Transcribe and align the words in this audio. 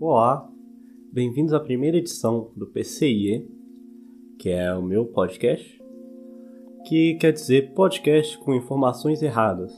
Olá, 0.00 0.50
bem-vindos 1.12 1.52
à 1.52 1.60
primeira 1.60 1.96
edição 1.96 2.50
do 2.56 2.66
PCIE, 2.66 3.48
que 4.38 4.50
é 4.50 4.74
o 4.74 4.82
meu 4.82 5.06
podcast, 5.06 5.82
que 6.86 7.14
quer 7.14 7.32
dizer 7.32 7.72
podcast 7.72 8.36
com 8.38 8.54
informações 8.54 9.22
erradas. 9.22 9.72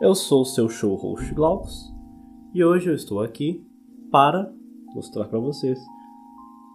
Eu 0.00 0.14
sou 0.14 0.42
o 0.42 0.46
seu 0.46 0.68
show 0.68 0.94
host 0.94 1.34
Glaucus 1.34 1.92
e 2.54 2.64
hoje 2.64 2.88
eu 2.88 2.94
estou 2.94 3.20
aqui 3.20 3.66
para 4.10 4.52
mostrar 4.94 5.26
para 5.26 5.38
vocês 5.38 5.78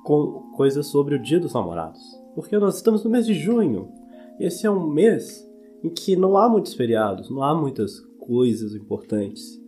com 0.04 0.52
coisas 0.56 0.88
sobre 0.88 1.16
o 1.16 1.22
Dia 1.22 1.40
dos 1.40 1.54
Namorados, 1.54 2.02
porque 2.36 2.58
nós 2.58 2.76
estamos 2.76 3.04
no 3.04 3.10
mês 3.10 3.26
de 3.26 3.34
junho. 3.34 3.92
Esse 4.40 4.68
é 4.68 4.70
um 4.72 4.88
mês 4.88 5.50
em 5.84 5.90
que 5.90 6.16
não 6.16 6.38
há 6.38 6.50
muitos 6.50 6.74
feriados, 6.74 7.30
não 7.30 7.42
há 7.44 7.54
muitas 7.54 8.00
coisas 8.20 8.76
importantes. 8.76 9.62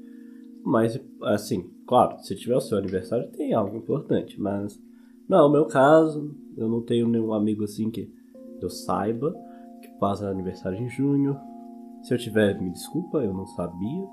Mas, 0.64 1.00
assim, 1.22 1.70
claro, 1.88 2.20
se 2.20 2.36
tiver 2.36 2.56
o 2.56 2.62
seu 2.62 2.78
aniversário, 2.78 3.32
tem 3.32 3.54
algo 3.54 3.78
importante. 3.78 4.40
Mas, 4.40 4.80
não 5.28 5.40
é 5.40 5.44
o 5.44 5.52
meu 5.52 5.66
caso. 5.66 6.36
Eu 6.56 6.68
não 6.68 6.82
tenho 6.82 7.08
nenhum 7.08 7.34
amigo 7.34 7.64
assim 7.64 7.90
que 7.90 8.12
eu 8.62 8.70
saiba 8.70 9.34
que 9.82 9.88
passa 10.00 10.30
aniversário 10.30 10.78
em 10.78 10.90
junho. 10.90 11.40
Se 12.04 12.14
eu 12.14 12.18
tiver, 12.18 12.60
me 12.60 12.70
desculpa, 12.70 13.20
eu 13.20 13.34
não 13.34 13.46
sabia. 13.48 14.08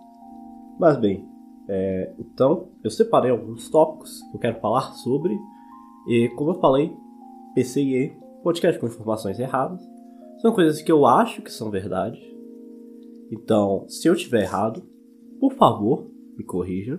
Mas, 0.79 0.97
bem, 0.97 1.29
é, 1.69 2.15
então, 2.19 2.69
eu 2.83 2.91
separei 2.91 3.31
alguns 3.31 3.69
tópicos 3.69 4.23
que 4.31 4.37
eu 4.37 4.41
quero 4.41 4.61
falar 4.61 4.93
sobre. 4.95 5.37
E, 6.09 6.29
como 6.37 6.51
eu 6.51 6.61
falei, 6.61 6.95
PCIE, 7.55 8.17
podcast 8.43 8.79
com 8.81 8.87
informações 8.87 9.39
erradas, 9.39 9.81
são 10.39 10.53
coisas 10.53 10.83
que 10.83 10.93
eu 10.93 11.07
acho 11.07 11.43
que 11.43 11.53
são 11.53 11.71
verdade. 11.71 12.21
Então, 13.31 13.89
se 13.89 14.07
eu 14.07 14.15
tiver 14.15 14.43
errado, 14.43 14.83
por 15.41 15.53
favor, 15.55 16.11
me 16.37 16.45
corrija. 16.45 16.99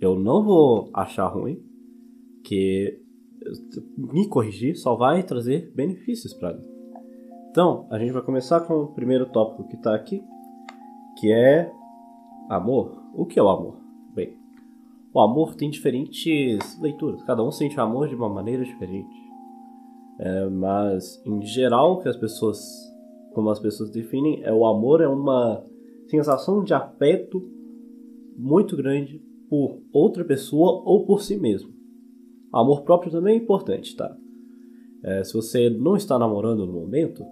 Eu 0.00 0.18
não 0.18 0.42
vou 0.42 0.90
achar 0.92 1.26
ruim, 1.28 1.62
que 2.44 3.00
me 3.96 4.28
corrigir 4.28 4.76
só 4.76 4.94
vai 4.94 5.22
trazer 5.22 5.72
benefícios 5.74 6.32
para 6.34 6.54
mim. 6.54 6.64
Então, 7.50 7.86
a 7.90 7.98
gente 7.98 8.12
vai 8.12 8.22
começar 8.22 8.60
com 8.60 8.74
o 8.74 8.88
primeiro 8.88 9.26
tópico 9.26 9.68
que 9.68 9.76
está 9.76 9.94
aqui, 9.94 10.22
que 11.18 11.32
é 11.32 11.70
amor. 12.48 13.02
O 13.14 13.24
que 13.24 13.38
é 13.38 13.42
o 13.42 13.48
amor? 13.48 13.78
Bem, 14.14 14.36
o 15.12 15.20
amor 15.20 15.54
tem 15.54 15.70
diferentes 15.70 16.78
leituras. 16.80 17.22
Cada 17.22 17.44
um 17.44 17.50
sente 17.50 17.78
amor 17.78 18.08
de 18.08 18.14
uma 18.14 18.28
maneira 18.28 18.64
diferente. 18.64 19.14
É, 20.18 20.48
mas, 20.48 21.22
em 21.24 21.42
geral, 21.42 22.00
que 22.00 22.08
as 22.08 22.16
pessoas, 22.16 22.58
como 23.32 23.50
as 23.50 23.60
pessoas 23.60 23.90
definem, 23.90 24.42
é 24.42 24.52
o 24.52 24.66
amor 24.66 25.00
é 25.00 25.08
uma 25.08 25.64
sensação 26.08 26.62
de 26.62 26.74
afeto 26.74 27.42
muito 28.36 28.76
grande 28.76 29.22
por 29.54 29.80
outra 29.92 30.24
pessoa 30.24 30.82
ou 30.84 31.06
por 31.06 31.22
si 31.22 31.36
mesmo. 31.36 31.72
Amor 32.52 32.82
próprio 32.82 33.12
também 33.12 33.34
é 33.34 33.38
importante, 33.38 33.94
tá? 33.94 34.16
É, 35.04 35.22
se 35.22 35.32
você 35.32 35.70
não 35.70 35.94
está 35.96 36.18
namorando 36.18 36.66
no 36.66 36.72
momento, 36.72 37.24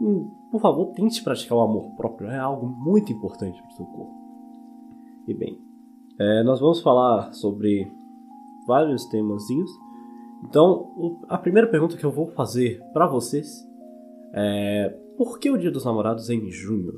hum, 0.00 0.28
por 0.50 0.60
favor, 0.60 0.92
tente 0.92 1.22
praticar 1.22 1.58
o 1.58 1.60
amor 1.60 1.94
próprio. 1.96 2.28
É 2.28 2.38
algo 2.38 2.66
muito 2.66 3.12
importante 3.12 3.60
para 3.60 3.70
o 3.70 3.76
seu 3.76 3.86
corpo. 3.86 4.14
E 5.28 5.34
bem, 5.34 5.58
é, 6.18 6.42
nós 6.42 6.58
vamos 6.58 6.80
falar 6.80 7.32
sobre 7.32 7.86
vários 8.66 9.04
temazinhos. 9.06 9.70
Então, 10.48 11.20
a 11.28 11.38
primeira 11.38 11.68
pergunta 11.68 11.96
que 11.96 12.04
eu 12.04 12.10
vou 12.10 12.26
fazer 12.28 12.82
para 12.92 13.06
vocês 13.06 13.64
é: 14.32 14.88
por 15.16 15.38
que 15.38 15.48
o 15.48 15.58
Dia 15.58 15.70
dos 15.70 15.84
Namorados 15.84 16.28
é 16.28 16.34
em 16.34 16.50
junho? 16.50 16.92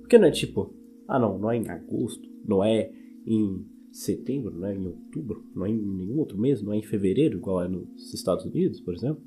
Porque 0.00 0.16
não 0.16 0.26
é 0.26 0.30
tipo, 0.30 0.74
ah 1.06 1.18
não, 1.18 1.38
não 1.38 1.50
é 1.50 1.56
em 1.56 1.68
agosto, 1.68 2.26
não 2.46 2.64
é 2.64 2.90
em 3.26 3.64
setembro, 3.90 4.54
não 4.54 4.66
é 4.66 4.74
em 4.74 4.86
outubro, 4.86 5.44
não 5.54 5.66
é 5.66 5.70
em 5.70 5.78
nenhum 5.78 6.18
outro 6.18 6.38
mês, 6.38 6.62
não 6.62 6.72
é 6.72 6.78
em 6.78 6.82
fevereiro, 6.82 7.38
igual 7.38 7.62
é 7.62 7.68
nos 7.68 8.12
Estados 8.14 8.44
Unidos, 8.44 8.80
por 8.80 8.94
exemplo. 8.94 9.22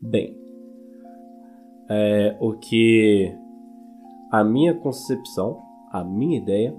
Bem, 0.00 0.38
é, 1.88 2.36
o 2.40 2.52
que 2.52 3.34
a 4.30 4.44
minha 4.44 4.74
concepção, 4.74 5.60
a 5.90 6.04
minha 6.04 6.38
ideia, 6.38 6.76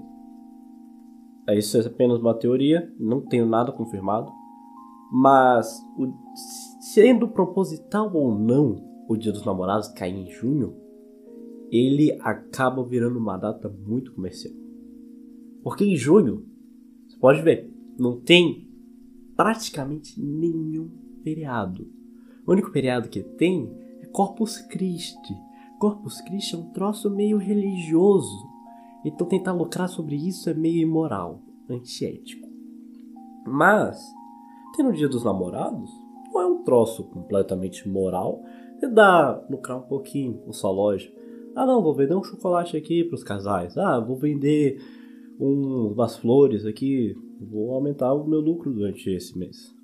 é 1.48 1.58
isso 1.58 1.76
é 1.76 1.84
apenas 1.84 2.20
uma 2.20 2.34
teoria, 2.34 2.92
não 2.98 3.20
tenho 3.20 3.44
nada 3.44 3.72
confirmado, 3.72 4.30
mas 5.10 5.84
o, 5.98 6.12
sendo 6.80 7.26
proposital 7.28 8.14
ou 8.14 8.32
não 8.38 8.76
o 9.08 9.16
Dia 9.16 9.32
dos 9.32 9.44
Namorados 9.44 9.88
cair 9.88 10.14
em 10.14 10.30
junho, 10.30 10.76
ele 11.72 12.16
acaba 12.20 12.84
virando 12.84 13.18
uma 13.18 13.36
data 13.36 13.68
muito 13.68 14.12
comercial. 14.12 14.59
Porque 15.62 15.84
em 15.84 15.96
junho, 15.96 16.46
você 17.08 17.16
pode 17.18 17.42
ver, 17.42 17.70
não 17.98 18.20
tem 18.20 18.68
praticamente 19.36 20.20
nenhum 20.20 20.90
feriado. 21.22 21.86
O 22.46 22.52
único 22.52 22.70
feriado 22.70 23.08
que 23.08 23.22
tem 23.22 23.70
é 24.00 24.06
Corpus 24.06 24.58
Christi. 24.58 25.34
Corpus 25.78 26.20
Christi 26.20 26.54
é 26.54 26.58
um 26.58 26.70
troço 26.70 27.10
meio 27.10 27.38
religioso. 27.38 28.48
Então 29.04 29.26
tentar 29.26 29.52
lucrar 29.52 29.88
sobre 29.88 30.16
isso 30.16 30.48
é 30.50 30.54
meio 30.54 30.82
imoral, 30.82 31.42
antiético. 31.68 32.48
Mas, 33.46 34.02
tem 34.76 34.84
no 34.84 34.92
dia 34.92 35.08
dos 35.08 35.24
namorados, 35.24 35.90
não 36.32 36.40
é 36.40 36.46
um 36.46 36.62
troço 36.62 37.04
completamente 37.04 37.88
moral. 37.88 38.42
Você 38.78 38.88
dá 38.88 39.42
lucrar 39.48 39.78
um 39.78 39.88
pouquinho 39.88 40.34
com 40.34 40.52
sua 40.52 40.70
loja. 40.70 41.10
Ah, 41.54 41.66
não, 41.66 41.82
vou 41.82 41.94
vender 41.94 42.14
um 42.14 42.22
chocolate 42.22 42.76
aqui 42.76 43.04
para 43.04 43.14
os 43.14 43.24
casais. 43.24 43.76
Ah, 43.76 43.98
vou 43.98 44.16
vender 44.16 44.80
um, 45.40 45.92
umas 45.92 46.16
flores 46.16 46.66
aqui. 46.66 47.16
Vou 47.40 47.72
aumentar 47.72 48.12
o 48.12 48.26
meu 48.26 48.40
lucro 48.40 48.72
durante 48.72 49.10
esse 49.10 49.36
mês. 49.36 49.74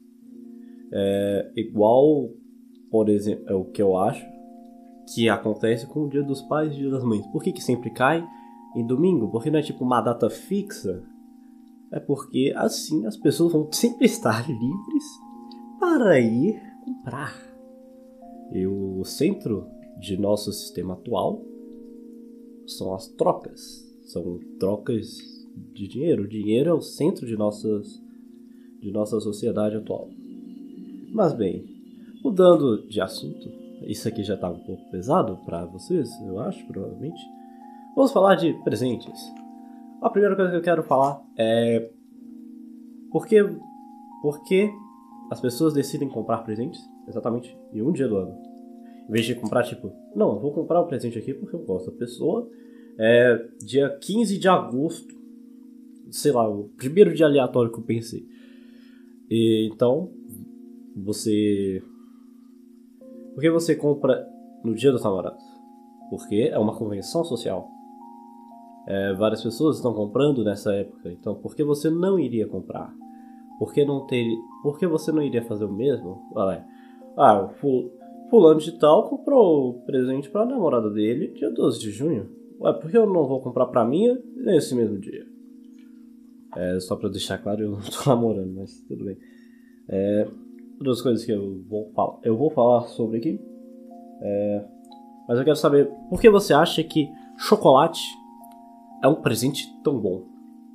É 0.92 1.50
igual, 1.56 2.30
por 2.90 3.08
exemplo, 3.08 3.44
é 3.48 3.54
o 3.54 3.64
que 3.64 3.80
eu 3.82 3.96
acho 3.96 4.24
que 5.14 5.28
acontece 5.28 5.86
com 5.86 6.04
o 6.04 6.08
Dia 6.08 6.22
dos 6.22 6.42
Pais 6.42 6.72
e 6.72 6.76
o 6.76 6.78
Dia 6.78 6.90
das 6.90 7.04
Mães. 7.04 7.26
Por 7.28 7.42
que, 7.42 7.52
que 7.52 7.62
sempre 7.62 7.90
cai 7.90 8.26
em 8.76 8.86
domingo? 8.86 9.30
Porque 9.30 9.50
não 9.50 9.58
é 9.58 9.62
tipo 9.62 9.84
uma 9.84 10.00
data 10.00 10.28
fixa. 10.28 11.02
É 11.90 12.00
porque 12.00 12.52
assim 12.56 13.06
as 13.06 13.16
pessoas 13.16 13.52
vão 13.52 13.70
sempre 13.72 14.06
estar 14.06 14.46
livres 14.48 15.04
para 15.80 16.20
ir 16.20 16.60
comprar. 16.84 17.34
E 18.52 18.66
o 18.66 19.04
centro 19.04 19.66
de 19.98 20.16
nosso 20.16 20.52
sistema 20.52 20.94
atual 20.94 21.42
são 22.66 22.94
as 22.94 23.08
trocas. 23.08 23.86
São 24.04 24.38
trocas 24.58 25.35
de 25.72 25.88
dinheiro. 25.88 26.24
O 26.24 26.28
dinheiro 26.28 26.70
é 26.70 26.72
o 26.72 26.80
centro 26.80 27.26
de, 27.26 27.36
nossas, 27.36 28.02
de 28.80 28.90
nossa 28.90 29.20
sociedade 29.20 29.76
atual. 29.76 30.08
Mas 31.12 31.32
bem, 31.32 31.64
mudando 32.22 32.86
de 32.88 33.00
assunto, 33.00 33.50
isso 33.82 34.06
aqui 34.08 34.22
já 34.22 34.34
está 34.34 34.50
um 34.50 34.58
pouco 34.58 34.90
pesado 34.90 35.38
para 35.44 35.64
vocês, 35.64 36.10
eu 36.22 36.38
acho, 36.40 36.66
provavelmente. 36.66 37.20
Vamos 37.94 38.12
falar 38.12 38.34
de 38.34 38.52
presentes. 38.64 39.32
A 40.02 40.10
primeira 40.10 40.36
coisa 40.36 40.50
que 40.50 40.56
eu 40.58 40.62
quero 40.62 40.82
falar 40.82 41.22
é 41.36 41.90
por 43.10 43.26
que, 43.26 43.42
por 44.22 44.44
que 44.44 44.70
as 45.30 45.40
pessoas 45.40 45.72
decidem 45.72 46.08
comprar 46.08 46.38
presentes 46.38 46.80
exatamente 47.08 47.56
em 47.72 47.82
um 47.82 47.92
dia 47.92 48.06
do 48.06 48.16
ano. 48.16 48.36
Em 49.08 49.12
vez 49.12 49.24
de 49.24 49.34
comprar, 49.34 49.62
tipo, 49.62 49.92
não, 50.14 50.34
eu 50.34 50.40
vou 50.40 50.52
comprar 50.52 50.82
um 50.82 50.86
presente 50.86 51.18
aqui 51.18 51.32
porque 51.32 51.54
eu 51.54 51.60
gosto 51.60 51.90
da 51.90 51.96
pessoa. 51.96 52.48
É 52.98 53.48
dia 53.64 53.88
15 54.00 54.38
de 54.38 54.48
agosto, 54.48 55.14
sei 56.10 56.32
lá, 56.32 56.48
o 56.48 56.70
primeiro 56.76 57.14
dia 57.14 57.26
aleatório 57.26 57.70
que 57.72 57.78
eu 57.78 57.84
pensei. 57.84 58.26
E, 59.30 59.68
então, 59.72 60.10
você. 60.96 61.82
Por 63.34 63.40
que 63.40 63.50
você 63.50 63.74
compra 63.74 64.26
no 64.64 64.74
dia 64.74 64.90
dos 64.90 65.04
namorados? 65.04 65.44
Porque 66.08 66.50
é 66.52 66.58
uma 66.58 66.74
convenção 66.76 67.24
social. 67.24 67.68
É, 68.86 69.12
várias 69.14 69.42
pessoas 69.42 69.76
estão 69.76 69.92
comprando 69.92 70.44
nessa 70.44 70.72
época, 70.72 71.10
então 71.10 71.34
por 71.34 71.56
que 71.56 71.64
você 71.64 71.90
não 71.90 72.20
iria 72.20 72.46
comprar? 72.46 72.94
Por 73.58 73.72
que 73.72 73.84
não 73.84 74.06
ter, 74.06 74.24
por 74.62 74.78
que 74.78 74.86
você 74.86 75.10
não 75.10 75.22
iria 75.22 75.42
fazer 75.42 75.64
o 75.64 75.72
mesmo? 75.72 76.22
Ah, 77.16 77.42
o 77.42 77.48
fulano 78.30 78.60
de 78.60 78.78
tal 78.78 79.08
comprou 79.08 79.80
presente 79.80 80.30
para 80.30 80.42
a 80.42 80.46
namorada 80.46 80.88
dele 80.88 81.28
dia 81.28 81.50
12 81.50 81.80
de 81.80 81.90
junho. 81.90 82.30
Ué, 82.60 82.72
por 82.74 82.88
que 82.88 82.96
eu 82.96 83.06
não 83.06 83.26
vou 83.26 83.40
comprar 83.40 83.66
para 83.66 83.84
minha 83.84 84.16
nesse 84.36 84.72
mesmo 84.74 84.98
dia? 84.98 85.26
É, 86.56 86.80
só 86.80 86.96
para 86.96 87.08
deixar 87.08 87.38
claro, 87.38 87.62
eu 87.62 87.70
não 87.72 87.80
tô 87.80 88.08
namorando, 88.08 88.52
mas 88.54 88.80
tudo 88.88 89.04
bem. 89.04 89.16
É, 89.88 90.28
coisas 90.78 91.24
que 91.24 91.32
eu 91.32 91.62
vou 91.68 91.90
falar, 91.92 92.18
eu 92.22 92.36
vou 92.36 92.50
falar 92.50 92.82
sobre 92.88 93.18
aqui. 93.18 93.40
É, 94.20 94.64
mas 95.28 95.38
eu 95.38 95.44
quero 95.44 95.56
saber 95.56 95.90
por 96.08 96.20
que 96.20 96.30
você 96.30 96.54
acha 96.54 96.82
que 96.82 97.08
chocolate 97.36 98.02
é 99.02 99.08
um 99.08 99.16
presente 99.16 99.66
tão 99.82 99.98
bom? 100.00 100.26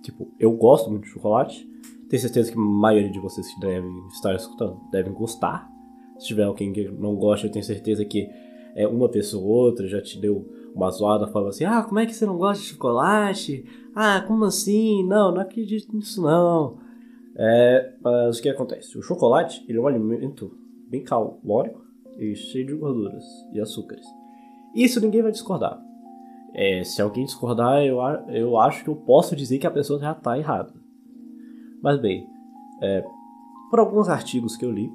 Tipo, 0.04 0.32
eu 0.40 0.52
gosto 0.52 0.90
muito 0.90 1.04
de 1.04 1.10
chocolate. 1.10 1.68
Tenho 2.10 2.22
certeza 2.22 2.52
que 2.52 2.58
a 2.58 2.62
maioria 2.62 3.12
de 3.12 3.20
vocês 3.20 3.48
que 3.54 3.60
devem 3.60 4.08
estar 4.08 4.36
escutando 4.36 4.80
devem 4.92 5.14
gostar. 5.14 5.70
Se 6.18 6.28
tiver 6.28 6.44
alguém 6.44 6.74
que 6.74 6.88
não 6.90 7.16
gosta, 7.16 7.48
eu 7.48 7.52
tenho 7.52 7.64
certeza 7.64 8.04
que 8.06 8.30
é 8.76 8.88
uma 8.88 9.10
pessoa 9.10 9.44
ou 9.44 9.66
outra 9.66 9.88
já 9.88 10.02
te 10.02 10.20
deu 10.20 10.46
uma 10.74 10.90
zoada 10.90 11.28
falando 11.28 11.50
assim: 11.50 11.66
Ah, 11.66 11.84
como 11.84 12.00
é 12.00 12.06
que 12.06 12.14
você 12.14 12.26
não 12.26 12.38
gosta 12.38 12.64
de 12.64 12.70
chocolate? 12.70 13.66
Ah, 13.96 14.24
como 14.28 14.46
assim? 14.46 15.06
Não, 15.06 15.32
não 15.32 15.42
acredito 15.42 15.96
nisso 15.96 16.22
não. 16.22 16.80
É, 17.36 17.94
mas 18.02 18.38
o 18.38 18.42
que 18.42 18.50
acontece? 18.50 18.98
O 18.98 19.02
chocolate 19.02 19.64
ele 19.68 19.78
é 19.78 19.82
um 19.82 19.88
alimento 19.88 20.52
bem 20.90 21.04
calórico 21.04 21.82
e 22.18 22.36
cheio 22.36 22.68
de 22.68 22.76
gorduras 22.76 23.24
e 23.54 23.60
açúcares. 23.60 24.06
Isso 24.76 25.00
ninguém 25.02 25.22
vai 25.22 25.32
discordar. 25.32 25.82
É, 26.54 26.84
se 26.84 27.02
alguém 27.02 27.24
discordar, 27.24 27.84
eu, 27.84 28.00
eu 28.30 28.58
acho 28.58 28.84
que 28.84 28.90
eu 28.90 28.96
posso 28.96 29.36
dizer 29.36 29.58
que 29.58 29.68
a 29.68 29.72
pessoa 29.72 30.00
já 30.00 30.12
está 30.12 30.38
errada. 30.38 30.74
Mas 31.82 32.00
bem, 32.00 32.28
é, 32.82 33.04
por 33.70 33.80
alguns 33.80 34.10
artigos 34.10 34.58
que 34.58 34.66
eu 34.66 34.72
li, 34.72 34.92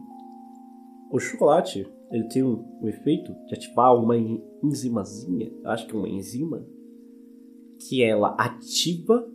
o 1.10 1.18
chocolate 1.18 1.88
ele 2.10 2.24
tem 2.28 2.42
um, 2.42 2.64
um 2.80 2.88
efeito 2.88 3.32
de 3.46 3.54
ativar 3.54 3.94
uma 3.94 4.16
enzimazinha, 4.62 5.52
acho 5.64 5.86
que 5.86 5.94
é 5.94 5.98
uma 5.98 6.08
enzima, 6.08 6.64
que 7.88 8.02
ela 8.02 8.34
ativa 8.38 9.28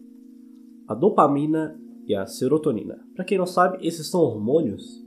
a 0.88 0.96
dopamina 0.96 1.80
e 2.08 2.16
a 2.16 2.26
serotonina. 2.26 3.00
Para 3.16 3.26
quem 3.26 3.38
não 3.38 3.46
sabe, 3.46 3.86
esses 3.86 4.10
são 4.10 4.22
hormônios 4.22 5.02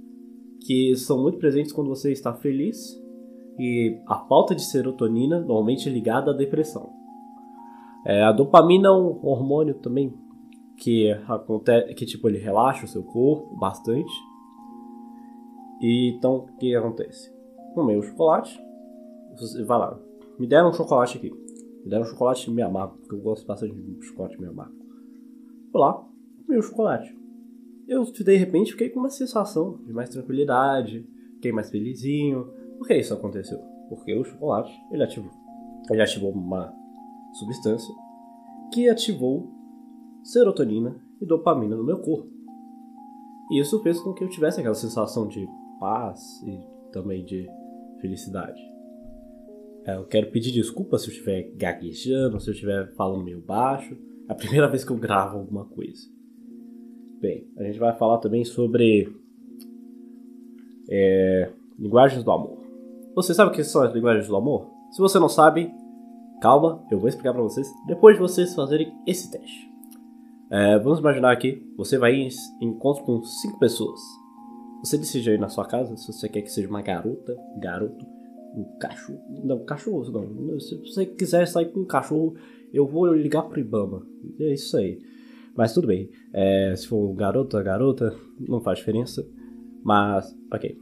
que 0.61 0.95
são 0.97 1.21
muito 1.21 1.39
presentes 1.39 1.73
quando 1.73 1.89
você 1.89 2.13
está 2.13 2.33
feliz 2.33 2.99
e 3.59 4.01
a 4.07 4.19
falta 4.27 4.55
de 4.55 4.63
serotonina 4.63 5.41
normalmente 5.41 5.89
é 5.89 5.93
ligada 5.93 6.31
à 6.31 6.35
depressão. 6.35 6.91
É, 8.07 8.23
a 8.23 8.33
dopamina 8.33 8.89
é 8.89 8.93
um 8.93 9.25
hormônio 9.25 9.75
também 9.75 10.13
que 10.77 11.11
acontece, 11.29 11.95
que 11.95 12.05
tipo 12.05 12.29
ele 12.29 12.39
relaxa 12.39 12.85
o 12.85 12.89
seu 12.89 13.03
corpo 13.03 13.57
bastante. 13.57 14.13
E 15.81 16.15
então 16.17 16.37
o 16.37 16.57
que 16.57 16.75
acontece? 16.75 17.34
Comei 17.75 17.97
o 17.97 18.03
chocolate, 18.03 18.59
vai 19.67 19.79
lá, 19.79 20.00
me 20.38 20.47
deram 20.47 20.71
um 20.71 20.73
chocolate 20.73 21.19
aqui, 21.19 21.31
me 21.31 21.91
deram 21.91 22.05
um 22.05 22.09
chocolate 22.09 22.50
meio 22.50 22.69
amargo, 22.69 22.99
porque 22.99 23.15
eu 23.15 23.21
gosto 23.21 23.47
bastante 23.47 23.75
de 23.75 24.06
chocolate 24.06 24.38
meio 24.38 24.53
amargo. 24.53 24.75
Fui 25.73 25.81
lá, 25.81 25.93
comi 26.47 26.59
o 26.59 26.62
chocolate. 26.62 27.17
Eu 27.88 28.05
de 28.05 28.37
repente 28.37 28.73
fiquei 28.73 28.88
com 28.88 29.00
uma 29.00 29.11
sensação 29.11 29.79
de 29.85 29.93
mais 29.93 30.09
tranquilidade, 30.09 31.06
fiquei 31.35 31.53
mais 31.53 31.69
felizinho. 31.69 32.49
Por 32.79 32.87
que 32.87 32.97
isso 32.97 33.12
aconteceu? 33.12 33.59
Porque 33.88 34.15
o 34.15 34.25
chocolate 34.25 34.73
ele 34.91 35.03
ativou, 35.03 35.31
ele 35.91 36.00
ativou 36.00 36.31
uma 36.31 36.73
substância 37.35 37.93
que 38.73 38.88
ativou 38.88 39.53
serotonina 40.23 40.97
e 41.20 41.27
dopamina 41.27 41.77
no 41.77 41.85
meu 41.85 41.99
corpo. 41.99 42.29
E 43.50 43.61
isso 43.61 43.82
fez 43.82 44.00
com 44.00 44.15
que 44.15 44.25
eu 44.25 44.29
tivesse 44.29 44.61
aquela 44.61 44.75
sensação 44.75 45.29
de 45.29 45.47
paz 45.79 46.43
e 46.47 46.91
também 46.93 47.25
de 47.25 47.47
felicidade. 48.00 48.61
É, 49.87 49.96
eu 49.96 50.05
quero 50.05 50.31
pedir 50.31 50.50
desculpa 50.50 50.99
se 50.99 51.08
eu 51.08 51.12
estiver 51.12 51.50
gaguejando, 51.56 52.41
se 52.41 52.49
eu 52.49 52.55
estiver 52.55 52.94
falando 52.94 53.25
meio 53.25 53.41
baixo. 53.41 53.96
É 54.29 54.32
a 54.32 54.35
primeira 54.37 54.69
vez 54.69 54.85
que 54.85 54.91
eu 54.91 54.96
gravo 54.96 55.38
alguma 55.38 55.67
coisa. 55.67 56.08
Bem, 57.20 57.46
a 57.56 57.64
gente 57.64 57.79
vai 57.79 57.94
falar 57.96 58.19
também 58.19 58.44
sobre 58.44 59.14
é, 60.91 61.50
linguagens 61.79 62.25
do 62.25 62.31
amor. 62.31 62.58
Você 63.14 63.32
sabe 63.32 63.50
o 63.50 63.55
que 63.55 63.62
são 63.62 63.82
as 63.82 63.94
linguagens 63.94 64.26
do 64.26 64.37
amor? 64.37 64.70
Se 64.91 65.00
você 65.00 65.19
não 65.19 65.29
sabe, 65.29 65.73
calma, 66.41 66.85
eu 66.91 66.99
vou 66.99 67.08
explicar 67.08 67.32
para 67.32 67.43
vocês 67.43 67.67
depois 67.87 68.17
de 68.17 68.23
vocês 68.23 68.55
fazerem 68.55 68.93
esse 69.06 69.31
teste. 69.31 69.70
É, 70.50 70.79
vamos 70.79 70.99
imaginar 70.99 71.32
aqui, 71.32 71.67
você 71.76 71.99
vai 71.99 72.14
em 72.14 72.29
encontro 72.61 73.05
com 73.05 73.23
cinco 73.23 73.58
pessoas. 73.58 74.00
Você 74.85 74.99
decide 74.99 75.31
aí 75.31 75.39
na 75.39 75.49
sua 75.49 75.65
casa 75.65 75.97
se 75.97 76.13
você 76.13 76.29
quer 76.29 76.43
que 76.43 76.53
seja 76.53 76.69
uma 76.69 76.83
garota, 76.83 77.35
garoto, 77.59 78.07
um 78.55 78.65
cachorro. 78.79 79.19
Não, 79.43 79.65
cachorro 79.65 80.05
não. 80.11 80.61
Se 80.61 80.77
você 80.77 81.07
quiser 81.07 81.49
sair 81.49 81.73
com 81.73 81.81
um 81.81 81.87
cachorro, 81.87 82.37
eu 82.71 82.87
vou 82.87 83.11
ligar 83.15 83.45
pro 83.45 83.59
Ibama. 83.59 84.07
É 84.39 84.53
isso 84.53 84.77
aí. 84.77 85.01
Mas 85.57 85.73
tudo 85.73 85.87
bem. 85.87 86.11
É, 86.35 86.75
se 86.77 86.87
for 86.87 87.15
garota, 87.15 87.63
garota, 87.63 88.15
não 88.39 88.61
faz 88.61 88.79
diferença. 88.79 89.27
Mas, 89.83 90.37
ok. 90.53 90.77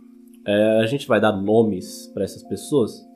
É, 0.45 0.81
a 0.81 0.87
gente 0.87 1.07
vai 1.07 1.21
dar 1.21 1.33
nomes 1.33 2.09
para 2.09 2.25
essas 2.25 2.43
pessoas 2.43 3.09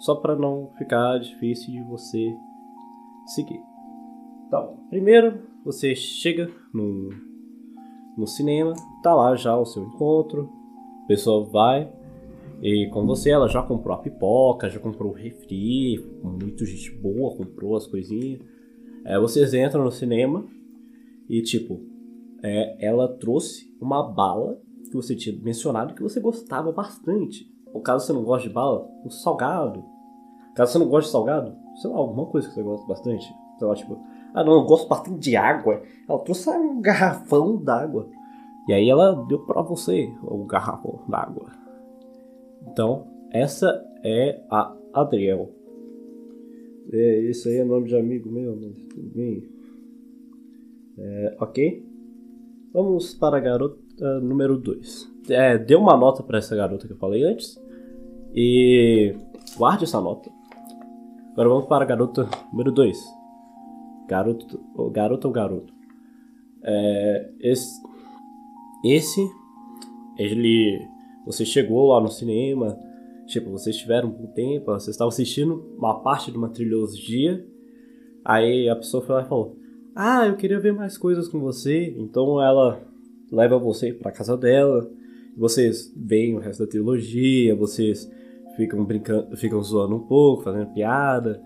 só 0.00 0.16
para 0.16 0.34
não 0.34 0.72
ficar 0.76 1.18
difícil 1.18 1.72
de 1.72 1.82
você 1.84 2.34
seguir. 3.36 3.60
Então, 4.48 4.84
primeiro 4.90 5.42
você 5.64 5.94
chega 5.94 6.50
no, 6.72 7.10
no 8.16 8.26
cinema, 8.26 8.74
tá 9.02 9.14
lá 9.14 9.34
já 9.34 9.56
o 9.56 9.64
seu 9.64 9.82
encontro, 9.82 10.48
a 11.04 11.06
pessoa 11.06 11.44
vai 11.44 11.92
e 12.62 12.88
com 12.88 13.04
você 13.06 13.30
ela 13.30 13.48
já 13.48 13.62
comprou 13.62 13.94
a 13.94 14.00
pipoca, 14.00 14.70
já 14.70 14.78
comprou 14.78 15.12
o 15.12 15.14
refri, 15.14 15.98
muito 16.22 16.64
gente 16.64 16.90
boa, 16.98 17.36
comprou 17.36 17.76
as 17.76 17.86
coisinhas. 17.86 18.40
É, 19.04 19.18
vocês 19.18 19.52
entram 19.52 19.84
no 19.84 19.90
cinema 19.90 20.46
e 21.28 21.42
tipo, 21.42 21.80
é, 22.42 22.86
ela 22.86 23.08
trouxe 23.18 23.74
uma 23.80 24.02
bala 24.02 24.58
que 24.90 24.94
você 24.94 25.14
tinha 25.14 25.38
mencionado 25.42 25.94
que 25.94 26.02
você 26.02 26.20
gostava 26.20 26.72
bastante. 26.72 27.46
Ou 27.72 27.82
caso 27.82 28.06
você 28.06 28.12
não 28.12 28.22
goste 28.22 28.48
de 28.48 28.54
bala, 28.54 28.88
um 29.04 29.10
salgado. 29.10 29.84
Caso 30.54 30.72
você 30.72 30.78
não 30.78 30.88
goste 30.88 31.08
de 31.08 31.12
salgado, 31.12 31.54
sei 31.82 31.90
lá, 31.90 31.96
alguma 31.96 32.26
coisa 32.26 32.48
que 32.48 32.54
você 32.54 32.62
gosta 32.62 32.86
bastante. 32.86 33.26
Sei 33.58 33.66
lá, 33.66 33.74
tipo, 33.74 33.98
ah, 34.34 34.42
não, 34.42 34.54
eu 34.54 34.64
gosto 34.64 34.88
bastante 34.88 35.20
de 35.20 35.36
água. 35.36 35.80
Ela 36.08 36.18
trouxe 36.18 36.50
um 36.50 36.80
garrafão 36.80 37.56
d'água. 37.56 38.08
E 38.68 38.72
aí 38.72 38.90
ela 38.90 39.24
deu 39.28 39.38
para 39.46 39.62
você 39.62 40.12
o 40.22 40.44
garrafão 40.44 41.00
d'água. 41.08 41.52
Então, 42.66 43.06
essa 43.30 43.84
é 44.02 44.42
a 44.50 44.74
Adriel. 44.92 45.52
É, 46.92 47.20
isso 47.30 47.48
aí 47.48 47.58
é 47.58 47.64
nome 47.64 47.86
de 47.86 47.96
amigo 47.96 48.28
meu, 48.28 48.56
mas 48.56 48.74
tudo 48.88 49.08
bem. 49.14 49.48
É, 50.98 51.36
ok? 51.38 51.86
Vamos 52.72 53.14
para 53.14 53.36
a 53.36 53.40
garota 53.40 54.20
número 54.20 54.58
2. 54.58 55.12
É, 55.28 55.56
dê 55.56 55.76
uma 55.76 55.96
nota 55.96 56.24
para 56.24 56.38
essa 56.38 56.56
garota 56.56 56.88
que 56.88 56.92
eu 56.92 56.98
falei 56.98 57.22
antes. 57.22 57.56
E 58.34 59.14
guarde 59.56 59.84
essa 59.84 60.00
nota. 60.00 60.28
Agora 61.32 61.48
vamos 61.48 61.66
para 61.66 61.84
a 61.84 61.86
garota 61.86 62.28
número 62.50 62.72
2. 62.72 63.23
Garoto, 64.08 64.60
garoto 64.90 65.28
ou 65.28 65.32
garoto. 65.32 65.72
É, 66.62 67.30
esse, 67.40 67.82
esse, 68.84 69.30
ele, 70.18 70.80
você 71.26 71.44
chegou 71.44 71.88
lá 71.88 72.00
no 72.00 72.10
cinema, 72.10 72.78
tipo, 73.26 73.50
vocês 73.50 73.76
tiveram 73.76 74.08
um 74.08 74.26
tempo, 74.28 74.66
vocês 74.66 74.94
estavam 74.94 75.08
assistindo 75.08 75.74
uma 75.76 76.00
parte 76.00 76.30
de 76.30 76.38
uma 76.38 76.48
trilogia, 76.48 77.46
aí 78.24 78.68
a 78.68 78.76
pessoa 78.76 79.04
foi 79.04 79.14
lá 79.14 79.22
e 79.22 79.28
falou, 79.28 79.56
ah, 79.94 80.26
eu 80.26 80.36
queria 80.36 80.58
ver 80.58 80.72
mais 80.72 80.98
coisas 80.98 81.28
com 81.28 81.38
você, 81.40 81.94
então 81.98 82.42
ela 82.42 82.82
leva 83.30 83.58
você 83.58 83.92
para 83.92 84.12
casa 84.12 84.36
dela, 84.36 84.90
vocês 85.36 85.92
veem 85.96 86.34
o 86.34 86.40
resto 86.40 86.64
da 86.64 86.70
trilogia, 86.70 87.54
vocês 87.54 88.10
ficam 88.56 88.84
brincando, 88.84 89.36
ficam 89.36 89.60
zoando 89.62 89.96
um 89.96 90.06
pouco, 90.06 90.42
fazendo 90.42 90.72
piada, 90.72 91.42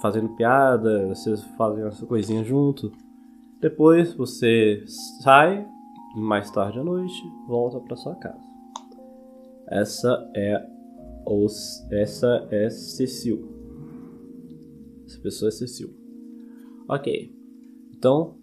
fazendo 0.00 0.30
piada, 0.30 1.08
vocês 1.08 1.42
fazem 1.56 1.84
essa 1.84 2.04
coisinha 2.06 2.44
junto. 2.44 2.92
Depois 3.60 4.14
você 4.14 4.84
sai, 5.22 5.66
mais 6.14 6.50
tarde 6.50 6.78
à 6.78 6.84
noite, 6.84 7.22
volta 7.48 7.80
para 7.80 7.96
sua 7.96 8.14
casa. 8.16 8.44
Essa 9.68 10.30
é 10.34 10.66
os, 11.26 11.84
essa 11.90 12.46
é 12.50 12.70
Cecil. 12.70 13.48
Essa 15.06 15.20
pessoa 15.20 15.48
é 15.48 15.52
Cecil. 15.52 15.90
Ok. 16.88 17.34
Então, 17.96 18.36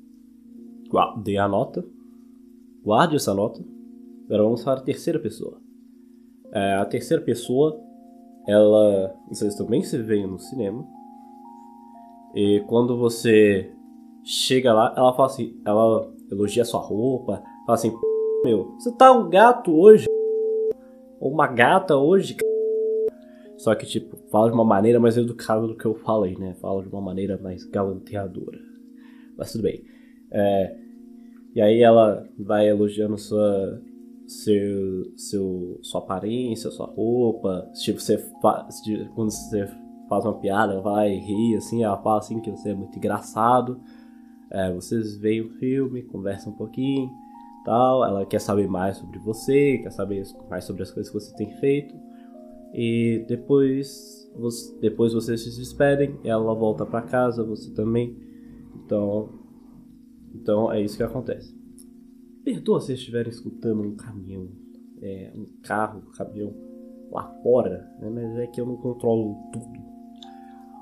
dê 1.23 1.37
a 1.37 1.47
nota. 1.47 1.85
Guarde 2.83 3.15
essa 3.15 3.33
nota. 3.33 3.63
Agora 4.25 4.43
vamos 4.43 4.63
para 4.63 4.79
a 4.79 4.83
terceira 4.83 5.19
pessoa. 5.19 5.61
É, 6.51 6.73
a 6.73 6.85
terceira 6.85 7.23
pessoa, 7.23 7.79
ela. 8.47 9.15
Vocês 9.29 9.55
também 9.55 9.81
se 9.83 9.97
veem 9.97 10.27
no 10.27 10.37
cinema. 10.37 10.85
E 12.33 12.63
quando 12.67 12.97
você 12.97 13.71
chega 14.23 14.73
lá, 14.73 14.93
ela 14.97 15.13
fala 15.13 15.27
assim, 15.27 15.59
ela 15.65 16.11
elogia 16.31 16.65
sua 16.65 16.79
roupa, 16.79 17.43
fala 17.65 17.75
assim, 17.75 17.93
meu, 18.43 18.73
você 18.77 18.91
tá 18.91 19.11
um 19.11 19.29
gato 19.29 19.71
hoje? 19.71 20.05
Ou 21.19 21.31
uma 21.31 21.47
gata 21.47 21.95
hoje? 21.95 22.35
Só 23.57 23.73
que, 23.75 23.85
tipo, 23.85 24.17
fala 24.29 24.49
de 24.49 24.53
uma 24.53 24.65
maneira 24.65 24.99
mais 24.99 25.15
educada 25.15 25.65
do 25.67 25.77
que 25.77 25.85
eu 25.85 25.95
falei, 25.95 26.35
né? 26.37 26.53
Fala 26.55 26.81
de 26.81 26.89
uma 26.89 27.01
maneira 27.01 27.39
mais 27.41 27.63
galanteadora. 27.65 28.59
Mas 29.37 29.51
tudo 29.51 29.61
bem. 29.61 29.85
É, 30.31 30.75
e 31.55 31.61
aí 31.61 31.81
ela 31.81 32.27
vai 32.37 32.67
elogiando 32.67 33.17
sua, 33.17 33.79
seu, 34.27 35.13
seu, 35.15 35.79
sua 35.81 36.01
aparência, 36.01 36.71
sua 36.71 36.87
roupa. 36.87 37.69
Tipo, 37.75 38.01
você 38.01 38.17
faz, 38.41 38.81
quando 39.15 39.31
você 39.31 39.67
faz 40.13 40.25
uma 40.25 40.39
piada, 40.39 40.79
vai 40.81 41.15
rir, 41.15 41.55
assim, 41.55 41.83
ela 41.83 41.97
fala 41.97 42.19
assim 42.19 42.39
que 42.39 42.51
você 42.51 42.69
é 42.69 42.75
muito 42.75 42.97
engraçado. 42.97 43.79
É, 44.51 44.71
vocês 44.71 45.17
veem 45.17 45.41
o 45.41 45.49
filme, 45.49 46.03
conversam 46.03 46.53
um 46.53 46.55
pouquinho, 46.55 47.09
tal. 47.65 48.05
Ela 48.05 48.25
quer 48.25 48.39
saber 48.39 48.67
mais 48.67 48.97
sobre 48.97 49.17
você, 49.19 49.79
quer 49.79 49.91
saber 49.91 50.23
mais 50.49 50.63
sobre 50.65 50.83
as 50.83 50.91
coisas 50.91 51.11
que 51.11 51.19
você 51.19 51.35
tem 51.35 51.49
feito. 51.57 51.95
E 52.73 53.25
depois, 53.27 54.31
depois 54.79 55.13
vocês 55.13 55.41
se 55.41 55.59
despedem, 55.59 56.19
ela 56.23 56.53
volta 56.53 56.85
para 56.85 57.01
casa, 57.01 57.43
você 57.43 57.71
também. 57.71 58.17
Então, 58.75 59.29
então 60.33 60.71
é 60.71 60.81
isso 60.81 60.97
que 60.97 61.03
acontece. 61.03 61.55
perdoa 62.43 62.81
se 62.81 62.93
estiverem 62.93 63.31
escutando 63.31 63.81
um 63.81 63.95
caminhão, 63.95 64.49
é, 65.01 65.31
um 65.35 65.45
carro, 65.61 66.03
um 66.07 66.11
caminhão 66.11 66.53
lá 67.11 67.27
fora, 67.43 67.89
né? 67.99 68.09
mas 68.09 68.37
é 68.37 68.47
que 68.47 68.59
eu 68.59 68.65
não 68.65 68.77
controlo 68.77 69.35
tudo. 69.51 69.92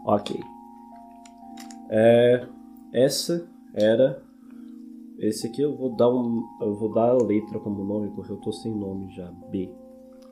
Ok. 0.06 0.40
É, 1.90 2.48
essa 2.94 3.48
era. 3.74 4.24
Esse 5.20 5.48
aqui 5.48 5.62
eu 5.62 5.76
vou 5.76 5.96
dar 5.96 6.10
um. 6.10 6.44
Eu 6.62 6.74
vou 6.76 6.94
dar 6.94 7.10
a 7.10 7.24
letra 7.24 7.60
como 7.60 7.84
nome, 7.84 8.10
porque 8.16 8.32
eu 8.32 8.38
tô 8.38 8.52
sem 8.52 8.74
nome 8.74 9.14
já. 9.14 9.32
B. 9.50 9.70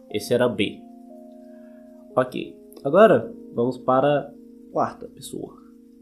Esse 0.09 0.33
era 0.33 0.49
B. 0.49 0.81
Ok. 2.15 2.57
Agora 2.83 3.33
vamos 3.53 3.77
para 3.77 4.19
a 4.19 4.31
quarta 4.71 5.07
pessoa. 5.07 5.57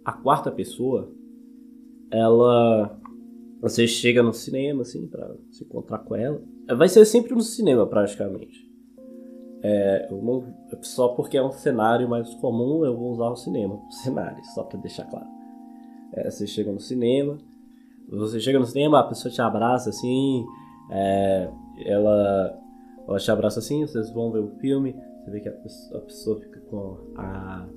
A 0.05 0.13
quarta 0.13 0.51
pessoa, 0.51 1.11
ela. 2.11 2.97
Você 3.59 3.87
chega 3.87 4.21
no 4.21 4.31
cinema, 4.31 4.83
assim, 4.83 5.07
pra 5.07 5.35
se 5.51 5.63
encontrar 5.63 5.99
com 5.99 6.15
ela. 6.15 6.39
Vai 6.77 6.87
ser 6.87 7.03
sempre 7.05 7.33
no 7.33 7.41
cinema, 7.41 7.87
praticamente. 7.87 8.66
É, 9.69 10.07
não, 10.09 10.45
só 10.81 11.09
porque 11.09 11.37
é 11.37 11.43
um 11.43 11.51
cenário 11.51 12.07
mais 12.07 12.33
comum, 12.35 12.85
eu 12.85 12.95
vou 12.95 13.11
usar 13.11 13.29
o 13.29 13.35
cinema. 13.35 13.77
Cenário, 13.91 14.41
só 14.55 14.63
pra 14.63 14.79
deixar 14.79 15.03
claro. 15.05 15.27
É, 16.13 16.29
você 16.29 16.47
chega 16.47 16.71
no 16.71 16.79
cinema, 16.79 17.37
você 18.07 18.39
chega 18.39 18.57
no 18.57 18.65
cinema, 18.65 19.01
a 19.01 19.03
pessoa 19.03 19.29
te 19.29 19.41
abraça 19.41 19.89
assim, 19.89 20.45
é, 20.89 21.49
ela, 21.85 22.57
ela 23.05 23.19
te 23.19 23.29
abraça 23.29 23.59
assim, 23.59 23.85
vocês 23.85 24.09
vão 24.11 24.31
ver 24.31 24.39
o 24.39 24.55
filme, 24.59 24.95
você 25.19 25.31
vê 25.31 25.41
que 25.41 25.49
a 25.49 25.51
a 25.51 25.99
pessoa 25.99 26.39
fica 26.39 26.61
com 26.61 26.97
a 27.17 27.67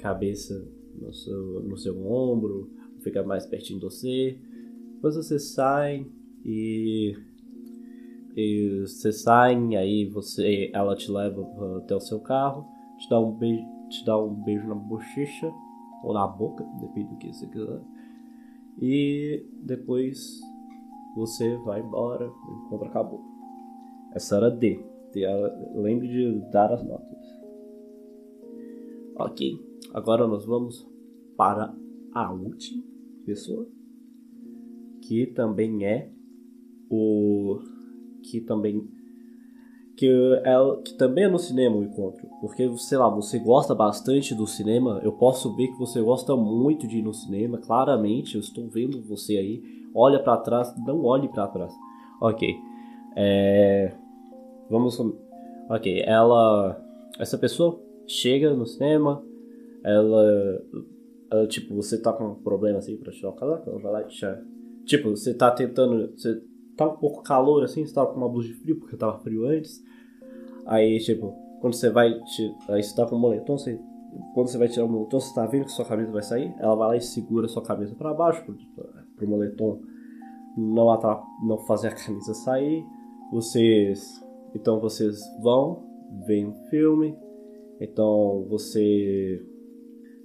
cabeça 0.00 0.66
no 1.00 1.12
seu, 1.12 1.62
no 1.62 1.76
seu 1.76 2.04
ombro, 2.04 2.68
fica 3.00 3.22
mais 3.22 3.46
pertinho 3.46 3.78
de 3.78 3.84
você. 3.84 4.38
Depois 4.94 5.14
você 5.14 5.38
sai 5.38 6.04
e, 6.44 7.16
e 8.34 8.80
você 8.80 9.12
sai, 9.12 9.54
aí 9.76 10.06
você, 10.06 10.70
ela 10.72 10.96
te 10.96 11.10
leva 11.10 11.46
até 11.78 11.94
o 11.94 12.00
seu 12.00 12.20
carro, 12.20 12.66
te 12.98 13.08
dá 13.08 13.20
um 13.20 13.32
beijo, 13.32 13.64
te 13.88 14.04
dá 14.04 14.18
um 14.18 14.34
beijo 14.34 14.66
na 14.66 14.74
bochecha 14.74 15.52
ou 16.02 16.14
na 16.14 16.26
boca, 16.26 16.64
depende 16.80 17.10
do 17.10 17.16
que 17.16 17.32
você 17.32 17.46
quiser. 17.46 17.80
E 18.80 19.46
depois 19.62 20.40
você 21.14 21.56
vai 21.58 21.80
embora, 21.80 22.26
o 22.28 22.66
encontro 22.66 22.88
acabou. 22.88 23.20
Essa 24.14 24.36
era 24.36 24.50
D. 24.50 24.82
Lembre 25.74 26.08
de 26.08 26.40
dar 26.50 26.72
as 26.72 26.82
notas. 26.82 27.42
Ok, 29.16 29.60
agora 29.92 30.26
nós 30.26 30.46
vamos 30.46 30.88
para 31.36 31.74
a 32.14 32.32
última 32.32 32.82
pessoa, 33.26 33.68
que 35.02 35.26
também 35.26 35.84
é 35.84 36.10
o 36.90 37.60
que 38.22 38.40
também 38.40 38.88
que 39.96 40.08
é 40.44 40.82
que 40.84 40.94
também 40.94 41.24
é 41.24 41.28
no 41.28 41.38
cinema 41.38 41.76
o 41.76 41.84
encontro, 41.84 42.26
porque 42.40 42.68
sei 42.78 42.98
lá, 42.98 43.08
você 43.08 43.38
gosta 43.38 43.74
bastante 43.74 44.34
do 44.34 44.46
cinema, 44.46 45.00
eu 45.04 45.12
posso 45.12 45.54
ver 45.54 45.68
que 45.68 45.78
você 45.78 46.00
gosta 46.00 46.34
muito 46.34 46.86
de 46.86 46.98
ir 46.98 47.02
no 47.02 47.12
cinema, 47.12 47.58
claramente, 47.58 48.34
eu 48.34 48.40
estou 48.40 48.66
vendo 48.68 49.02
você 49.02 49.36
aí. 49.36 49.62
Olha 49.94 50.18
para 50.18 50.38
trás, 50.38 50.74
não 50.86 51.04
olhe 51.04 51.28
para 51.28 51.46
trás. 51.46 51.72
OK. 52.20 52.56
É 53.14 53.94
vamos 54.70 54.98
OK, 55.68 56.02
ela 56.06 56.82
essa 57.18 57.36
pessoa 57.36 57.78
chega 58.06 58.54
no 58.54 58.66
cinema, 58.66 59.22
ela, 59.84 60.64
ela 61.30 61.46
tipo, 61.46 61.74
você 61.74 62.00
tá 62.00 62.12
com 62.12 62.24
um 62.30 62.34
problema 62.34 62.78
assim 62.78 62.96
para 62.96 63.12
tirar 63.12 63.30
o 63.30 63.34
casaco, 63.34 63.70
ela 63.70 63.78
vai 63.78 63.92
lá 63.92 64.02
e. 64.02 64.52
Tipo, 64.84 65.10
você 65.10 65.32
tá 65.32 65.50
tentando, 65.50 66.12
você 66.16 66.42
tá 66.88 66.94
um 66.94 66.96
pouco 66.96 67.22
calor 67.22 67.64
assim, 67.64 67.84
você 67.84 67.94
tava 67.94 68.12
com 68.12 68.18
uma 68.18 68.28
blusa 68.28 68.48
de 68.48 68.54
frio, 68.54 68.78
porque 68.78 68.96
tava 68.96 69.18
frio 69.18 69.46
antes. 69.46 69.82
Aí, 70.66 70.98
tipo, 70.98 71.34
quando 71.60 71.74
você 71.74 71.90
vai. 71.90 72.12
Aí 72.68 72.82
você 72.82 72.94
tá 72.94 73.06
com 73.06 73.16
um 73.16 73.18
moletom, 73.18 73.56
você, 73.56 73.78
quando 74.34 74.48
você 74.48 74.58
vai 74.58 74.68
tirar 74.68 74.86
o 74.86 74.88
moletom, 74.88 75.20
você 75.20 75.34
tá 75.34 75.46
vendo 75.46 75.64
que 75.64 75.72
sua 75.72 75.84
camisa 75.84 76.10
vai 76.10 76.22
sair. 76.22 76.54
Ela 76.58 76.74
vai 76.74 76.88
lá 76.88 76.96
e 76.96 77.00
segura 77.00 77.48
sua 77.48 77.62
camisa 77.62 77.94
para 77.94 78.12
baixo, 78.12 78.44
pro, 78.44 78.56
pro 79.16 79.28
moletom 79.28 79.80
não, 80.56 80.90
atrap, 80.90 81.24
não 81.42 81.58
fazer 81.58 81.88
a 81.88 81.94
camisa 81.94 82.34
sair. 82.34 82.84
Vocês. 83.30 84.22
Então 84.54 84.80
vocês 84.80 85.20
vão, 85.40 85.84
veem 86.26 86.46
um 86.46 86.54
filme. 86.68 87.16
Então 87.80 88.44
você. 88.48 89.44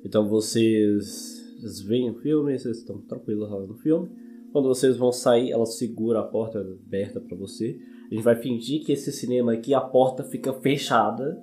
Então 0.03 0.27
vocês, 0.27 1.55
vocês 1.59 1.81
veem 1.81 2.09
o 2.09 2.15
filme, 2.15 2.57
vocês 2.57 2.77
estão 2.77 2.99
tranquilos 3.01 3.49
lá 3.49 3.59
no 3.59 3.75
filme. 3.75 4.09
Quando 4.57 4.69
vocês 4.69 4.97
vão 4.97 5.11
sair, 5.11 5.51
ela 5.51 5.67
segura 5.67 6.21
a 6.21 6.23
porta 6.23 6.59
aberta 6.59 7.21
para 7.21 7.37
você. 7.37 7.79
A 8.09 8.15
gente 8.15 8.23
vai 8.23 8.35
fingir 8.37 8.83
que 8.83 8.91
esse 8.91 9.11
cinema 9.11 9.53
aqui 9.53 9.71
a 9.71 9.79
porta 9.79 10.23
fica 10.23 10.51
fechada, 10.51 11.39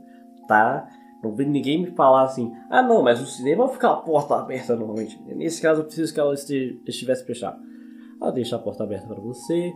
tá? 0.49 0.89
Não 1.23 1.33
vem 1.33 1.49
ninguém 1.49 1.81
me 1.81 1.93
falar 1.93 2.25
assim, 2.25 2.53
ah 2.69 2.83
não, 2.83 3.05
mas 3.05 3.23
o 3.23 3.27
cinema 3.27 3.69
fica 3.69 3.89
a 3.89 3.95
porta 3.99 4.35
aberta 4.35 4.75
normalmente. 4.75 5.17
Nesse 5.33 5.63
caso 5.63 5.83
eu 5.83 5.85
preciso 5.85 6.13
que 6.13 6.19
ela 6.19 6.35
estivesse 6.35 7.25
fechada. 7.25 7.57
Ela 8.21 8.33
deixa 8.33 8.57
a 8.57 8.59
porta 8.59 8.83
aberta 8.83 9.07
para 9.07 9.21
você, 9.21 9.73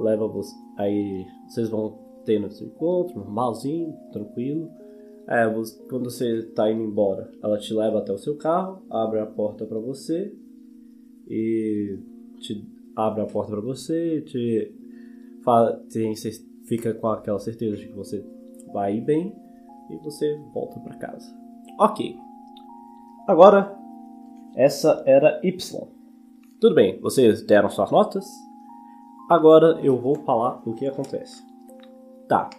leva 0.00 0.26
você. 0.26 0.52
Aí 0.76 1.24
vocês 1.46 1.68
vão 1.68 2.00
tendo 2.24 2.48
esse 2.48 2.64
encontro, 2.64 3.20
normalzinho, 3.20 3.96
tranquilo. 4.10 4.68
É, 5.28 5.48
você, 5.48 5.80
quando 5.88 6.10
você 6.10 6.42
tá 6.46 6.68
indo 6.68 6.82
embora, 6.82 7.30
ela 7.44 7.58
te 7.58 7.72
leva 7.72 8.00
até 8.00 8.12
o 8.12 8.18
seu 8.18 8.36
carro, 8.36 8.82
abre 8.90 9.20
a 9.20 9.26
porta 9.26 9.64
para 9.64 9.78
você 9.78 10.34
e 11.28 11.96
te 12.40 12.66
abre 12.96 13.22
a 13.22 13.26
porta 13.26 13.52
para 13.52 13.60
você, 13.60 14.20
te 14.22 14.74
fala, 15.44 15.82
você 15.88 16.30
fica 16.64 16.92
com 16.94 17.08
aquela 17.08 17.38
certeza 17.38 17.76
de 17.76 17.86
que 17.88 17.94
você 17.94 18.24
vai 18.72 18.96
ir 18.96 19.00
bem 19.02 19.34
e 19.90 19.96
você 19.98 20.36
volta 20.52 20.80
para 20.80 20.96
casa. 20.96 21.34
Ok. 21.78 22.16
Agora, 23.28 23.76
essa 24.56 25.02
era 25.06 25.40
Y. 25.42 25.88
Tudo 26.60 26.74
bem, 26.74 27.00
vocês 27.00 27.42
deram 27.42 27.70
suas 27.70 27.90
notas. 27.90 28.26
Agora 29.28 29.80
eu 29.82 29.96
vou 29.96 30.16
falar 30.16 30.60
o 30.66 30.74
que 30.74 30.86
acontece. 30.86 31.44
Tá. 32.28 32.50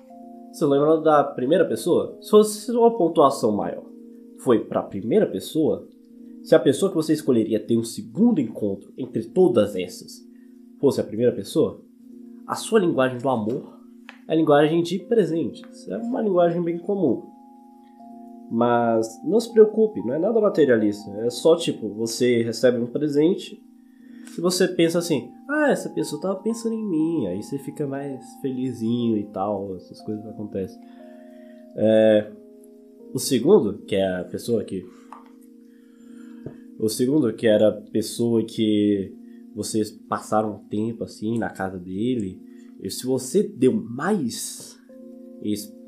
Você 0.52 0.66
lembra 0.66 1.00
da 1.00 1.24
primeira 1.24 1.66
pessoa? 1.66 2.18
Se 2.22 2.30
fosse 2.30 2.72
uma 2.72 2.98
pontuação 2.98 3.52
maior 3.52 3.92
foi 4.42 4.60
para 4.60 4.80
a 4.80 4.84
primeira 4.84 5.28
pessoa, 5.28 5.88
se 6.44 6.56
a 6.56 6.60
pessoa 6.60 6.90
que 6.90 6.96
você 6.96 7.14
escolheria 7.14 7.60
ter 7.60 7.78
um 7.78 7.84
segundo 7.84 8.42
encontro 8.42 8.92
entre 8.98 9.24
todas 9.26 9.76
essas 9.76 10.26
fosse 10.80 11.00
a 11.00 11.04
primeira 11.04 11.32
pessoa, 11.32 11.82
a 12.48 12.56
sua 12.56 12.80
linguagem 12.80 13.20
do 13.20 13.30
amor 13.30 13.80
é 14.28 14.34
a 14.34 14.36
linguagem 14.36 14.82
de 14.82 15.00
presentes. 15.00 15.88
É 15.88 15.98
uma 15.98 16.22
linguagem 16.22 16.62
bem 16.64 16.80
comum. 16.80 17.30
Mas 18.50 19.08
não 19.24 19.40
se 19.40 19.52
preocupe, 19.54 20.02
não 20.02 20.14
é 20.14 20.20
nada 20.20 20.42
materialista. 20.42 21.10
É 21.20 21.30
só 21.30 21.56
tipo, 21.56 21.90
você 21.94 22.42
recebe 22.42 22.80
um 22.80 22.88
presente 22.88 23.62
e 24.38 24.42
você 24.42 24.68
pensa 24.68 25.00
assim: 25.00 25.32
ah, 25.48 25.70
essa 25.72 25.90
pessoa 25.90 26.22
tava 26.22 26.36
pensando 26.36 26.76
em 26.76 26.86
mim. 26.86 27.28
Aí 27.28 27.42
você 27.42 27.58
fica 27.60 27.88
mais 27.88 28.22
felizinho 28.42 29.18
e 29.18 29.24
tal, 29.26 29.76
essas 29.76 30.02
coisas 30.02 30.26
acontecem. 30.26 30.82
É, 31.76 32.32
o 33.14 33.20
segundo, 33.20 33.80
que 33.86 33.96
é 33.96 34.20
a 34.20 34.26
pessoa 34.26 34.64
que 34.64 34.84
o 36.82 36.90
segundo, 36.90 37.32
que 37.32 37.46
era 37.46 37.72
pessoa 37.72 38.44
que 38.44 39.14
vocês 39.56 39.92
passaram 39.92 40.66
tempo 40.68 41.04
assim 41.04 41.38
na 41.38 41.50
casa 41.50 41.78
dele, 41.78 42.42
e 42.82 42.90
se 42.90 43.06
você 43.06 43.44
deu 43.44 43.72
mais 43.72 44.80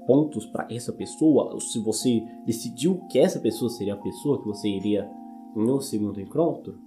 pontos 0.05 0.45
para 0.45 0.67
essa 0.69 0.93
pessoa, 0.93 1.53
ou 1.53 1.59
se 1.59 1.79
você 1.79 2.21
decidiu 2.45 3.01
que 3.09 3.17
essa 3.17 3.39
pessoa 3.39 3.71
seria 3.71 3.95
a 3.95 3.97
pessoa 3.97 4.39
que 4.39 4.47
você 4.47 4.67
iria 4.67 5.09
no 5.55 5.81
segundo 5.81 6.21
encontro, 6.21 6.77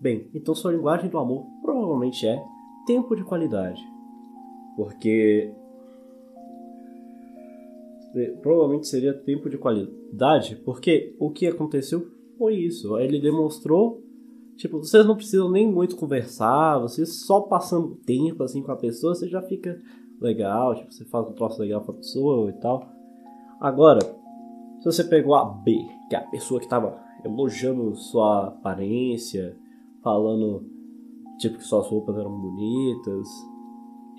bem, 0.00 0.30
então 0.32 0.54
sua 0.54 0.72
linguagem 0.72 1.10
do 1.10 1.18
amor 1.18 1.46
provavelmente 1.60 2.26
é 2.26 2.42
tempo 2.86 3.14
de 3.14 3.24
qualidade. 3.24 3.82
Porque 4.74 5.52
provavelmente 8.40 8.88
seria 8.88 9.12
tempo 9.12 9.50
de 9.50 9.58
qualidade, 9.58 10.56
porque 10.64 11.14
o 11.18 11.30
que 11.30 11.46
aconteceu 11.46 12.17
foi 12.38 12.54
isso. 12.54 12.96
Ele 12.98 13.20
demonstrou, 13.20 14.02
tipo, 14.56 14.78
vocês 14.78 15.04
não 15.04 15.16
precisam 15.16 15.50
nem 15.50 15.70
muito 15.70 15.96
conversar, 15.96 16.78
vocês 16.78 17.26
só 17.26 17.40
passando 17.40 17.96
tempo 18.06 18.42
assim 18.42 18.62
com 18.62 18.72
a 18.72 18.76
pessoa, 18.76 19.14
você 19.14 19.28
já 19.28 19.42
fica 19.42 19.80
legal, 20.20 20.74
tipo, 20.74 20.92
você 20.92 21.04
faz 21.04 21.26
um 21.26 21.32
troço 21.32 21.60
legal 21.60 21.80
com 21.82 21.92
a 21.92 21.96
pessoa 21.96 22.50
e 22.50 22.54
tal. 22.54 22.88
Agora, 23.60 24.00
se 24.78 24.84
você 24.84 25.04
pegou 25.04 25.34
a 25.34 25.44
B, 25.44 25.76
que 26.08 26.14
é 26.14 26.18
a 26.18 26.26
pessoa 26.26 26.60
que 26.60 26.68
tava 26.68 26.98
elogiando 27.24 27.94
sua 27.96 28.46
aparência, 28.46 29.56
falando 30.02 30.64
tipo 31.38 31.58
que 31.58 31.64
suas 31.64 31.86
roupas 31.86 32.16
eram 32.16 32.30
bonitas 32.30 33.28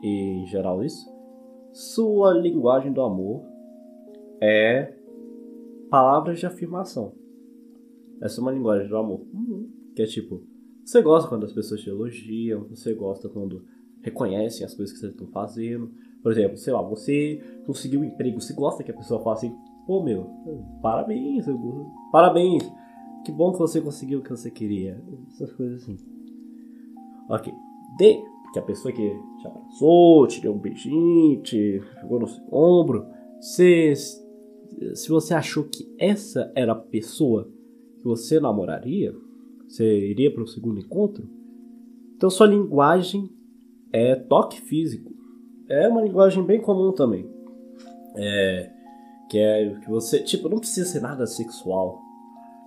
e 0.02 0.42
em 0.42 0.46
geral 0.46 0.84
isso, 0.84 1.10
sua 1.72 2.34
linguagem 2.34 2.92
do 2.92 3.02
amor 3.02 3.44
é 4.42 4.94
palavras 5.90 6.40
de 6.40 6.46
afirmação. 6.46 7.14
Essa 8.22 8.40
é 8.40 8.42
uma 8.42 8.52
linguagem 8.52 8.88
do 8.88 8.98
amor. 8.98 9.22
Uhum. 9.34 9.70
Que 9.96 10.04
é 10.04 10.06
tipo, 10.06 10.44
você 10.86 11.02
gosta 11.02 11.30
quando 11.30 11.46
as 11.46 11.54
pessoas 11.54 11.82
te 11.82 11.90
elogiam, 11.90 12.66
você 12.70 12.94
gosta 12.94 13.30
quando 13.30 13.64
reconhecem 14.02 14.66
as 14.66 14.74
coisas 14.74 14.94
que 14.94 15.00
vocês 15.00 15.12
estão 15.12 15.28
fazendo. 15.28 15.92
Por 16.22 16.32
exemplo, 16.32 16.58
sei 16.58 16.74
lá, 16.74 16.82
você 16.82 17.42
conseguiu 17.66 18.02
um 18.02 18.04
emprego, 18.04 18.42
você 18.42 18.54
gosta 18.54 18.84
que 18.84 18.92
a 18.92 18.96
pessoa 18.96 19.22
fale 19.22 19.38
assim, 19.38 19.56
pô 19.86 20.04
meu, 20.04 20.28
parabéns, 20.82 21.46
parabéns, 22.12 22.64
que 23.24 23.32
bom 23.32 23.52
que 23.52 23.60
você 23.60 23.80
conseguiu 23.80 24.20
o 24.20 24.24
que 24.24 24.30
você 24.30 24.50
queria. 24.50 25.02
Essas 25.28 25.52
coisas 25.54 25.84
assim. 25.84 25.98
Ok. 27.30 27.54
D, 27.98 28.22
que 28.52 28.60
a 28.60 28.64
pessoa 28.64 28.92
que 28.92 29.10
te 29.40 29.48
abraçou, 29.48 30.28
te 30.28 30.42
deu 30.42 30.54
um 30.54 30.60
beijinho, 30.60 31.42
te 31.42 31.82
jogou 32.02 32.20
no 32.20 32.28
seu 32.28 32.44
ombro, 32.52 33.06
se, 33.40 33.94
se 33.96 35.10
você 35.10 35.34
achou 35.34 35.66
que 35.66 35.94
essa 36.00 36.52
era 36.56 36.72
a 36.72 36.76
pessoa 36.76 37.48
que 38.00 38.06
você 38.06 38.40
namoraria, 38.40 39.14
você 39.68 40.10
iria 40.10 40.34
para 40.34 40.44
o 40.44 40.48
segundo 40.48 40.80
encontro, 40.80 41.30
então 42.16 42.30
sua 42.30 42.48
linguagem 42.48 43.30
é 43.94 44.16
toque 44.16 44.60
físico. 44.62 45.14
É 45.68 45.88
uma 45.88 46.02
linguagem 46.02 46.44
bem 46.44 46.60
comum 46.60 46.92
também. 46.92 47.30
É, 48.16 48.72
que 49.30 49.38
é 49.38 49.76
que 49.80 49.90
você, 49.90 50.20
tipo, 50.24 50.50
não 50.50 50.58
precisa 50.58 50.90
ser 50.90 51.00
nada 51.00 51.26
sexual. 51.28 52.02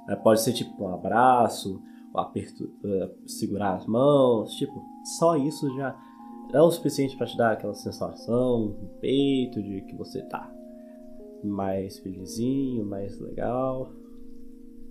É, 0.08 0.16
pode 0.16 0.40
ser 0.40 0.52
tipo 0.52 0.82
um 0.82 0.94
abraço, 0.94 1.82
um 2.14 2.18
aperto, 2.18 2.64
uh, 2.64 3.28
segurar 3.28 3.74
as 3.74 3.86
mãos, 3.86 4.54
tipo, 4.54 4.82
só 5.18 5.36
isso 5.36 5.68
já 5.76 5.96
é 6.52 6.60
o 6.60 6.70
suficiente 6.70 7.16
para 7.16 7.26
te 7.26 7.36
dar 7.36 7.52
aquela 7.52 7.74
sensação 7.74 8.76
no 8.80 8.88
peito 9.00 9.62
de 9.62 9.82
que 9.82 9.96
você 9.96 10.22
tá 10.22 10.50
mais 11.42 11.98
felizinho, 11.98 12.84
mais 12.84 13.18
legal. 13.18 13.90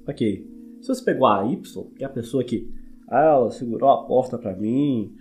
Ok. 0.07 0.47
Se 0.81 0.87
você 0.87 1.03
pegou 1.03 1.27
a 1.27 1.45
Y, 1.45 1.61
que 1.95 2.03
é 2.03 2.07
a 2.07 2.09
pessoa 2.09 2.43
que 2.43 2.71
ah, 3.07 3.23
ela 3.23 3.51
segurou 3.51 3.89
a 3.89 4.05
porta 4.05 4.37
para 4.37 4.55
mim 4.55 5.13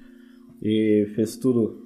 e 0.63 1.07
fez 1.15 1.37
tudo 1.37 1.85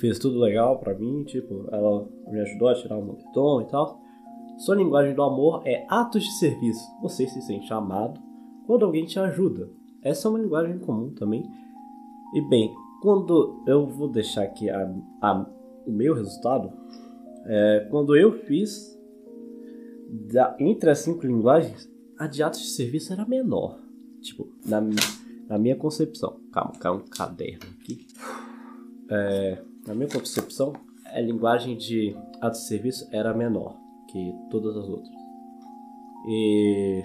fez 0.00 0.18
tudo 0.18 0.40
legal 0.40 0.80
para 0.80 0.94
mim, 0.94 1.22
tipo, 1.22 1.68
ela 1.70 2.08
me 2.28 2.40
ajudou 2.40 2.68
a 2.68 2.74
tirar 2.74 2.98
o 2.98 3.04
moletom 3.04 3.62
e 3.62 3.66
tal. 3.66 4.00
Sua 4.58 4.74
linguagem 4.74 5.14
do 5.14 5.22
amor 5.22 5.62
é 5.64 5.86
atos 5.88 6.24
de 6.24 6.32
serviço. 6.38 6.84
Você 7.02 7.26
se 7.28 7.40
sente 7.42 7.72
amado 7.72 8.20
quando 8.66 8.84
alguém 8.84 9.04
te 9.04 9.18
ajuda. 9.18 9.70
Essa 10.02 10.26
é 10.26 10.30
uma 10.30 10.40
linguagem 10.40 10.78
comum 10.78 11.10
também. 11.10 11.44
E 12.34 12.40
bem, 12.48 12.74
quando 13.00 13.62
eu 13.66 13.86
vou 13.86 14.08
deixar 14.08 14.42
aqui 14.42 14.68
a, 14.68 14.92
a, 15.22 15.46
o 15.86 15.92
meu 15.92 16.14
resultado, 16.14 16.72
é, 17.44 17.86
quando 17.90 18.16
eu 18.16 18.32
fiz 18.32 18.95
da, 20.08 20.56
entre 20.58 20.90
as 20.90 21.00
cinco 21.00 21.26
linguagens, 21.26 21.90
a 22.18 22.26
de 22.26 22.42
atos 22.42 22.60
de 22.60 22.68
serviço 22.68 23.12
era 23.12 23.26
menor. 23.26 23.78
Tipo, 24.20 24.48
na, 24.64 24.80
na 25.48 25.58
minha 25.58 25.76
concepção. 25.76 26.40
Calma, 26.52 26.72
calma, 26.72 27.02
um 27.02 27.08
caderno 27.08 27.66
aqui. 27.80 28.06
É, 29.10 29.62
na 29.86 29.94
minha 29.94 30.08
concepção, 30.08 30.72
a 31.06 31.20
linguagem 31.20 31.76
de 31.76 32.16
atos 32.40 32.60
de 32.60 32.66
serviço 32.66 33.08
era 33.12 33.32
menor 33.34 33.76
que 34.10 34.34
todas 34.50 34.76
as 34.76 34.88
outras. 34.88 35.14
E 36.28 37.04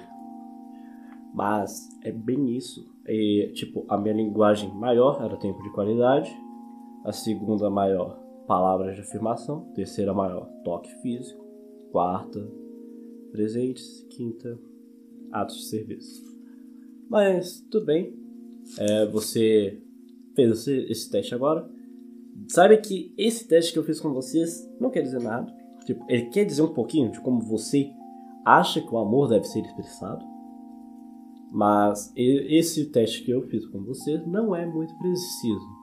mas 1.34 1.90
é 2.04 2.12
bem 2.12 2.56
isso. 2.56 2.86
E, 3.08 3.52
tipo, 3.54 3.86
a 3.90 3.98
minha 3.98 4.14
linguagem 4.14 4.74
maior 4.74 5.24
era 5.24 5.38
tempo 5.38 5.62
de 5.64 5.72
qualidade, 5.72 6.32
a 7.06 7.12
segunda 7.12 7.70
maior, 7.70 8.20
palavras 8.48 8.96
de 8.96 9.02
afirmação, 9.02 9.72
terceira 9.74 10.14
maior, 10.14 10.48
toque 10.64 10.94
físico, 11.02 11.44
quarta, 11.92 12.40
presentes, 13.32 14.06
quinta, 14.10 14.60
atos 15.32 15.58
de 15.58 15.66
serviço. 15.66 16.24
Mas 17.10 17.62
tudo 17.70 17.86
bem, 17.86 18.14
é, 18.78 19.06
você 19.08 19.82
fez 20.36 20.52
esse, 20.52 20.92
esse 20.92 21.10
teste 21.10 21.36
agora. 21.36 21.70
Saiba 22.48 22.78
que 22.78 23.14
esse 23.18 23.48
teste 23.48 23.74
que 23.74 23.80
eu 23.80 23.84
fiz 23.84 24.00
com 24.00 24.14
vocês 24.14 24.70
não 24.80 24.90
quer 24.90 25.02
dizer 25.02 25.22
nada. 25.22 25.54
Tipo, 25.86 26.06
ele 26.10 26.28
quer 26.28 26.46
dizer 26.46 26.62
um 26.62 26.74
pouquinho 26.74 27.12
de 27.12 27.20
como 27.20 27.42
você 27.42 27.92
acha 28.46 28.82
que 28.82 28.94
o 28.94 28.98
amor 28.98 29.30
deve 29.30 29.46
ser 29.46 29.62
expressado. 29.62 30.26
Mas 31.52 32.14
esse 32.16 32.86
teste 32.86 33.24
que 33.24 33.32
eu 33.32 33.42
fiz 33.44 33.66
com 33.68 33.84
vocês 33.84 34.26
não 34.26 34.56
é 34.56 34.66
muito 34.66 34.98
preciso. 34.98 35.82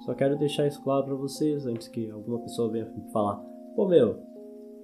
Só 0.00 0.14
quero 0.14 0.38
deixar 0.38 0.66
isso 0.68 0.80
claro 0.82 1.06
para 1.06 1.14
vocês 1.16 1.66
antes 1.66 1.88
que 1.88 2.08
alguma 2.08 2.38
pessoa 2.38 2.70
venha 2.70 2.88
falar: 3.12 3.36
pô, 3.74 3.88
meu, 3.88 4.20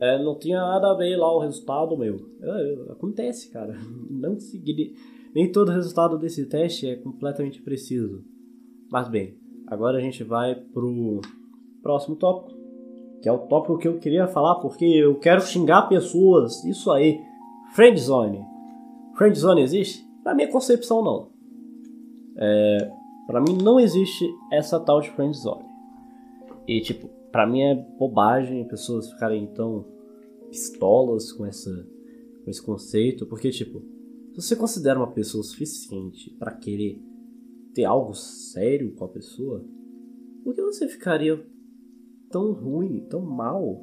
é, 0.03 0.21
não 0.21 0.37
tinha 0.37 0.61
nada 0.61 0.91
a 0.91 0.95
ver 0.95 1.17
lá 1.17 1.33
o 1.33 1.39
resultado, 1.39 1.97
meu. 1.97 2.17
É, 2.43 2.91
acontece, 2.91 3.49
cara. 3.53 3.79
Não 4.11 4.37
seguir. 4.37 4.97
Nem 5.33 5.53
todo 5.53 5.71
resultado 5.71 6.19
desse 6.19 6.45
teste 6.47 6.89
é 6.89 6.97
completamente 6.97 7.63
preciso. 7.63 8.25
Mas 8.91 9.09
bem, 9.09 9.39
agora 9.65 9.99
a 9.99 10.01
gente 10.01 10.25
vai 10.25 10.57
pro 10.57 11.21
próximo 11.81 12.17
tópico, 12.17 12.59
que 13.23 13.29
é 13.29 13.33
o 13.33 13.47
tópico 13.47 13.79
que 13.79 13.87
eu 13.87 14.01
queria 14.01 14.27
falar 14.27 14.57
porque 14.57 14.85
eu 14.85 15.21
quero 15.21 15.41
xingar 15.41 15.83
pessoas. 15.83 16.65
Isso 16.65 16.91
aí, 16.91 17.21
friendzone. 17.73 18.45
Friendzone 19.15 19.63
existe? 19.63 20.05
Na 20.25 20.35
minha 20.35 20.51
concepção, 20.51 21.05
não. 21.05 21.29
É, 22.37 22.91
para 23.29 23.41
mim, 23.41 23.57
não 23.63 23.79
existe 23.79 24.29
essa 24.51 24.81
tal 24.81 25.01
de 25.01 25.11
friendzone. 25.11 25.65
E, 26.67 26.81
tipo, 26.81 27.09
para 27.31 27.47
mim 27.47 27.63
é 27.63 27.75
bobagem 27.77 28.67
pessoas 28.67 29.13
ficarem 29.13 29.47
tão 29.47 29.92
pistolas 30.53 31.33
com, 31.33 31.47
essa, 31.47 31.89
com 32.45 32.51
esse 32.51 32.63
conceito, 32.63 33.25
porque, 33.25 33.51
tipo, 33.51 33.83
se 34.35 34.43
você 34.43 34.55
considera 34.55 34.99
uma 34.99 35.11
pessoa 35.11 35.41
o 35.41 35.45
suficiente 35.45 36.31
para 36.39 36.53
querer 36.53 37.03
ter 37.75 37.85
algo 37.85 38.13
sério 38.13 38.95
com 38.95 39.07
a 39.07 39.09
pessoa, 39.09 39.65
por 40.45 40.55
que 40.55 40.63
você 40.63 40.87
ficaria 40.87 41.43
tão 42.31 42.53
ruim, 42.53 43.07
tão 43.09 43.23
mal, 43.23 43.83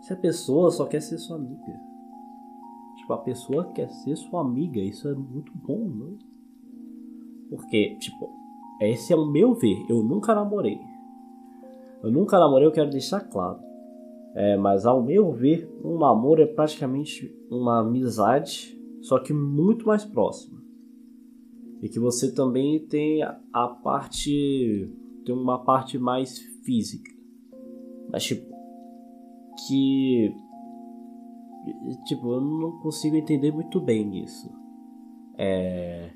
se 0.00 0.12
a 0.14 0.16
pessoa 0.16 0.70
só 0.70 0.86
quer 0.86 1.00
ser 1.00 1.18
sua 1.18 1.36
amiga? 1.36 1.80
Tipo, 2.96 3.12
a 3.12 3.18
pessoa 3.18 3.70
quer 3.72 3.90
ser 3.90 4.16
sua 4.16 4.40
amiga, 4.40 4.80
isso 4.80 5.06
é 5.06 5.14
muito 5.14 5.52
bom, 5.54 5.86
não? 5.86 6.18
Porque, 7.50 7.96
tipo, 7.96 8.30
esse 8.80 9.12
é 9.12 9.16
o 9.16 9.26
meu 9.26 9.54
ver. 9.54 9.84
Eu 9.88 10.02
nunca 10.02 10.34
namorei. 10.34 10.80
Eu 12.02 12.10
nunca 12.10 12.38
namorei, 12.38 12.66
eu 12.66 12.72
quero 12.72 12.88
deixar 12.88 13.20
claro. 13.20 13.73
É, 14.34 14.56
mas 14.56 14.84
ao 14.84 15.02
meu 15.02 15.32
ver, 15.32 15.70
um 15.82 15.98
namoro 15.98 16.42
é 16.42 16.46
praticamente 16.46 17.32
uma 17.48 17.80
amizade, 17.80 18.76
só 19.00 19.18
que 19.18 19.32
muito 19.32 19.86
mais 19.86 20.04
próxima. 20.04 20.60
E 21.80 21.88
que 21.88 22.00
você 22.00 22.32
também 22.32 22.84
tem 22.86 23.22
a 23.22 23.68
parte. 23.68 24.90
tem 25.24 25.34
uma 25.34 25.58
parte 25.64 25.98
mais 25.98 26.38
física. 26.64 27.10
Mas 28.10 28.24
tipo. 28.24 28.52
Que 29.68 30.34
Tipo, 32.04 32.34
eu 32.34 32.40
não 32.40 32.72
consigo 32.78 33.16
entender 33.16 33.50
muito 33.50 33.80
bem 33.80 34.22
isso. 34.22 34.50
É. 35.38 36.10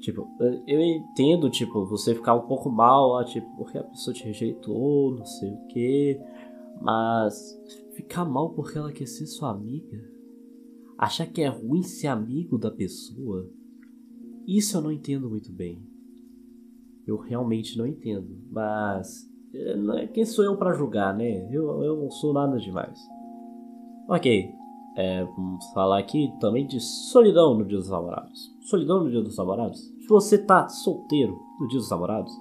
Tipo, 0.00 0.26
eu 0.66 0.80
entendo, 0.80 1.48
tipo, 1.48 1.84
você 1.86 2.14
ficar 2.14 2.34
um 2.34 2.46
pouco 2.48 2.68
mal, 2.68 3.24
tipo, 3.24 3.46
porque 3.56 3.78
a 3.78 3.84
pessoa 3.84 4.12
te 4.12 4.24
rejeitou, 4.24 5.14
não 5.14 5.24
sei 5.24 5.52
o 5.52 5.66
quê. 5.66 6.20
Mas 6.82 7.56
ficar 7.94 8.24
mal 8.24 8.50
porque 8.50 8.76
ela 8.76 8.92
quer 8.92 9.06
ser 9.06 9.26
sua 9.26 9.50
amiga? 9.50 10.02
Achar 10.98 11.26
que 11.26 11.40
é 11.40 11.48
ruim 11.48 11.82
ser 11.82 12.08
amigo 12.08 12.58
da 12.58 12.70
pessoa? 12.70 13.48
Isso 14.46 14.76
eu 14.76 14.80
não 14.82 14.92
entendo 14.92 15.30
muito 15.30 15.52
bem. 15.52 15.80
Eu 17.06 17.16
realmente 17.16 17.78
não 17.78 17.86
entendo. 17.86 18.36
Mas. 18.50 19.30
É, 19.54 20.06
quem 20.08 20.24
sou 20.24 20.44
eu 20.44 20.56
para 20.56 20.74
julgar, 20.74 21.14
né? 21.16 21.48
Eu, 21.52 21.82
eu 21.82 21.96
não 21.96 22.10
sou 22.10 22.32
nada 22.32 22.58
demais. 22.58 22.98
Ok, 24.08 24.50
é, 24.96 25.24
vamos 25.24 25.64
falar 25.72 25.98
aqui 25.98 26.32
também 26.40 26.66
de 26.66 26.80
solidão 26.80 27.54
no 27.56 27.64
Dia 27.64 27.78
dos 27.78 27.90
Namorados. 27.90 28.54
Solidão 28.62 29.04
no 29.04 29.10
Dia 29.10 29.22
dos 29.22 29.36
Namorados. 29.36 29.80
Se 29.80 30.08
você 30.08 30.38
tá 30.38 30.68
solteiro 30.68 31.38
no 31.60 31.68
Dia 31.68 31.78
dos 31.78 31.90
Namorados, 31.90 32.32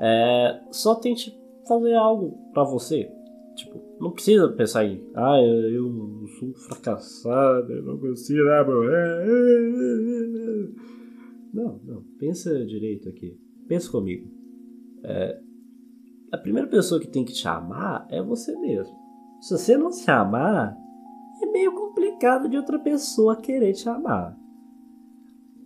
é, 0.00 0.62
só 0.70 0.94
tente 0.94 1.38
fazer 1.66 1.94
algo 1.94 2.38
para 2.52 2.64
você. 2.64 3.12
Tipo, 3.58 3.82
não 3.98 4.12
precisa 4.12 4.48
pensar 4.52 4.84
em, 4.84 5.04
ah, 5.16 5.40
eu 5.40 6.28
sou 6.38 6.48
um 6.50 6.54
fracassado, 6.54 7.72
eu 7.72 7.82
não 7.82 7.98
consigo 7.98 8.44
namorar. 8.44 9.26
Não, 11.52 11.80
não, 11.84 12.04
pensa 12.20 12.64
direito 12.64 13.08
aqui. 13.08 13.36
Pensa 13.66 13.90
comigo. 13.90 14.30
É, 15.02 15.40
a 16.30 16.38
primeira 16.38 16.68
pessoa 16.68 17.00
que 17.00 17.08
tem 17.08 17.24
que 17.24 17.32
te 17.32 17.48
amar 17.48 18.06
é 18.10 18.22
você 18.22 18.56
mesmo. 18.56 18.96
Se 19.40 19.58
você 19.58 19.76
não 19.76 19.90
se 19.90 20.08
amar, 20.08 20.76
é 21.42 21.46
meio 21.46 21.72
complicado 21.72 22.48
de 22.48 22.56
outra 22.56 22.78
pessoa 22.78 23.40
querer 23.40 23.72
te 23.72 23.88
amar. 23.88 24.38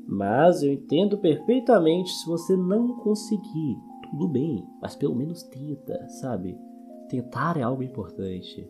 Mas 0.09 0.63
eu 0.63 0.73
entendo 0.73 1.19
perfeitamente 1.19 2.11
se 2.11 2.27
você 2.27 2.57
não 2.57 2.97
conseguir. 2.97 3.77
Tudo 4.11 4.29
bem, 4.29 4.67
mas 4.81 4.97
pelo 4.97 5.15
menos 5.15 5.43
tenta, 5.43 6.09
sabe? 6.09 6.57
Tentar 7.13 7.59
é 7.59 7.63
algo 7.63 7.83
importante. 7.83 8.67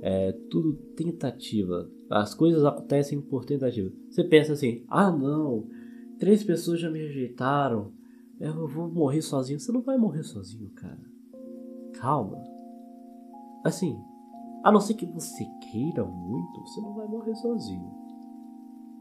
É 0.00 0.30
tudo 0.48 0.74
tentativa. 0.94 1.90
As 2.08 2.32
coisas 2.32 2.64
acontecem 2.64 3.20
por 3.20 3.44
tentativa. 3.44 3.92
Você 4.08 4.22
pensa 4.22 4.52
assim: 4.52 4.84
ah, 4.86 5.10
não, 5.10 5.66
três 6.16 6.44
pessoas 6.44 6.78
já 6.78 6.88
me 6.88 7.00
rejeitaram. 7.00 7.90
Eu 8.38 8.68
vou 8.68 8.88
morrer 8.88 9.20
sozinho. 9.20 9.58
Você 9.58 9.72
não 9.72 9.82
vai 9.82 9.98
morrer 9.98 10.22
sozinho, 10.22 10.70
cara. 10.76 11.10
Calma. 11.94 12.40
Assim, 13.64 13.98
a 14.62 14.70
não 14.70 14.78
ser 14.78 14.94
que 14.94 15.06
você 15.06 15.44
queira 15.72 16.04
muito, 16.04 16.60
você 16.60 16.80
não 16.80 16.94
vai 16.94 17.08
morrer 17.08 17.34
sozinho. 17.34 17.90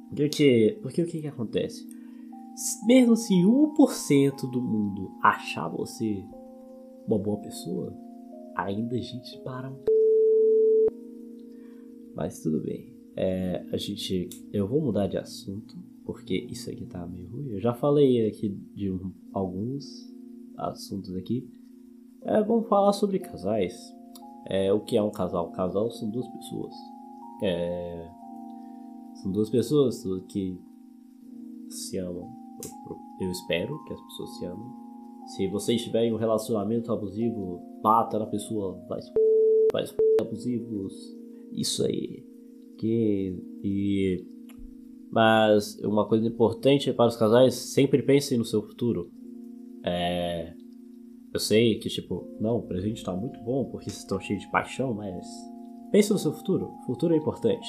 Porque, 0.10 0.80
porque 0.82 1.04
o 1.04 1.06
que, 1.06 1.22
que 1.22 1.28
acontece? 1.28 1.88
Mesmo 2.88 3.16
se 3.16 3.36
1% 3.36 4.50
do 4.50 4.60
mundo 4.60 5.12
achar 5.22 5.68
você 5.68 6.26
uma 7.08 7.20
boa 7.20 7.38
pessoa, 7.42 7.96
ainda 8.56 8.96
a 8.96 9.00
gente 9.00 9.38
para 9.44 9.70
um. 9.70 9.84
Mas 12.16 12.42
tudo 12.42 12.62
bem. 12.62 12.94
É, 13.16 13.66
a 13.72 13.78
gente. 13.78 14.30
Eu 14.52 14.68
vou 14.68 14.82
mudar 14.82 15.08
de 15.08 15.18
assunto, 15.18 15.76
porque 16.06 16.34
isso 16.50 16.70
aqui 16.70 16.86
tá 16.86 17.06
meio 17.06 17.30
ruim. 17.30 17.52
Eu 17.52 17.60
já 17.60 17.74
falei 17.74 18.28
aqui 18.28 18.50
de 18.74 18.92
um, 18.92 19.12
alguns 19.34 19.86
assuntos 20.58 21.14
aqui. 21.16 21.48
É, 22.22 22.42
vamos 22.42 22.68
falar 22.68 22.94
sobre 22.94 23.20
casais. 23.20 23.94
É, 24.48 24.72
o 24.72 24.80
que 24.80 24.96
é 24.96 25.02
um 25.02 25.12
casal? 25.12 25.52
casal 25.52 25.92
são 25.92 26.10
duas 26.10 26.28
pessoas. 26.28 26.74
É, 27.44 28.10
são 29.16 29.32
duas 29.32 29.50
pessoas 29.50 30.04
que 30.30 30.60
se 31.70 31.98
amam. 31.98 32.34
Eu 33.20 33.32
espero 33.32 33.84
que 33.86 33.94
as 33.94 34.02
pessoas 34.02 34.38
se 34.38 34.46
amem. 34.46 34.85
Se 35.26 35.48
você 35.48 35.76
estiver 35.76 36.06
em 36.06 36.14
um 36.14 36.18
relacionamento 36.18 36.92
abusivo, 36.92 37.62
bata 37.82 38.20
na 38.20 38.28
pessoa, 38.28 38.80
faz, 38.88 39.12
faz 39.72 39.96
abusivos. 40.22 40.94
Isso 41.52 41.86
aí. 41.86 42.24
Que, 42.78 43.42
e, 43.64 44.26
mas 45.12 45.80
uma 45.84 46.08
coisa 46.08 46.28
importante 46.28 46.92
para 46.94 47.08
os 47.08 47.16
casais, 47.16 47.56
sempre 47.56 48.04
pensem 48.04 48.38
no 48.38 48.46
seu 48.46 48.62
futuro. 48.62 49.10
É, 49.84 50.54
eu 51.34 51.40
sei 51.40 51.80
que, 51.80 51.90
tipo, 51.90 52.28
não, 52.40 52.58
o 52.58 52.64
presente 52.64 52.98
está 52.98 53.14
muito 53.14 53.40
bom 53.42 53.66
porque 53.66 53.90
vocês 53.90 54.04
estão 54.04 54.20
cheios 54.20 54.42
de 54.42 54.52
paixão, 54.52 54.94
mas 54.94 55.26
pense 55.92 56.12
no 56.12 56.20
seu 56.20 56.32
futuro. 56.34 56.72
O 56.84 56.86
futuro 56.86 57.14
é 57.14 57.18
importante. 57.18 57.68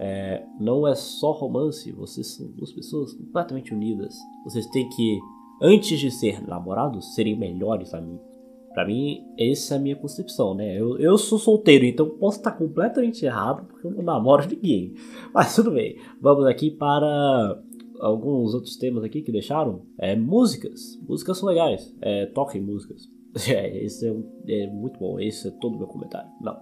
É, 0.00 0.44
não 0.58 0.86
é 0.86 0.94
só 0.94 1.32
romance, 1.32 1.90
vocês 1.92 2.34
são 2.34 2.50
duas 2.52 2.72
pessoas 2.72 3.14
completamente 3.14 3.72
unidas. 3.72 4.14
Vocês 4.44 4.66
têm 4.68 4.88
que, 4.88 5.18
antes 5.64 5.98
de 5.98 6.10
ser 6.10 6.46
namorados, 6.46 7.14
serem 7.14 7.34
melhores 7.34 7.94
amigos. 7.94 8.34
Para 8.74 8.86
mim, 8.86 9.24
essa 9.38 9.74
é 9.74 9.78
a 9.78 9.80
minha 9.80 9.96
concepção, 9.96 10.52
né? 10.54 10.78
Eu, 10.78 10.98
eu 10.98 11.16
sou 11.16 11.38
solteiro, 11.38 11.86
então 11.86 12.10
posso 12.10 12.38
estar 12.38 12.50
completamente 12.52 13.24
errado 13.24 13.66
porque 13.66 13.86
eu 13.86 13.92
não 13.92 14.02
namoro 14.02 14.46
ninguém. 14.50 14.94
Mas 15.32 15.54
tudo 15.54 15.70
bem. 15.70 15.96
Vamos 16.20 16.44
aqui 16.44 16.70
para 16.70 17.62
alguns 18.00 18.52
outros 18.52 18.76
temas 18.76 19.04
aqui 19.04 19.22
que 19.22 19.32
deixaram. 19.32 19.82
É 19.98 20.14
músicas. 20.14 21.00
Músicas 21.08 21.38
são 21.38 21.48
legais. 21.48 21.94
É, 22.02 22.26
toquem 22.26 22.60
músicas. 22.60 23.08
É, 23.48 23.84
esse 23.84 24.06
é, 24.06 24.14
é, 24.46 24.66
muito 24.68 24.96
bom. 25.00 25.18
Esse 25.18 25.48
é 25.48 25.50
todo 25.50 25.74
o 25.74 25.78
meu 25.78 25.88
comentário. 25.88 26.30
Não. 26.40 26.56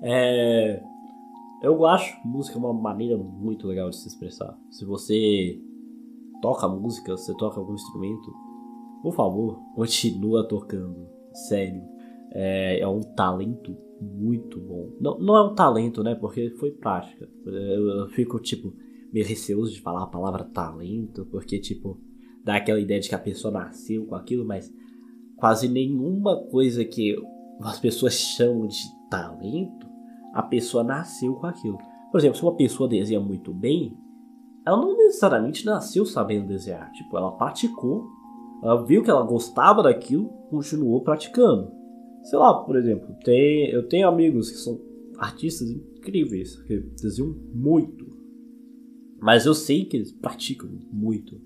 É, 0.00 0.82
eu 1.62 1.84
acho 1.84 2.18
música 2.26 2.56
uma 2.56 2.72
maneira 2.72 3.18
muito 3.18 3.66
legal 3.66 3.90
de 3.90 3.96
se 3.96 4.08
expressar. 4.08 4.56
Se 4.70 4.86
você 4.86 5.60
toca 6.40 6.68
música, 6.68 7.16
você 7.16 7.34
toca 7.36 7.58
algum 7.58 7.74
instrumento, 7.74 8.32
por 9.02 9.14
favor, 9.14 9.60
continua 9.74 10.46
tocando. 10.46 11.08
Sério. 11.48 11.82
É, 12.32 12.80
é 12.80 12.88
um 12.88 13.00
talento 13.00 13.76
muito 14.00 14.60
bom. 14.60 14.90
Não, 15.00 15.18
não 15.18 15.36
é 15.36 15.42
um 15.42 15.54
talento, 15.54 16.02
né? 16.02 16.14
Porque 16.14 16.50
foi 16.50 16.70
prática. 16.70 17.28
Eu, 17.46 17.88
eu 18.00 18.08
fico 18.08 18.38
tipo 18.38 18.74
meio 19.12 19.26
receoso 19.26 19.72
de 19.72 19.80
falar 19.80 20.04
a 20.04 20.08
palavra 20.08 20.44
talento, 20.44 21.26
porque, 21.30 21.58
tipo, 21.58 21.98
dá 22.44 22.56
aquela 22.56 22.80
ideia 22.80 23.00
de 23.00 23.08
que 23.08 23.14
a 23.14 23.18
pessoa 23.18 23.52
nasceu 23.52 24.06
com 24.06 24.14
aquilo, 24.14 24.44
mas 24.44 24.72
quase 25.36 25.68
nenhuma 25.68 26.44
coisa 26.48 26.84
que 26.84 27.16
as 27.60 27.80
pessoas 27.80 28.14
chamam 28.14 28.66
de 28.66 28.78
talento, 29.10 29.86
a 30.34 30.42
pessoa 30.42 30.84
nasceu 30.84 31.34
com 31.34 31.46
aquilo. 31.46 31.78
Por 32.10 32.18
exemplo, 32.18 32.36
se 32.36 32.42
uma 32.42 32.56
pessoa 32.56 32.88
desenha 32.88 33.20
muito 33.20 33.52
bem, 33.52 33.96
ela 34.68 34.76
não 34.76 34.94
necessariamente 34.94 35.64
nasceu 35.64 36.04
sabendo 36.04 36.48
desenhar. 36.48 36.92
Tipo, 36.92 37.16
ela 37.16 37.32
praticou, 37.32 38.06
ela 38.62 38.84
viu 38.84 39.02
que 39.02 39.08
ela 39.08 39.24
gostava 39.24 39.82
daquilo, 39.82 40.28
continuou 40.50 41.02
praticando. 41.02 41.72
Sei 42.24 42.38
lá, 42.38 42.62
por 42.64 42.76
exemplo, 42.76 43.16
tem, 43.24 43.70
eu 43.70 43.88
tenho 43.88 44.06
amigos 44.06 44.50
que 44.50 44.58
são 44.58 44.78
artistas 45.16 45.70
incríveis, 45.70 46.54
que 46.64 46.80
desenham 47.00 47.34
muito. 47.54 48.06
Mas 49.18 49.46
eu 49.46 49.54
sei 49.54 49.86
que 49.86 49.96
eles 49.96 50.12
praticam 50.12 50.68
muito. 50.92 51.40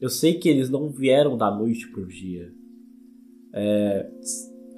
Eu 0.00 0.08
sei 0.08 0.38
que 0.38 0.48
eles 0.48 0.70
não 0.70 0.88
vieram 0.88 1.36
da 1.36 1.54
noite 1.54 1.86
pro 1.92 2.08
dia. 2.08 2.50
É, 3.52 4.10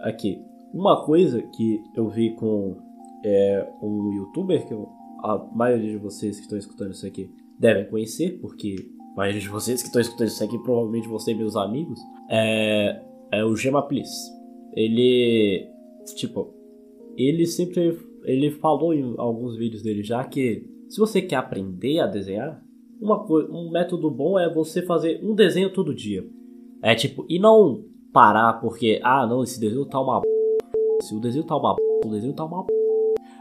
aqui, 0.01 0.41
uma 0.73 1.05
coisa 1.07 1.41
que 1.41 1.81
eu 1.95 2.09
vi 2.11 2.35
com 2.35 2.83
é, 3.25 3.73
um 3.81 4.13
youtuber 4.13 4.67
que 4.67 4.75
eu, 4.75 4.89
a 5.23 5.39
maioria 5.55 5.93
de 5.93 5.99
vocês 5.99 6.37
que 6.37 6.43
estão 6.43 6.59
escutando 6.59 6.91
isso 6.91 7.07
aqui 7.07 7.31
devem 7.59 7.87
conhecer, 7.87 8.39
porque 8.41 8.77
maioria 9.17 9.41
de 9.41 9.49
vocês 9.49 9.81
que 9.81 9.89
estão 9.89 10.01
escutando 10.01 10.29
isso 10.29 10.43
aqui 10.43 10.59
provavelmente 10.59 11.09
vão 11.09 11.19
ser 11.19 11.35
meus 11.35 11.57
amigos, 11.57 11.99
é, 12.29 13.01
é 13.33 13.45
o 13.45 13.57
Gemaplis. 13.57 14.11
Ele, 14.75 15.69
tipo, 16.17 16.53
ele 17.17 17.47
sempre, 17.47 17.99
ele 18.25 18.51
falou 18.51 18.93
em 18.93 19.15
alguns 19.19 19.57
vídeos 19.57 19.83
dele 19.83 20.03
já 20.03 20.25
que 20.25 20.69
se 20.89 20.99
você 20.99 21.23
quer 21.23 21.37
aprender 21.37 22.01
a 22.01 22.07
desenhar, 22.07 22.63
uma 23.01 23.25
um 23.51 23.71
método 23.71 24.11
bom 24.11 24.39
é 24.39 24.53
você 24.53 24.83
fazer 24.83 25.21
um 25.23 25.35
desenho 25.35 25.73
todo 25.73 25.95
dia. 25.95 26.25
É 26.83 26.95
tipo, 26.95 27.25
e 27.29 27.39
não 27.39 27.85
parar 28.13 28.55
porque, 28.61 29.01
ah, 29.03 29.27
não, 29.27 29.43
esse 29.43 29.59
desenho 29.59 29.87
tá 29.87 30.01
uma 30.01 30.23
se 31.03 31.15
o 31.15 31.21
desenho 31.21 31.45
tá 31.45 31.57
uma 31.57 31.75
o 32.05 32.09
desenho 32.09 32.33
tá 32.33 32.45
uma 32.45 32.65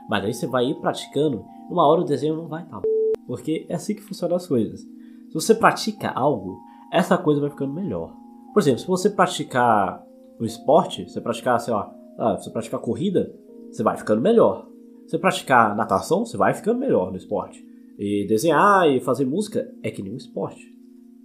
mas 0.10 0.26
aí 0.26 0.34
você 0.34 0.48
vai 0.48 0.66
ir 0.66 0.76
praticando, 0.76 1.46
uma 1.70 1.88
hora 1.88 2.02
o 2.02 2.06
desenho 2.06 2.36
não 2.36 2.48
vai 2.48 2.66
tá 2.66 2.82
porque 3.28 3.66
é 3.70 3.76
assim 3.76 3.96
que 3.96 4.02
funcionam 4.02 4.36
as 4.36 4.48
coisas. 4.48 4.82
Se 4.82 5.34
você 5.34 5.56
pratica 5.56 6.10
algo, 6.10 6.60
essa 6.92 7.18
coisa 7.18 7.42
vai 7.42 7.50
ficando 7.50 7.74
melhor. 7.74 8.14
Por 8.54 8.60
exemplo, 8.62 8.80
se 8.80 8.88
você 8.88 9.10
praticar 9.10 10.06
um 10.40 10.46
esporte, 10.46 11.10
você 11.10 11.20
praticar, 11.20 11.60
sei 11.60 11.74
lá, 11.74 11.94
ah, 12.18 12.38
você 12.38 12.50
praticar 12.50 12.80
corrida, 12.80 13.34
você 13.72 13.82
vai 13.82 13.98
ficando 13.98 14.22
melhor. 14.22 14.68
Você 15.08 15.18
praticar 15.18 15.76
natação, 15.76 16.26
você 16.26 16.38
vai 16.38 16.54
ficando 16.54 16.80
melhor 16.80 17.12
no 17.12 17.18
esporte. 17.18 17.66
E 17.98 18.26
desenhar 18.28 18.88
e 18.90 19.00
fazer 19.00 19.26
música 19.26 19.72
é 19.82 19.92
que 19.92 20.02
nem 20.02 20.14
um 20.14 20.18
esporte. 20.18 20.72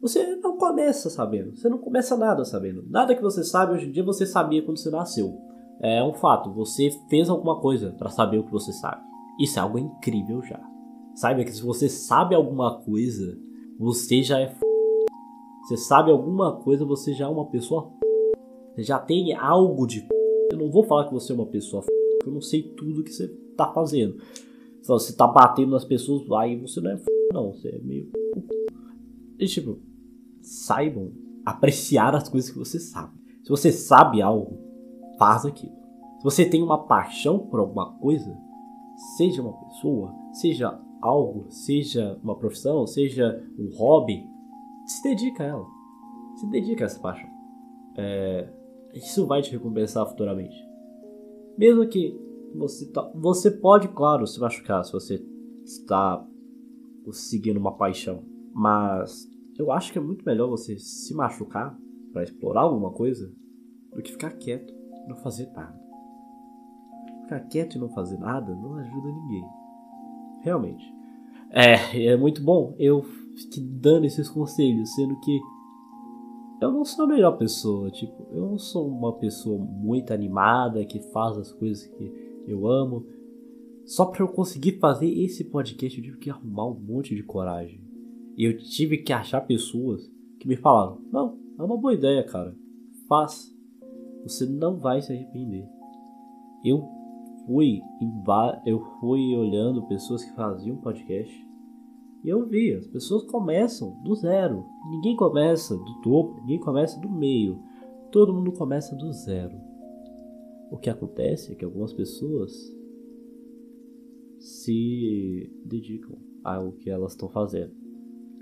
Você 0.01 0.37
não 0.37 0.57
começa 0.57 1.11
sabendo, 1.11 1.57
você 1.57 1.69
não 1.69 1.79
começa 1.79 2.17
nada 2.17 2.45
sabendo. 2.45 2.85
Nada 2.89 3.15
que 3.15 3.23
você 3.23 3.43
sabe 3.43 3.73
hoje 3.73 3.89
em 3.89 3.93
dia 3.93 4.05
você 4.05 4.25
sabia 4.25 4.63
quando 4.63 4.79
você 4.79 4.91
nasceu. 4.91 5.37
É 5.81 6.03
um 6.03 6.13
fato, 6.13 6.53
você 6.53 6.91
fez 7.09 7.29
alguma 7.29 7.61
coisa 7.61 7.93
para 7.93 8.11
saber 8.11 8.39
o 8.39 8.45
que 8.45 8.53
você 8.53 8.73
sabe. 8.73 9.03
Isso 9.41 9.59
é 9.59 9.63
algo 9.63 9.79
incrível 9.79 10.43
já. 10.43 10.61
Saiba 11.21 11.43
que 11.43 11.51
se 11.51 11.63
você 11.63 11.89
sabe 11.89 12.37
alguma 12.37 12.81
coisa, 12.81 13.37
você 13.77 14.23
já 14.23 14.39
é 14.39 14.45
f... 14.45 14.61
Você 15.65 15.77
sabe 15.77 16.13
alguma 16.13 16.61
coisa, 16.61 16.85
você 16.85 17.13
já 17.13 17.25
é 17.25 17.29
uma 17.29 17.47
pessoa 17.47 17.89
f... 17.89 17.99
Você 18.77 18.85
já 18.85 19.01
tem 19.01 19.35
algo 19.35 19.85
de 19.85 19.99
f... 19.99 20.09
Eu 20.53 20.59
não 20.59 20.71
vou 20.71 20.85
falar 20.85 21.09
que 21.09 21.13
você 21.13 21.33
é 21.33 21.35
uma 21.35 21.47
pessoa 21.47 21.83
f... 21.83 21.89
Eu 22.25 22.33
não 22.33 22.41
sei 22.41 22.63
tudo 22.63 23.03
que 23.03 23.13
você 23.13 23.27
tá 23.57 23.73
fazendo. 23.73 24.17
Se 24.81 24.87
você 24.87 25.13
tá 25.13 25.27
batendo 25.27 25.73
nas 25.73 25.85
pessoas, 25.85 26.23
aí 26.31 26.57
você 26.57 26.81
não 26.81 26.93
é 26.93 26.95
f... 26.95 27.05
não, 27.35 27.53
você 27.53 27.69
é 27.69 27.79
meio. 27.81 28.13
E 29.41 29.47
tipo, 29.47 29.81
saibam 30.41 31.11
apreciar 31.45 32.15
as 32.15 32.29
coisas 32.29 32.49
que 32.49 32.59
você 32.59 32.79
sabe. 32.79 33.19
Se 33.43 33.51
você 33.51 33.73
sabe 33.73 34.23
algo, 34.23 34.57
faz 35.19 35.45
aquilo. 35.45 35.73
Se 36.19 36.23
você 36.23 36.49
tem 36.49 36.63
uma 36.63 36.87
paixão 36.87 37.41
por 37.41 37.59
alguma 37.59 37.99
coisa, 37.99 38.39
seja 39.17 39.43
uma 39.43 39.55
pessoa, 39.65 40.15
seja 40.33 40.81
algo, 41.01 41.51
seja 41.51 42.19
uma 42.23 42.37
profissão, 42.37 42.87
seja 42.87 43.45
um 43.59 43.71
hobby, 43.77 44.25
se 44.87 45.03
dedica 45.03 45.43
a 45.43 45.47
ela. 45.47 45.67
Se 46.37 46.47
dedica 46.49 46.85
a 46.85 46.87
essa 46.87 47.01
paixão. 47.01 47.29
É, 47.97 48.49
isso 48.95 49.27
vai 49.27 49.43
te 49.43 49.51
recompensar 49.51 50.07
futuramente. 50.07 50.57
Mesmo 51.57 51.87
que 51.89 52.19
você, 52.55 52.91
tá, 52.91 53.11
você 53.15 53.51
pode, 53.51 53.89
claro, 53.89 54.27
se 54.27 54.41
machucar 54.41 54.85
se 54.85 54.93
você 54.93 55.25
está 55.65 56.25
seguindo 57.13 57.59
uma 57.59 57.77
paixão. 57.77 58.25
Mas 58.55 59.29
eu 59.59 59.73
acho 59.73 59.93
que 59.93 59.99
é 59.99 60.03
muito 60.03 60.25
melhor 60.25 60.49
você 60.49 60.79
se 60.79 61.15
machucar 61.15 61.79
para 62.13 62.23
explorar 62.23 62.63
alguma 62.63 62.93
coisa 62.93 63.33
do 63.93 64.03
que 64.03 64.13
ficar 64.13 64.31
quieto 64.33 64.73
e 64.73 65.09
não 65.09 65.17
fazer 65.17 65.51
nada. 65.53 65.79
Ficar 67.23 67.41
quieto 67.41 67.77
e 67.77 67.79
não 67.79 67.89
fazer 67.89 68.19
nada 68.19 68.55
não 68.55 68.75
ajuda 68.77 69.13
ninguém. 69.13 69.45
Realmente. 70.43 70.85
É, 71.51 72.07
é 72.07 72.17
muito 72.17 72.43
bom 72.43 72.75
eu 72.79 73.05
te 73.51 73.61
dando 73.61 74.05
esses 74.05 74.29
conselhos, 74.29 74.95
sendo 74.95 75.19
que 75.21 75.41
eu 76.61 76.73
não 76.73 76.85
sou 76.85 77.05
a 77.05 77.09
melhor 77.09 77.39
pessoa. 77.39 77.91
Tipo, 77.91 78.27
eu 78.33 78.43
não 78.43 78.59
sou 78.59 78.89
uma 78.89 79.13
pessoa 79.15 79.59
muito 79.59 80.13
animada 80.13 80.85
que 80.85 81.01
faz 81.13 81.37
as 81.39 81.53
coisas 81.53 81.87
que 81.87 82.13
eu 82.47 82.67
amo. 82.67 83.07
Só 83.85 84.05
para 84.07 84.23
eu 84.23 84.29
conseguir 84.29 84.79
fazer 84.79 85.09
esse 85.09 85.45
podcast, 85.45 85.97
eu 85.97 86.05
tive 86.05 86.19
que 86.19 86.31
arrumar 86.31 86.67
um 86.67 86.75
monte 86.75 87.15
de 87.15 87.23
coragem. 87.23 87.81
E 88.37 88.45
eu 88.45 88.57
tive 88.59 88.99
que 88.99 89.13
achar 89.13 89.41
pessoas 89.41 90.11
que 90.39 90.49
me 90.49 90.57
falaram: 90.57 91.01
Não, 91.13 91.39
É 91.59 91.63
uma 91.63 91.77
boa 91.77 91.95
ideia, 91.95 92.23
cara. 92.25 92.55
Faz. 93.09 93.55
Você 94.25 94.45
não 94.45 94.77
vai 94.77 95.01
se 95.01 95.13
arrepender. 95.13 95.65
Eu 96.65 96.98
fui 97.49 97.81
eu 98.67 98.79
fui 99.01 99.35
olhando 99.35 99.89
pessoas 99.89 100.23
que 100.23 100.37
faziam 100.37 100.77
podcast 100.77 101.49
e 102.23 102.29
eu 102.29 102.45
vi, 102.47 102.75
as 102.75 102.87
pessoas 102.87 103.25
começam 103.25 104.03
do 104.03 104.15
zero. 104.15 104.65
Ninguém 104.91 105.17
começa 105.17 105.75
do 105.75 106.01
topo, 106.03 106.41
ninguém 106.41 106.61
começa 106.61 107.01
do 107.01 107.09
meio. 107.09 107.59
Todo 108.13 108.35
mundo 108.35 108.53
começa 108.53 108.95
do 108.95 109.11
zero. 109.13 109.57
O 110.71 110.77
que 110.77 110.91
acontece 110.91 111.53
é 111.53 111.55
que 111.55 111.65
algumas 111.65 111.93
pessoas 111.93 112.53
se 114.39 115.51
dedicam 115.65 116.19
ao 116.45 116.73
que 116.73 116.91
elas 116.91 117.13
estão 117.13 117.29
fazendo. 117.29 117.73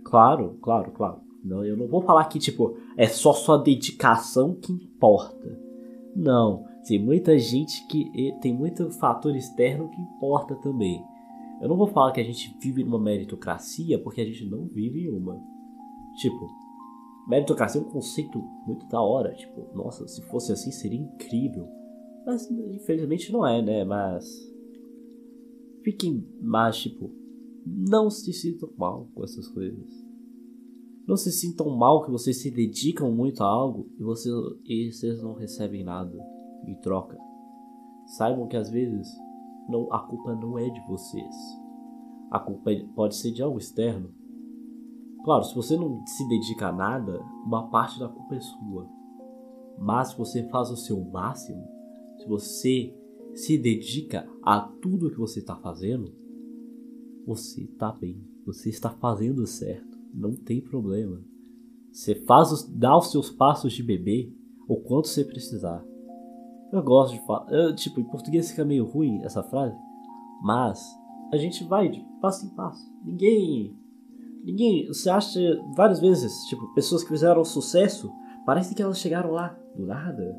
Claro, 0.05 0.59
claro, 0.61 0.91
claro. 0.91 1.21
Não, 1.45 1.65
eu 1.65 1.77
não 1.77 1.87
vou 1.87 2.03
falar 2.03 2.25
que 2.25 2.39
tipo 2.41 2.77
é 2.97 3.07
só 3.07 3.33
sua 3.33 3.59
dedicação 3.59 4.55
que 4.55 4.73
importa. 4.73 5.61
Não, 6.15 6.66
tem 6.87 7.05
muita 7.05 7.37
gente 7.37 7.85
que 7.89 8.33
tem 8.41 8.55
muito 8.55 8.91
fator 8.93 9.35
externo 9.35 9.91
que 9.91 10.01
importa 10.01 10.55
também. 10.55 11.05
Eu 11.61 11.69
não 11.69 11.77
vou 11.77 11.89
falar 11.89 12.13
que 12.13 12.21
a 12.21 12.25
gente 12.25 12.57
vive 12.61 12.85
numa 12.85 12.99
meritocracia 12.99 13.99
porque 13.99 14.21
a 14.21 14.25
gente 14.25 14.45
não 14.45 14.67
vive 14.67 15.09
uma. 15.11 15.37
Tipo, 16.17 16.49
meritocracia 17.27 17.81
é 17.81 17.85
um 17.85 17.89
conceito 17.89 18.39
muito 18.65 18.87
da 18.87 19.01
hora. 19.01 19.35
Tipo, 19.35 19.69
nossa, 19.75 20.07
se 20.07 20.23
fosse 20.23 20.53
assim 20.53 20.71
seria 20.71 21.01
incrível. 21.01 21.67
Mas 22.25 22.49
infelizmente 22.51 23.33
não 23.33 23.45
é, 23.45 23.61
né? 23.61 23.85
Mas. 23.85 24.25
Fiquem 25.83 26.25
mais, 26.41 26.79
tipo, 26.79 27.11
não 27.65 28.11
se 28.11 28.33
sintam 28.33 28.71
mal 28.77 29.09
com 29.13 29.25
essas 29.25 29.49
coisas. 29.49 30.07
Não 31.07 31.17
se 31.17 31.33
sintam 31.33 31.71
mal 31.71 32.05
que 32.05 32.11
vocês 32.11 32.37
se 32.39 32.51
dedicam 32.51 33.11
muito 33.11 33.43
a 33.43 33.47
algo 33.47 33.89
e 33.99 34.03
vocês, 34.03 34.35
e 34.65 34.93
vocês 34.93 35.23
não 35.23 35.35
recebem 35.35 35.85
nada 35.85 36.36
em 36.65 36.75
troca. 36.77 37.19
Saibam 38.07 38.47
que 38.47 38.57
às 38.57 38.71
vezes 38.71 39.09
não, 39.69 39.93
a 39.93 39.99
culpa 40.01 40.35
não 40.35 40.59
é 40.59 40.69
de 40.69 40.81
vocês. 40.87 41.35
A 42.31 42.39
culpa 42.39 42.73
é, 42.73 42.85
pode 42.95 43.17
ser 43.17 43.33
de 43.33 43.43
algo 43.43 43.59
externo. 43.59 44.11
Claro, 45.25 45.45
se 45.45 45.55
você 45.55 45.77
não 45.77 46.05
se 46.07 46.27
dedica 46.29 46.69
a 46.69 46.73
nada, 46.73 47.21
uma 47.45 47.69
parte 47.69 47.99
da 47.99 48.09
culpa 48.09 48.37
é 48.37 48.41
sua. 48.41 48.89
Mas 49.79 50.09
se 50.09 50.19
você 50.19 50.43
faz 50.49 50.71
o 50.71 50.77
seu 50.77 51.01
máximo, 51.05 51.67
se 52.19 52.27
você 52.27 52.95
se 53.35 53.59
dedica 53.59 54.29
a 54.43 54.61
tudo 54.61 55.11
que 55.11 55.19
você 55.19 55.41
está 55.41 55.57
fazendo, 55.57 56.15
você 57.27 57.65
está 57.65 57.91
bem, 57.91 58.25
você 58.45 58.71
está 58.71 58.89
fazendo 58.89 59.47
certo, 59.47 59.99
não 60.15 60.35
tem 60.35 60.61
problema. 60.61 61.21
Você 61.93 62.15
faz 62.15 62.53
os, 62.53 62.69
dá 62.69 62.97
os 62.97 63.11
seus 63.11 63.31
passos 63.31 63.73
de 63.73 63.83
bebê 63.83 64.33
o 64.69 64.77
quanto 64.77 65.09
você 65.09 65.25
precisar. 65.25 65.85
Eu 66.79 66.83
gosto 66.83 67.15
de 67.15 67.27
falar. 67.27 67.51
Eu, 67.51 67.75
tipo, 67.75 68.01
em 68.01 68.05
português 68.05 68.51
fica 68.51 68.65
meio 68.65 68.85
ruim 68.85 69.23
essa 69.23 69.43
frase. 69.43 69.77
Mas 70.43 70.85
a 71.33 71.37
gente 71.37 71.65
vai 71.65 71.89
de 71.89 72.05
passo 72.21 72.47
em 72.47 72.51
passo. 72.51 72.87
Ninguém. 73.05 73.77
Ninguém. 74.45 74.87
Você 74.87 75.09
acha 75.11 75.41
várias 75.75 76.01
vezes, 76.01 76.33
tipo, 76.49 76.73
pessoas 76.75 77.03
que 77.03 77.09
fizeram 77.09 77.45
sucesso, 77.45 78.13
parece 78.45 78.75
que 78.75 78.83
elas 78.83 78.99
chegaram 78.99 79.31
lá 79.31 79.59
do 79.75 79.87
nada. 79.87 80.39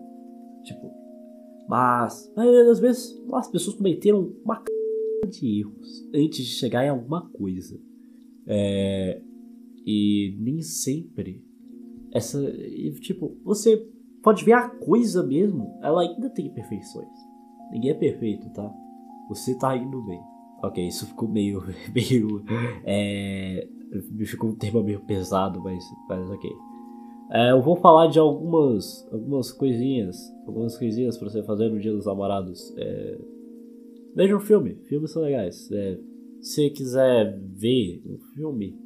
Tipo. 0.63 0.91
Mas, 1.67 2.31
das 2.35 2.79
vezes, 2.79 3.21
as 3.33 3.49
pessoas 3.49 3.75
cometeram 3.75 4.33
uma 4.45 4.55
c... 4.55 5.27
de 5.29 5.59
erros 5.59 6.09
antes 6.15 6.45
de 6.45 6.51
chegar 6.51 6.85
em 6.85 6.89
alguma 6.89 7.29
coisa. 7.29 7.77
É. 8.45 9.21
E 9.85 10.37
nem 10.39 10.61
sempre. 10.61 11.43
Essa. 12.13 12.39
Tipo, 13.01 13.37
você 13.43 13.89
pode 14.27 14.43
ver 14.43 14.51
a 14.51 14.67
coisa 14.67 15.23
mesmo, 15.23 15.79
ela 15.81 16.01
ainda 16.01 16.29
tem 16.29 16.47
imperfeições. 16.47 17.07
Ninguém 17.71 17.91
é 17.91 17.93
perfeito, 17.93 18.49
tá? 18.49 18.69
Você 19.29 19.57
tá 19.57 19.73
indo 19.77 20.01
bem. 20.01 20.19
Ok, 20.61 20.85
isso 20.85 21.07
ficou 21.07 21.29
meio. 21.29 21.63
meio. 21.95 22.43
É. 22.83 23.65
Ficou 24.25 24.49
um 24.49 24.55
tema 24.55 24.83
meio 24.83 24.99
pesado, 25.05 25.63
mas, 25.63 25.81
mas 26.09 26.29
ok. 26.29 26.51
É, 27.31 27.51
eu 27.51 27.61
vou 27.61 27.77
falar 27.77 28.07
de 28.07 28.19
algumas, 28.19 29.07
algumas 29.13 29.53
coisinhas. 29.53 30.17
Algumas 30.45 30.77
coisinhas 30.77 31.17
pra 31.17 31.29
você 31.29 31.41
fazer 31.43 31.69
no 31.69 31.79
Dia 31.79 31.93
dos 31.93 32.05
Namorados. 32.05 32.75
É, 32.77 33.17
veja 34.13 34.35
um 34.35 34.41
filme, 34.41 34.75
filmes 34.89 35.13
são 35.13 35.21
legais. 35.21 35.71
É, 35.71 35.97
se 36.41 36.69
quiser 36.71 37.39
ver 37.39 38.01
um 38.05 38.17
filme, 38.35 38.77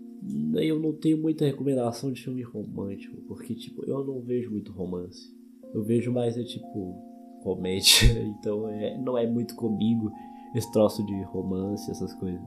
eu 0.56 0.80
não 0.80 0.94
tenho 0.94 1.18
muita 1.18 1.46
recomendação 1.46 2.12
de 2.12 2.22
filme 2.22 2.42
romântico, 2.44 3.18
porque 3.28 3.56
tipo, 3.56 3.84
eu 3.86 4.04
não 4.06 4.22
vejo 4.22 4.52
muito 4.52 4.72
romance. 4.72 5.34
Eu 5.74 5.84
vejo 5.84 6.12
mais 6.12 6.38
é 6.38 6.44
tipo 6.44 6.96
comédia, 7.44 8.22
então 8.40 8.68
é, 8.70 8.98
não 8.98 9.18
é 9.18 9.26
muito 9.26 9.56
comigo 9.56 10.12
esse 10.54 10.72
troço 10.72 11.04
de 11.06 11.24
romance, 11.24 11.90
essas 11.90 12.14
coisas. 12.16 12.42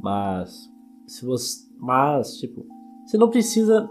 Mas 0.00 0.70
se 1.06 1.24
você, 1.24 1.68
mas 1.78 2.36
tipo, 2.38 2.66
você 3.04 3.18
não 3.18 3.28
precisa 3.28 3.88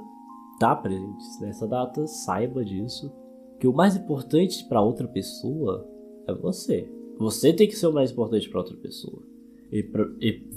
dar 0.59 0.77
presentes 0.77 1.39
nessa 1.41 1.67
data, 1.67 2.07
saiba 2.07 2.63
disso, 2.63 3.11
que 3.59 3.67
o 3.67 3.73
mais 3.73 3.95
importante 3.95 4.65
para 4.65 4.81
outra 4.81 5.07
pessoa 5.07 5.87
é 6.27 6.33
você. 6.33 6.91
Você 7.19 7.51
tem 7.51 7.67
que 7.67 7.75
ser 7.75 7.87
o 7.87 7.93
mais 7.93 8.11
importante 8.11 8.49
para 8.49 8.59
outra 8.59 8.77
pessoa. 8.77 9.23
E 9.71 9.83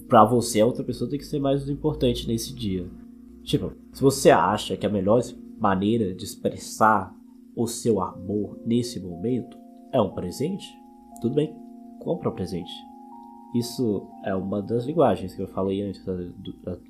pra, 0.09 0.25
você, 0.25 0.61
a 0.61 0.67
outra 0.67 0.85
pessoa 0.85 1.11
tem 1.11 1.19
que 1.19 1.25
ser 1.25 1.41
mais 1.41 1.69
importante 1.69 2.29
nesse 2.29 2.55
dia. 2.55 2.87
Tipo, 3.43 3.73
se 3.93 4.01
você 4.03 4.31
acha 4.31 4.77
que 4.77 4.87
a 4.87 4.91
melhor 4.91 5.21
maneira 5.59 6.15
de 6.15 6.25
expressar 6.25 7.15
o 7.57 7.67
seu 7.67 8.01
amor 8.01 8.59
nesse 8.65 9.01
momento 9.01 9.59
é 9.93 10.01
um 10.01 10.11
presente, 10.11 10.67
tudo 11.21 11.35
bem, 11.35 11.55
compra 11.99 12.29
o 12.29 12.33
um 12.33 12.35
presente. 12.35 12.71
Isso 13.55 14.07
é 14.25 14.35
uma 14.35 14.63
das 14.63 14.85
linguagens 14.85 15.35
que 15.35 15.43
eu 15.43 15.49
falei 15.49 15.83
antes, 15.83 16.05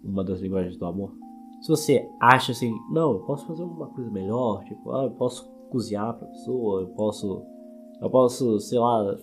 uma 0.05 0.23
das 0.23 0.41
linguagens 0.41 0.77
do 0.77 0.85
amor. 0.85 1.15
Se 1.63 1.69
você 1.69 2.09
acha 2.21 2.53
assim, 2.53 2.75
não, 2.91 3.13
eu 3.13 3.21
posso 3.21 3.47
fazer 3.47 3.63
uma 3.63 3.87
coisa 3.87 4.11
melhor, 4.11 4.63
tipo, 4.65 4.91
ah, 4.93 5.05
eu 5.05 5.11
posso 5.11 5.51
cozinhar 5.71 6.15
pra 6.15 6.29
pessoa, 6.29 6.83
eu 6.83 6.89
posso, 6.89 7.43
eu 8.01 8.11
posso, 8.11 8.61
sei 8.61 8.79
lá, 8.79 9.17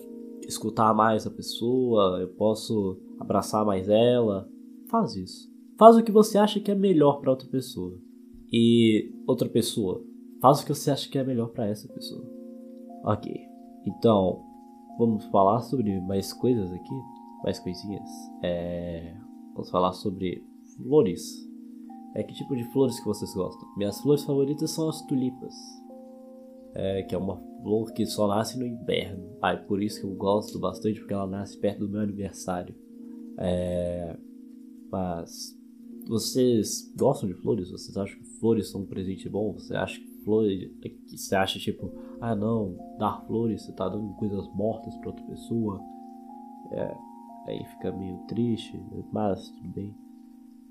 escutar 0.48 0.94
mais 0.94 1.26
a 1.26 1.30
pessoa, 1.30 2.18
eu 2.20 2.28
posso 2.28 2.98
abraçar 3.20 3.64
mais 3.64 3.88
ela. 3.88 4.48
Faz 4.90 5.14
isso. 5.14 5.52
Faz 5.78 5.96
o 5.96 6.02
que 6.02 6.10
você 6.10 6.38
acha 6.38 6.58
que 6.58 6.70
é 6.70 6.74
melhor 6.74 7.20
para 7.20 7.30
outra 7.30 7.48
pessoa. 7.48 7.96
E 8.50 9.12
outra 9.26 9.48
pessoa, 9.48 10.02
faz 10.40 10.60
o 10.60 10.66
que 10.66 10.74
você 10.74 10.90
acha 10.90 11.08
que 11.08 11.18
é 11.18 11.22
melhor 11.22 11.50
para 11.50 11.66
essa 11.66 11.86
pessoa. 11.86 12.24
Ok. 13.04 13.32
Então, 13.86 14.42
vamos 14.98 15.24
falar 15.26 15.60
sobre 15.60 16.00
mais 16.00 16.32
coisas 16.32 16.72
aqui, 16.72 16.94
mais 17.44 17.60
coisinhas. 17.60 18.08
É... 18.42 19.14
Vamos 19.52 19.70
falar 19.70 19.92
sobre 19.92 20.42
flores. 20.76 21.46
É 22.14 22.22
que 22.22 22.34
tipo 22.34 22.56
de 22.56 22.64
flores 22.72 22.98
que 22.98 23.06
vocês 23.06 23.32
gostam? 23.34 23.68
Minhas 23.76 24.00
flores 24.00 24.24
favoritas 24.24 24.70
são 24.70 24.88
as 24.88 25.02
tulipas. 25.02 25.54
É, 26.74 27.02
que 27.02 27.14
é 27.14 27.18
uma 27.18 27.36
flor 27.62 27.92
que 27.92 28.06
só 28.06 28.28
nasce 28.28 28.58
no 28.58 28.66
inverno. 28.66 29.36
É 29.42 29.56
por 29.56 29.82
isso 29.82 30.00
que 30.00 30.06
eu 30.06 30.14
gosto 30.14 30.58
bastante, 30.58 31.00
porque 31.00 31.14
ela 31.14 31.26
nasce 31.26 31.58
perto 31.58 31.80
do 31.80 31.88
meu 31.88 32.00
aniversário. 32.00 32.74
É, 33.38 34.16
mas 34.90 35.56
vocês 36.08 36.92
gostam 36.96 37.28
de 37.28 37.34
flores? 37.34 37.70
Vocês 37.70 37.96
acham 37.96 38.18
que 38.18 38.24
flores 38.38 38.70
são 38.70 38.82
um 38.82 38.86
presente 38.86 39.28
bom? 39.28 39.52
Você 39.52 39.74
acha 39.74 39.98
que 40.00 40.08
flores. 40.24 40.70
Você 41.06 41.34
acha 41.34 41.58
tipo, 41.58 41.90
ah 42.20 42.34
não, 42.34 42.76
dar 42.98 43.24
flores, 43.26 43.62
você 43.62 43.72
tá 43.72 43.88
dando 43.88 44.14
coisas 44.14 44.46
mortas 44.54 44.96
para 44.96 45.10
outra 45.10 45.24
pessoa. 45.26 45.80
É, 46.72 46.96
aí 47.48 47.64
fica 47.64 47.92
meio 47.92 48.18
triste, 48.26 48.80
mas 49.12 49.50
tudo 49.50 49.68
bem. 49.70 49.94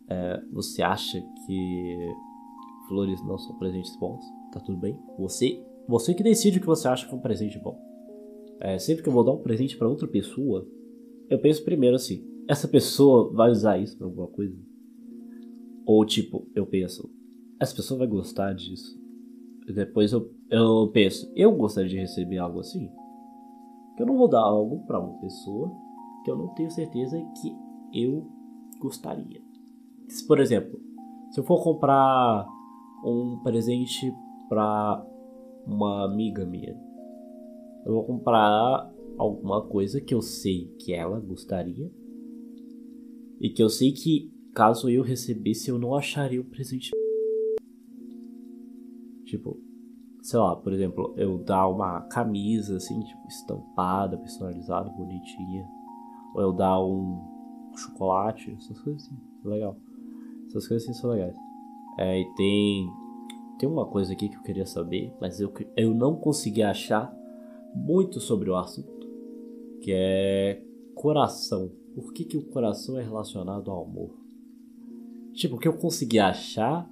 É, 0.09 0.41
você 0.51 0.81
acha 0.81 1.21
que 1.45 2.15
flores 2.87 3.21
não 3.25 3.37
são 3.37 3.57
presentes 3.57 3.95
bons? 3.97 4.23
Tá 4.51 4.59
tudo 4.59 4.77
bem? 4.77 4.99
Você 5.19 5.63
você 5.87 6.13
que 6.13 6.23
decide 6.23 6.57
o 6.57 6.61
que 6.61 6.67
você 6.67 6.87
acha 6.87 7.07
que 7.07 7.13
é 7.13 7.17
um 7.17 7.21
presente 7.21 7.57
bom. 7.59 7.79
É, 8.59 8.77
sempre 8.79 9.03
que 9.03 9.09
eu 9.09 9.13
vou 9.13 9.23
dar 9.23 9.33
um 9.33 9.41
presente 9.41 9.77
para 9.77 9.87
outra 9.87 10.07
pessoa, 10.07 10.67
eu 11.29 11.39
penso 11.39 11.63
primeiro 11.63 11.95
assim: 11.95 12.25
essa 12.47 12.67
pessoa 12.67 13.31
vai 13.31 13.51
usar 13.51 13.77
isso 13.77 13.97
pra 13.97 14.07
alguma 14.07 14.27
coisa? 14.27 14.57
Ou 15.85 16.03
tipo, 16.05 16.47
eu 16.55 16.65
penso, 16.65 17.09
essa 17.59 17.75
pessoa 17.75 17.99
vai 17.99 18.07
gostar 18.07 18.53
disso? 18.53 18.99
E 19.67 19.73
depois 19.73 20.11
eu, 20.11 20.31
eu 20.49 20.89
penso, 20.93 21.31
eu 21.35 21.51
gostaria 21.55 21.89
de 21.89 21.97
receber 21.97 22.37
algo 22.37 22.59
assim? 22.59 22.89
Que 23.95 24.03
eu 24.03 24.07
não 24.07 24.17
vou 24.17 24.27
dar 24.27 24.41
algo 24.41 24.85
para 24.85 24.99
uma 24.99 25.19
pessoa 25.19 25.71
que 26.23 26.31
eu 26.31 26.37
não 26.37 26.49
tenho 26.49 26.71
certeza 26.71 27.17
que 27.41 27.55
eu 27.93 28.27
gostaria. 28.79 29.41
Se, 30.07 30.25
por 30.25 30.39
exemplo, 30.39 30.79
se 31.31 31.39
eu 31.39 31.43
for 31.43 31.63
comprar 31.63 32.47
um 33.03 33.39
presente 33.43 34.13
para 34.49 35.05
uma 35.67 36.05
amiga 36.05 36.45
minha. 36.45 36.75
Eu 37.85 37.93
vou 37.93 38.03
comprar 38.05 38.91
alguma 39.17 39.61
coisa 39.67 39.99
que 39.99 40.13
eu 40.13 40.21
sei 40.21 40.67
que 40.79 40.93
ela 40.93 41.19
gostaria 41.19 41.91
e 43.39 43.49
que 43.49 43.61
eu 43.61 43.69
sei 43.69 43.91
que 43.91 44.31
caso 44.53 44.89
eu 44.89 45.03
recebesse 45.03 45.69
eu 45.69 45.77
não 45.77 45.93
acharia 45.93 46.41
o 46.41 46.45
presente. 46.45 46.91
Tipo, 49.25 49.59
sei 50.21 50.39
lá, 50.39 50.55
por 50.55 50.73
exemplo, 50.73 51.13
eu 51.17 51.37
dar 51.43 51.67
uma 51.67 52.01
camisa 52.01 52.77
assim, 52.77 52.99
tipo, 53.01 53.27
estampada, 53.27 54.17
personalizada, 54.17 54.89
bonitinha. 54.89 55.67
Ou 56.33 56.41
eu 56.41 56.53
dar 56.53 56.83
um 56.83 57.21
chocolate, 57.75 58.51
essas 58.57 58.79
coisas 58.81 59.03
assim, 59.03 59.17
legal. 59.43 59.77
Essas 60.47 60.67
coisas 60.67 60.87
assim 60.87 60.99
são 60.99 61.11
legais. 61.11 61.35
É, 61.99 62.19
e 62.19 62.33
tem. 62.35 62.87
Tem 63.57 63.67
uma 63.67 63.85
coisa 63.85 64.13
aqui 64.13 64.29
que 64.29 64.35
eu 64.35 64.43
queria 64.43 64.65
saber, 64.65 65.11
mas 65.19 65.39
eu, 65.39 65.51
eu 65.75 65.93
não 65.93 66.15
consegui 66.15 66.61
achar 66.61 67.13
muito 67.73 68.19
sobre 68.19 68.49
o 68.49 68.55
assunto. 68.55 69.07
Que 69.81 69.91
é 69.93 70.61
coração. 70.93 71.71
Por 71.95 72.13
que, 72.13 72.23
que 72.23 72.37
o 72.37 72.45
coração 72.45 72.97
é 72.97 73.03
relacionado 73.03 73.71
ao 73.71 73.83
amor? 73.83 74.11
Tipo, 75.33 75.55
o 75.55 75.59
que 75.59 75.67
eu 75.67 75.77
consegui 75.77 76.19
achar 76.19 76.89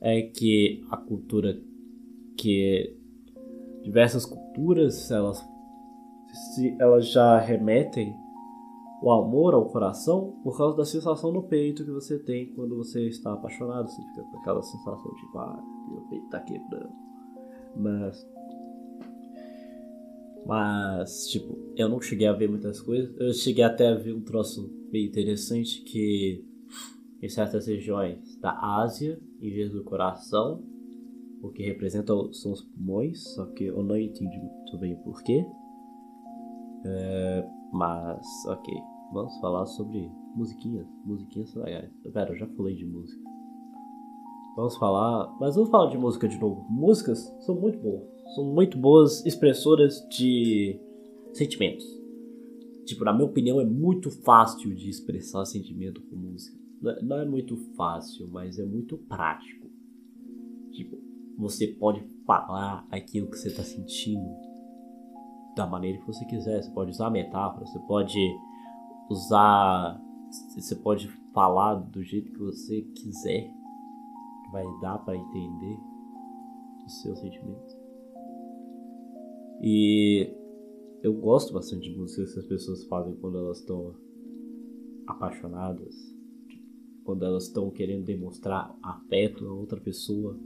é 0.00 0.22
que 0.22 0.84
a 0.90 0.96
cultura 0.96 1.60
que 2.36 2.94
diversas 3.82 4.26
culturas 4.26 5.10
elas 5.10 5.42
se 6.54 6.76
elas 6.78 7.08
já 7.08 7.38
remetem 7.38 8.14
o 9.06 9.12
amor 9.12 9.54
ao 9.54 9.66
coração 9.66 10.36
por 10.42 10.58
causa 10.58 10.76
da 10.76 10.84
sensação 10.84 11.30
no 11.30 11.44
peito 11.44 11.84
que 11.84 11.92
você 11.92 12.18
tem 12.18 12.52
quando 12.54 12.76
você 12.76 13.06
está 13.06 13.34
apaixonado, 13.34 13.88
você 13.88 14.02
fica 14.02 14.22
com 14.22 14.38
aquela 14.38 14.60
sensação 14.60 15.14
de 15.14 15.38
ah, 15.38 15.62
meu 15.88 16.00
peito 16.10 16.28
tá 16.28 16.40
quebrando. 16.40 16.90
Mas 17.76 18.28
mas 20.44 21.28
tipo, 21.28 21.56
eu 21.76 21.88
não 21.88 22.00
cheguei 22.00 22.26
a 22.26 22.32
ver 22.32 22.48
muitas 22.48 22.80
coisas. 22.80 23.14
Eu 23.20 23.32
cheguei 23.32 23.62
até 23.62 23.90
a 23.90 23.94
ver 23.94 24.12
um 24.12 24.22
troço 24.22 24.68
bem 24.90 25.06
interessante 25.06 25.82
que 25.82 26.44
em 27.22 27.28
certas 27.28 27.68
regiões 27.68 28.36
da 28.40 28.58
Ásia, 28.80 29.20
em 29.40 29.50
vez 29.50 29.70
do 29.70 29.84
coração, 29.84 30.64
o 31.40 31.50
que 31.50 31.62
representa 31.62 32.12
são 32.32 32.50
os 32.50 32.62
pulmões, 32.62 33.22
só 33.34 33.46
que 33.46 33.66
eu 33.66 33.84
não 33.84 33.96
entendi 33.96 34.36
muito 34.36 34.76
bem 34.78 34.94
o 34.94 34.98
porquê. 35.04 35.46
É, 36.84 37.48
mas, 37.72 38.26
ok, 38.46 38.74
vamos 39.12 39.36
falar 39.38 39.66
sobre 39.66 40.10
musiquinhas. 40.34 40.86
Musiquinhas 41.04 41.50
são 41.50 41.62
legais. 41.62 41.90
Pera, 42.12 42.30
eu 42.30 42.36
já 42.36 42.46
falei 42.48 42.74
de 42.74 42.84
música. 42.84 43.22
Vamos 44.56 44.76
falar, 44.76 45.36
mas 45.38 45.54
vamos 45.54 45.70
falar 45.70 45.90
de 45.90 45.98
música 45.98 46.26
de 46.26 46.38
novo. 46.38 46.66
Músicas 46.70 47.18
são 47.40 47.54
muito 47.54 47.78
boas, 47.78 48.02
são 48.34 48.44
muito 48.54 48.78
boas 48.78 49.24
expressoras 49.26 50.00
de 50.08 50.80
sentimentos. 51.34 51.84
Tipo, 52.86 53.04
na 53.04 53.12
minha 53.12 53.26
opinião, 53.26 53.60
é 53.60 53.66
muito 53.66 54.10
fácil 54.10 54.74
de 54.74 54.88
expressar 54.88 55.44
sentimento 55.44 56.00
com 56.02 56.16
música. 56.16 56.56
Não 57.02 57.18
é 57.18 57.26
muito 57.26 57.56
fácil, 57.74 58.28
mas 58.28 58.58
é 58.58 58.64
muito 58.64 58.96
prático. 58.96 59.66
Tipo, 60.70 60.96
você 61.36 61.66
pode 61.66 62.02
falar 62.24 62.86
aquilo 62.90 63.28
que 63.28 63.36
você 63.36 63.48
está 63.48 63.62
sentindo 63.62 64.26
da 65.54 65.66
maneira 65.66 65.98
que 65.98 66.06
você 66.06 66.24
quiser. 66.24 66.62
Você 66.62 66.70
pode 66.70 66.92
usar 66.92 67.10
metáfora, 67.10 67.66
você 67.66 67.78
pode 67.80 68.18
usar. 69.10 70.00
Você 70.54 70.74
pode 70.76 71.08
falar 71.32 71.74
do 71.74 72.02
jeito 72.02 72.32
que 72.32 72.38
você 72.38 72.82
quiser. 72.82 73.50
Vai 74.52 74.64
dar 74.80 74.98
para 74.98 75.16
entender 75.16 75.78
os 76.84 77.02
seus 77.02 77.18
sentimentos. 77.18 77.76
E 79.60 80.30
eu 81.02 81.14
gosto 81.14 81.52
bastante 81.52 81.90
de 81.90 81.98
músicas 81.98 82.32
que 82.32 82.40
as 82.40 82.46
pessoas 82.46 82.84
fazem 82.84 83.14
quando 83.16 83.38
elas 83.38 83.58
estão 83.58 83.94
apaixonadas, 85.06 85.94
quando 87.04 87.24
elas 87.24 87.44
estão 87.44 87.70
querendo 87.70 88.04
demonstrar 88.04 88.76
afeto 88.82 89.46
a 89.46 89.52
outra 89.52 89.80
pessoa 89.80 90.38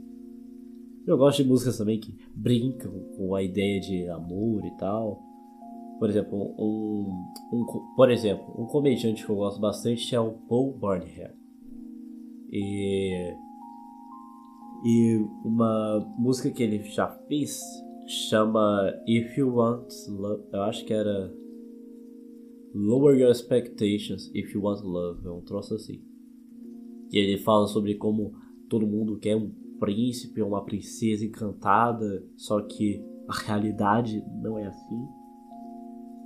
eu 1.05 1.17
gosto 1.17 1.41
de 1.41 1.49
músicas 1.49 1.77
também 1.77 1.99
que 1.99 2.15
brincam 2.33 2.91
com 3.17 3.33
a 3.33 3.41
ideia 3.41 3.79
de 3.79 4.07
amor 4.07 4.63
e 4.65 4.71
tal. 4.77 5.19
Por 6.01 6.09
exemplo, 6.09 6.55
um, 6.57 7.27
um, 7.53 7.65
por 7.95 8.09
exemplo, 8.09 8.59
um 8.59 8.65
comediante 8.65 9.23
que 9.23 9.31
eu 9.31 9.35
gosto 9.35 9.61
bastante 9.61 10.15
é 10.15 10.19
o 10.19 10.31
Paul 10.31 10.75
Burnham. 10.75 11.29
E, 12.51 13.35
e 14.83 15.17
uma 15.45 15.99
música 16.17 16.49
que 16.49 16.63
ele 16.63 16.81
já 16.85 17.07
fez 17.27 17.61
chama 18.07 18.91
If 19.07 19.37
You 19.37 19.53
Want 19.53 19.93
Love. 20.09 20.43
Eu 20.51 20.63
acho 20.63 20.83
que 20.85 20.91
era 20.91 21.31
Lower 22.73 23.15
Your 23.15 23.29
Expectations 23.29 24.31
If 24.33 24.55
You 24.55 24.63
Want 24.63 24.81
Love. 24.81 25.27
É 25.27 25.29
um 25.29 25.41
troço 25.41 25.75
assim. 25.75 26.01
E 27.11 27.17
ele 27.19 27.37
fala 27.37 27.67
sobre 27.67 27.93
como 27.93 28.33
todo 28.67 28.87
mundo 28.87 29.19
quer 29.19 29.35
um 29.35 29.51
príncipe 29.79 30.41
ou 30.41 30.47
uma 30.47 30.65
princesa 30.65 31.23
encantada, 31.23 32.27
só 32.35 32.59
que 32.59 33.05
a 33.27 33.35
realidade 33.45 34.25
não 34.41 34.57
é 34.57 34.65
assim. 34.65 35.20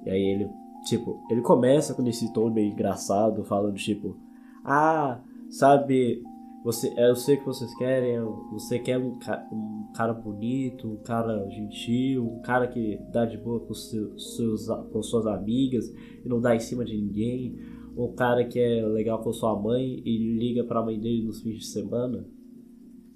E 0.06 0.10
aí 0.10 0.22
ele, 0.22 0.50
tipo, 0.86 1.24
ele 1.30 1.42
começa 1.42 1.94
com 1.94 2.06
esse 2.08 2.32
tom 2.34 2.50
meio 2.50 2.72
engraçado, 2.72 3.44
falando 3.44 3.76
tipo, 3.76 4.18
ah, 4.64 5.20
sabe, 5.50 6.22
você, 6.64 6.94
eu 6.98 7.16
sei 7.16 7.38
que 7.38 7.46
vocês 7.46 7.74
querem, 7.76 8.20
você 8.52 8.80
quer 8.80 8.98
um, 8.98 9.18
um 9.52 9.92
cara 9.94 10.14
bonito, 10.14 10.88
um 10.88 10.98
cara 10.98 11.48
gentil, 11.50 12.26
um 12.26 12.42
cara 12.42 12.68
que 12.68 13.00
dá 13.12 13.26
de 13.26 13.38
boa 13.38 13.60
com, 13.60 13.74
seus, 13.74 14.36
seus, 14.36 14.68
com 14.92 15.04
suas 15.04 15.28
amigas 15.28 15.88
e 16.24 16.28
não 16.28 16.42
dá 16.42 16.56
em 16.56 16.60
cima 16.60 16.84
de 16.84 16.96
ninguém, 16.96 17.56
um 17.98 18.12
cara 18.14 18.44
que 18.46 18.60
é 18.60 18.86
legal 18.86 19.22
com 19.22 19.32
sua 19.32 19.60
mãe 19.60 20.02
e 20.04 20.18
liga 20.38 20.64
pra 20.64 20.84
mãe 20.84 21.00
dele 21.00 21.24
nos 21.24 21.42
fins 21.42 21.60
de 21.60 21.66
semana. 21.66 22.26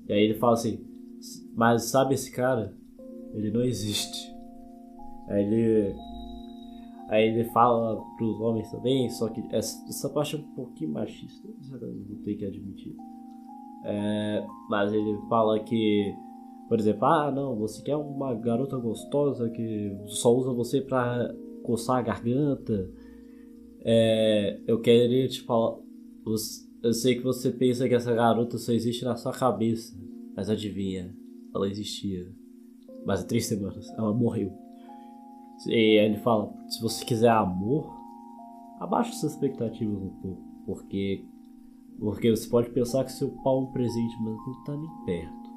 E 0.07 0.13
aí 0.13 0.23
ele 0.23 0.35
fala 0.35 0.53
assim: 0.53 0.85
Mas 1.55 1.83
sabe 1.85 2.13
esse 2.13 2.31
cara? 2.31 2.73
Ele 3.33 3.51
não 3.51 3.63
existe. 3.63 4.33
Aí 5.27 5.43
ele. 5.43 5.95
Aí 7.09 7.27
ele 7.27 7.43
fala 7.45 7.99
pros 8.17 8.39
homens 8.39 8.69
também, 8.69 9.09
só 9.09 9.27
que 9.29 9.43
essa, 9.51 9.83
essa 9.87 10.09
parte 10.09 10.35
é 10.35 10.39
um 10.39 10.53
pouquinho 10.53 10.91
machista, 10.91 11.47
vou 12.07 12.23
ter 12.23 12.35
que 12.35 12.45
admitir. 12.45 12.95
É, 13.83 14.45
mas 14.69 14.93
ele 14.93 15.17
fala 15.27 15.59
que, 15.59 16.13
por 16.67 16.79
exemplo, 16.79 17.05
ah 17.05 17.31
não, 17.31 17.55
você 17.55 17.81
quer 17.81 17.95
uma 17.95 18.35
garota 18.35 18.77
gostosa 18.77 19.49
que 19.49 19.97
só 20.05 20.35
usa 20.35 20.53
você 20.53 20.81
pra 20.81 21.33
coçar 21.63 21.97
a 21.97 22.01
garganta. 22.03 22.91
É, 23.81 24.59
eu 24.67 24.79
queria 24.79 25.27
te 25.27 25.41
falar. 25.41 25.77
Eu 26.83 26.93
sei 26.93 27.15
que 27.15 27.23
você 27.23 27.49
pensa 27.49 27.87
que 27.87 27.95
essa 27.95 28.13
garota 28.13 28.57
só 28.59 28.71
existe 28.71 29.03
na 29.03 29.15
sua 29.15 29.31
cabeça. 29.31 29.97
Mas 30.35 30.49
adivinha, 30.49 31.15
ela 31.55 31.67
existia. 31.67 32.31
Mas 33.05 33.21
há 33.21 33.25
três 33.25 33.47
semanas 33.47 33.89
ela 33.97 34.13
morreu. 34.13 34.68
E 35.67 35.99
ele 35.99 36.17
fala: 36.17 36.53
se 36.67 36.81
você 36.81 37.03
quiser 37.03 37.29
amor, 37.29 37.93
abaixa 38.79 39.13
suas 39.13 39.33
expectativas 39.33 40.01
um 40.01 40.09
pouco. 40.21 40.41
Porque, 40.65 41.25
porque 41.99 42.29
você 42.29 42.47
pode 42.47 42.69
pensar 42.69 43.03
que 43.03 43.11
seu 43.11 43.29
pau 43.43 43.59
é 43.59 43.63
um 43.63 43.71
presente, 43.71 44.15
mas 44.21 44.35
não 44.35 44.63
tá 44.63 44.77
nem 44.77 45.05
perto. 45.05 45.49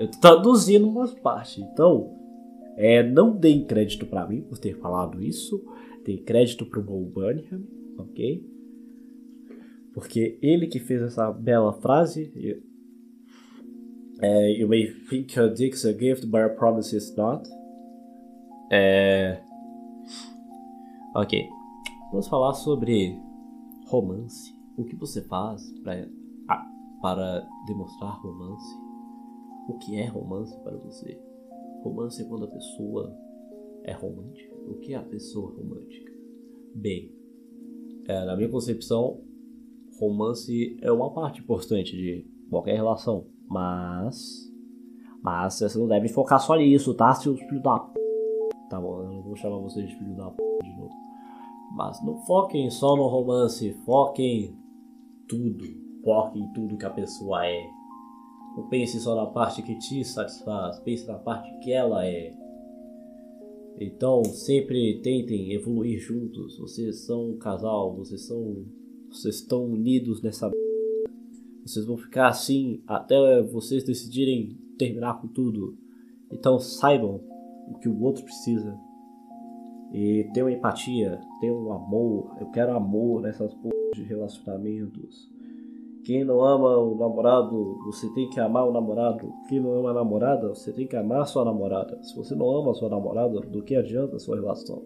Eu 0.00 0.10
tô 0.10 0.18
traduzindo 0.18 0.88
umas 0.88 1.14
partes. 1.14 1.58
Então, 1.58 2.16
é, 2.76 3.02
não 3.02 3.36
deem 3.36 3.64
crédito 3.64 4.06
para 4.06 4.26
mim 4.26 4.42
por 4.42 4.58
ter 4.58 4.78
falado 4.78 5.22
isso. 5.22 5.62
Deem 6.04 6.22
crédito 6.22 6.66
pro 6.66 6.82
Paul 6.82 7.04
Burnham, 7.04 7.62
ok? 7.98 8.44
Porque 9.94 10.38
ele 10.42 10.66
que 10.66 10.80
fez 10.80 11.02
essa 11.02 11.30
bela 11.30 11.72
frase, 11.74 12.32
é, 14.20 14.52
you 14.58 14.68
may 14.68 14.86
think 15.08 15.38
your 15.38 15.52
dick's 15.52 15.84
a 15.84 15.92
gift, 15.92 16.26
but 16.26 16.40
I 16.40 16.48
promise 16.48 16.96
it's 16.96 17.14
not. 17.14 17.48
É... 18.72 19.38
Ok. 21.14 21.46
Vamos 22.10 22.26
falar 22.26 22.54
sobre 22.54 23.20
romance. 23.86 24.56
O 24.78 24.84
que 24.84 24.96
você 24.96 25.20
faz 25.22 25.70
pra, 25.82 26.06
para 27.02 27.46
demonstrar 27.66 28.18
romance? 28.22 28.74
O 29.68 29.76
que 29.78 29.98
é 29.98 30.06
romance 30.06 30.58
para 30.62 30.76
você? 30.78 31.20
Romance 31.82 32.22
é 32.22 32.24
quando 32.24 32.46
a 32.46 32.48
pessoa 32.48 33.14
é 33.84 33.92
romântica. 33.92 34.54
O 34.66 34.78
que 34.78 34.94
é 34.94 34.96
a 34.96 35.02
pessoa 35.02 35.54
romântica? 35.54 36.10
Bem, 36.74 37.14
é, 38.08 38.24
na 38.24 38.34
minha 38.36 38.48
concepção, 38.48 39.20
romance 40.00 40.76
é 40.80 40.90
uma 40.90 41.12
parte 41.12 41.40
importante 41.40 41.94
de 41.94 42.26
qualquer 42.48 42.76
relação, 42.76 43.26
mas. 43.48 44.50
Mas 45.22 45.54
você 45.54 45.78
não 45.78 45.86
deve 45.86 46.08
focar 46.08 46.40
só 46.40 46.56
nisso, 46.56 46.94
tá, 46.94 47.12
seus 47.14 47.38
filhos 47.40 47.62
da 47.62 47.78
p. 47.78 48.01
Tá 48.72 48.80
bom, 48.80 49.02
eu 49.02 49.12
não 49.12 49.20
vou 49.20 49.36
chamar 49.36 49.58
vocês 49.58 49.86
de 49.86 49.94
filho 49.96 50.16
da 50.16 50.30
p 50.30 50.42
de 50.62 50.70
novo. 50.70 50.94
Mas 51.76 52.02
não 52.02 52.16
foquem 52.22 52.70
só 52.70 52.96
no 52.96 53.06
romance, 53.06 53.70
foquem 53.84 54.56
tudo. 55.28 55.62
Foquem 56.02 56.44
em 56.44 56.52
tudo 56.54 56.78
que 56.78 56.86
a 56.86 56.90
pessoa 56.90 57.44
é. 57.44 57.70
Não 58.56 58.66
pense 58.70 58.98
só 58.98 59.14
na 59.14 59.26
parte 59.26 59.62
que 59.62 59.78
te 59.78 60.02
satisfaz, 60.02 60.80
pense 60.80 61.06
na 61.06 61.18
parte 61.18 61.54
que 61.58 61.70
ela 61.70 62.06
é. 62.06 62.32
Então, 63.78 64.24
sempre 64.24 65.02
tentem 65.02 65.52
evoluir 65.52 66.00
juntos. 66.00 66.58
Vocês 66.58 67.04
são 67.04 67.32
um 67.32 67.36
casal, 67.36 67.94
vocês 67.94 68.22
são 68.22 68.64
vocês 69.10 69.34
estão 69.34 69.66
unidos 69.66 70.22
nessa 70.22 70.50
Vocês 71.62 71.84
vão 71.84 71.98
ficar 71.98 72.28
assim 72.28 72.82
até 72.86 73.42
vocês 73.42 73.84
decidirem 73.84 74.56
terminar 74.78 75.20
com 75.20 75.28
tudo. 75.28 75.76
Então 76.30 76.58
saibam 76.58 77.31
o 77.68 77.78
que 77.78 77.88
o 77.88 78.02
outro 78.02 78.24
precisa. 78.24 78.78
E 79.92 80.28
tenham 80.32 80.48
empatia, 80.48 81.20
tenham 81.40 81.72
amor. 81.72 82.36
Eu 82.40 82.50
quero 82.50 82.72
amor 82.74 83.20
nessas 83.20 83.52
porras 83.54 83.78
de 83.94 84.02
relacionamentos. 84.02 85.30
Quem 86.04 86.24
não 86.24 86.42
ama 86.42 86.78
o 86.78 86.96
namorado, 86.96 87.78
você 87.84 88.08
tem 88.12 88.28
que 88.28 88.40
amar 88.40 88.66
o 88.66 88.72
namorado. 88.72 89.32
Quem 89.48 89.60
não 89.60 89.74
ama 89.76 89.90
a 89.90 89.94
namorada, 89.94 90.48
você 90.48 90.72
tem 90.72 90.86
que 90.86 90.96
amar 90.96 91.26
sua 91.26 91.44
namorada. 91.44 92.02
Se 92.02 92.16
você 92.16 92.34
não 92.34 92.50
ama 92.50 92.74
sua 92.74 92.88
namorada, 92.88 93.40
do 93.40 93.62
que 93.62 93.76
adianta 93.76 94.16
a 94.16 94.18
sua 94.18 94.36
relação? 94.36 94.82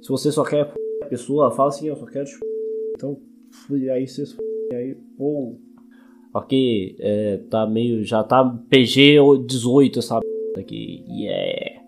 Se 0.00 0.08
você 0.08 0.32
só 0.32 0.44
quer 0.44 0.72
a 1.02 1.06
pessoa, 1.06 1.50
fala 1.50 1.68
assim, 1.68 1.88
eu 1.88 1.96
só 1.96 2.06
quero 2.06 2.24
te 2.24 2.38
Então, 2.96 3.18
aí 3.92 4.06
vocês 4.06 4.36
aí, 4.72 4.94
pô. 5.16 5.56
Ok, 6.34 6.96
é, 6.98 7.36
tá 7.50 7.66
meio. 7.66 8.02
Já 8.02 8.24
tá 8.24 8.42
PG 8.70 9.18
18 9.46 9.98
essa 9.98 10.20
aqui. 10.60 11.04
Yeah. 11.08 11.82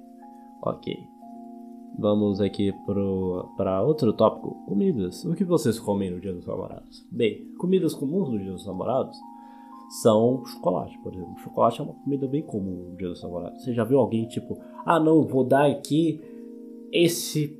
Ok. 0.63 0.97
Vamos 1.99 2.41
aqui 2.41 2.73
para 3.57 3.83
outro 3.83 4.13
tópico: 4.13 4.65
comidas. 4.67 5.25
O 5.25 5.35
que 5.35 5.45
vocês 5.45 5.79
comem 5.79 6.11
no 6.11 6.21
Dia 6.21 6.33
dos 6.33 6.47
Namorados? 6.47 7.07
Bem, 7.11 7.47
comidas 7.59 7.95
comuns 7.95 8.31
no 8.31 8.39
Dia 8.39 8.53
dos 8.53 8.67
Namorados 8.67 9.17
são 10.03 10.45
chocolate, 10.45 10.99
por 10.99 11.15
exemplo. 11.15 11.39
Chocolate 11.39 11.81
é 11.81 11.85
uma 11.85 11.95
comida 11.95 12.27
bem 12.27 12.43
comum 12.43 12.91
no 12.91 12.97
Dia 12.97 13.09
dos 13.09 13.23
Namorados. 13.23 13.63
Você 13.63 13.73
já 13.73 13.85
viu 13.85 13.99
alguém 13.99 14.27
tipo, 14.27 14.59
ah 14.85 14.99
não, 14.99 15.27
vou 15.27 15.45
dar 15.45 15.71
aqui 15.71 16.21
esse 16.91 17.57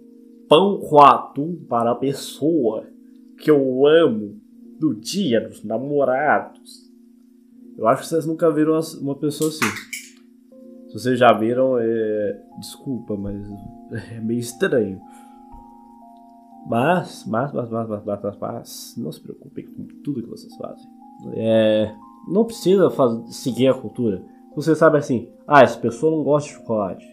pão 0.49 0.81
com 0.81 1.01
atum 1.01 1.57
para 1.69 1.93
a 1.93 1.97
pessoa 1.97 2.87
que 3.39 3.51
eu 3.51 3.87
amo 3.87 4.41
do 4.81 4.95
Dia 4.95 5.41
dos 5.41 5.63
Namorados? 5.63 6.91
Eu 7.77 7.87
acho 7.87 8.03
que 8.03 8.09
vocês 8.09 8.27
nunca 8.27 8.51
viram 8.51 8.79
uma 9.01 9.17
pessoa 9.17 9.51
assim. 9.51 9.67
Se 10.95 11.01
vocês 11.01 11.19
já 11.19 11.33
viram, 11.33 11.77
é... 11.77 12.41
desculpa, 12.61 13.17
mas 13.17 13.37
é 14.13 14.21
meio 14.21 14.39
estranho. 14.39 15.01
Mas, 16.69 17.25
mas, 17.27 17.53
mas, 17.53 17.69
mas, 17.69 17.89
mas, 17.89 18.05
mas, 18.05 18.23
mas, 18.23 18.39
mas 18.39 18.95
não 18.97 19.11
se 19.11 19.21
preocupem 19.21 19.67
com 19.67 19.89
tudo 20.05 20.23
que 20.23 20.31
vocês 20.31 20.55
fazem. 20.55 20.89
É, 21.35 21.93
não 22.29 22.45
precisa 22.45 22.91
fazer, 22.91 23.27
seguir 23.33 23.67
a 23.67 23.75
cultura. 23.75 24.25
Você 24.55 24.77
sabe 24.77 24.97
assim, 24.97 25.29
ah, 25.49 25.63
essa 25.63 25.81
pessoa 25.81 26.17
não 26.17 26.23
gosta 26.23 26.49
de 26.49 26.55
chocolate, 26.55 27.05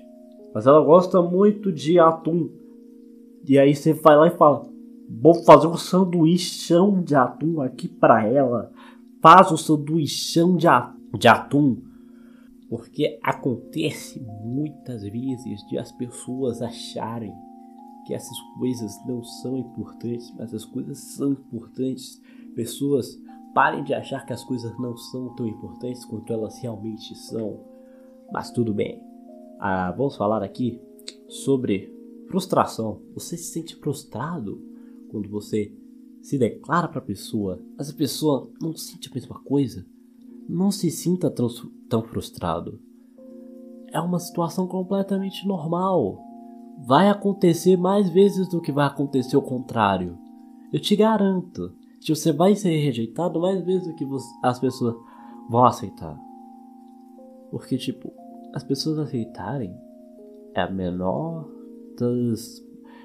mas 0.53 0.67
ela 0.67 0.85
gosta 0.85 1.19
muito 1.19 1.71
de 1.71 1.97
atum. 1.97 2.51
E 3.47 3.57
aí 3.57 3.73
você 3.73 3.93
vai 3.93 4.15
lá 4.15 4.27
e 4.27 4.37
fala, 4.37 4.63
vou 5.09 5.33
fazer 5.43 5.65
um 5.65 5.75
sanduíchão 5.75 7.01
de 7.01 7.15
atum 7.15 7.59
aqui 7.61 7.87
para 7.87 8.27
ela. 8.27 8.71
Faz 9.23 9.51
um 9.51 9.57
sanduíchão 9.57 10.55
de, 10.55 10.67
de 11.17 11.27
atum 11.27 11.89
porque 12.71 13.19
acontece 13.21 14.21
muitas 14.21 15.03
vezes 15.03 15.59
de 15.67 15.77
as 15.77 15.91
pessoas 15.91 16.61
acharem 16.61 17.35
que 18.07 18.13
essas 18.13 18.39
coisas 18.57 18.97
não 19.05 19.21
são 19.21 19.57
importantes, 19.57 20.33
mas 20.37 20.53
as 20.53 20.63
coisas 20.63 20.97
são 20.97 21.33
importantes. 21.33 22.21
Pessoas 22.55 23.21
parem 23.53 23.83
de 23.83 23.93
achar 23.93 24.25
que 24.25 24.31
as 24.31 24.41
coisas 24.45 24.71
não 24.79 24.95
são 24.95 25.35
tão 25.35 25.45
importantes 25.45 26.05
quanto 26.05 26.31
elas 26.31 26.59
realmente 26.59 27.13
são. 27.13 27.59
Mas 28.31 28.51
tudo 28.51 28.73
bem. 28.73 29.03
Ah, 29.59 29.91
vamos 29.91 30.15
falar 30.15 30.41
aqui 30.41 30.79
sobre 31.27 31.93
frustração. 32.29 33.01
Você 33.13 33.35
se 33.35 33.51
sente 33.51 33.75
frustrado 33.75 34.65
quando 35.09 35.27
você 35.27 35.75
se 36.21 36.37
declara 36.37 36.87
para 36.87 36.99
a 36.99 37.05
pessoa, 37.05 37.61
mas 37.77 37.89
a 37.89 37.93
pessoa 37.93 38.49
não 38.61 38.73
sente 38.77 39.09
a 39.09 39.13
mesma 39.13 39.41
coisa? 39.43 39.85
Não 40.47 40.71
se 40.71 40.91
sinta 40.91 41.29
tão, 41.29 42.03
frustrado. 42.03 42.79
É 43.91 43.99
uma 43.99 44.19
situação 44.19 44.67
completamente 44.67 45.47
normal. 45.47 46.19
Vai 46.85 47.09
acontecer 47.09 47.77
mais 47.77 48.09
vezes 48.09 48.49
do 48.49 48.61
que 48.61 48.71
vai 48.71 48.87
acontecer 48.87 49.37
o 49.37 49.41
contrário. 49.41 50.17
Eu 50.71 50.79
te 50.79 50.95
garanto 50.95 51.73
que 51.99 52.13
você 52.13 52.31
vai 52.31 52.55
ser 52.55 52.77
rejeitado 52.77 53.39
mais 53.39 53.63
vezes 53.63 53.87
do 53.87 53.95
que 53.95 54.07
as 54.41 54.59
pessoas 54.59 54.95
vão 55.49 55.65
aceitar. 55.65 56.17
Porque, 57.51 57.77
tipo, 57.77 58.11
as 58.53 58.63
pessoas 58.63 58.97
aceitarem 58.97 59.75
é 60.53 60.61
a 60.61 60.69
menor 60.69 61.49
das. 61.97 62.63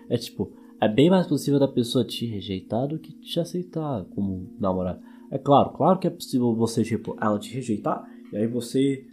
É 0.08 0.16
tipo, 0.16 0.52
é 0.80 0.88
bem 0.88 1.10
mais 1.10 1.26
possível 1.26 1.58
da 1.58 1.68
pessoa 1.68 2.04
te 2.04 2.26
rejeitar 2.26 2.86
do 2.86 2.98
que 2.98 3.12
te 3.12 3.40
aceitar 3.40 4.04
como 4.06 4.50
namorado. 4.58 5.00
É 5.30 5.38
claro, 5.38 5.70
claro 5.70 5.98
que 5.98 6.06
é 6.06 6.10
possível 6.10 6.54
você, 6.54 6.82
tipo, 6.82 7.16
ela 7.20 7.38
te 7.38 7.52
rejeitar 7.52 8.04
e 8.32 8.36
aí 8.36 8.46
você 8.46 9.04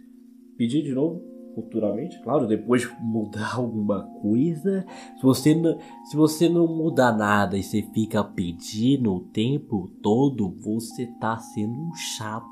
pedir 0.56 0.82
de 0.82 0.92
novo 0.92 1.34
futuramente, 1.54 2.20
claro, 2.20 2.46
depois 2.46 2.82
de 2.82 2.88
mudar 3.00 3.54
alguma 3.56 4.02
coisa. 4.20 4.84
Se 5.16 5.22
você 5.22 5.54
não, 5.54 5.78
se 6.04 6.16
você 6.16 6.48
não 6.48 6.66
mudar 6.66 7.16
nada 7.16 7.56
e 7.56 7.62
você 7.62 7.82
fica 7.82 8.22
pedindo 8.22 9.14
o 9.14 9.20
tempo 9.20 9.88
todo, 10.02 10.50
você 10.60 11.06
tá 11.20 11.36
sendo 11.38 11.72
um 11.72 11.94
chato. 11.94 12.44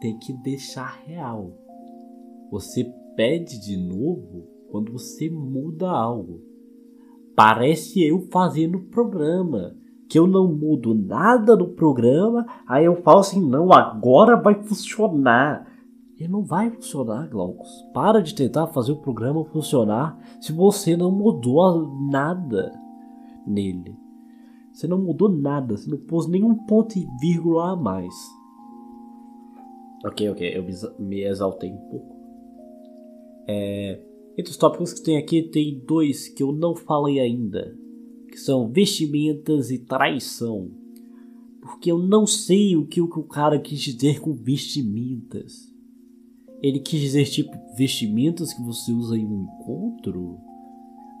Tem 0.00 0.18
que 0.18 0.32
deixar 0.32 1.02
real. 1.06 1.56
Você 2.50 2.84
pede 3.16 3.60
de 3.60 3.76
novo 3.76 4.48
quando 4.70 4.92
você 4.92 5.30
muda 5.30 5.90
algo. 5.90 6.42
Parece 7.34 8.02
eu 8.02 8.20
fazendo 8.30 8.80
programa 8.90 9.76
que 10.12 10.18
eu 10.18 10.26
não 10.26 10.46
mudo 10.46 10.92
nada 10.92 11.56
no 11.56 11.68
programa, 11.68 12.44
aí 12.68 12.84
eu 12.84 12.96
falo 12.96 13.20
assim, 13.20 13.40
não, 13.40 13.72
agora 13.72 14.36
vai 14.36 14.62
funcionar. 14.62 15.66
E 16.18 16.28
não 16.28 16.44
vai 16.44 16.70
funcionar, 16.70 17.30
Glaucus. 17.30 17.70
Para 17.94 18.20
de 18.20 18.34
tentar 18.34 18.66
fazer 18.66 18.92
o 18.92 19.00
programa 19.00 19.42
funcionar 19.46 20.18
se 20.38 20.52
você 20.52 20.98
não 20.98 21.10
mudou 21.10 21.98
nada 22.10 22.78
nele. 23.46 23.96
Você 24.70 24.86
não 24.86 24.98
mudou 24.98 25.30
nada, 25.30 25.78
você 25.78 25.88
não 25.90 25.96
pôs 25.96 26.28
nenhum 26.28 26.54
ponto 26.66 26.98
e 26.98 27.08
vírgula 27.18 27.70
a 27.70 27.76
mais. 27.76 28.14
Ok, 30.04 30.28
ok, 30.28 30.52
eu 30.54 30.66
me 30.98 31.22
exaltei 31.22 31.72
um 31.72 31.88
pouco. 31.88 32.16
É, 33.48 33.98
entre 34.36 34.50
os 34.50 34.58
tópicos 34.58 34.92
que 34.92 35.02
tem 35.02 35.16
aqui, 35.16 35.42
tem 35.42 35.82
dois 35.86 36.28
que 36.28 36.42
eu 36.42 36.52
não 36.52 36.76
falei 36.76 37.18
ainda 37.18 37.80
que 38.32 38.40
são 38.40 38.66
vestimentas 38.66 39.70
e 39.70 39.78
traição. 39.78 40.70
Porque 41.60 41.92
eu 41.92 41.98
não 41.98 42.26
sei 42.26 42.74
o 42.76 42.86
que 42.86 43.00
o 43.00 43.22
cara 43.24 43.60
quis 43.60 43.78
dizer 43.78 44.20
com 44.20 44.32
vestimentas. 44.32 45.70
Ele 46.62 46.80
quis 46.80 46.98
dizer 46.98 47.26
tipo 47.26 47.52
vestimentas 47.76 48.54
que 48.54 48.62
você 48.62 48.90
usa 48.90 49.18
em 49.18 49.26
um 49.26 49.44
encontro? 49.44 50.40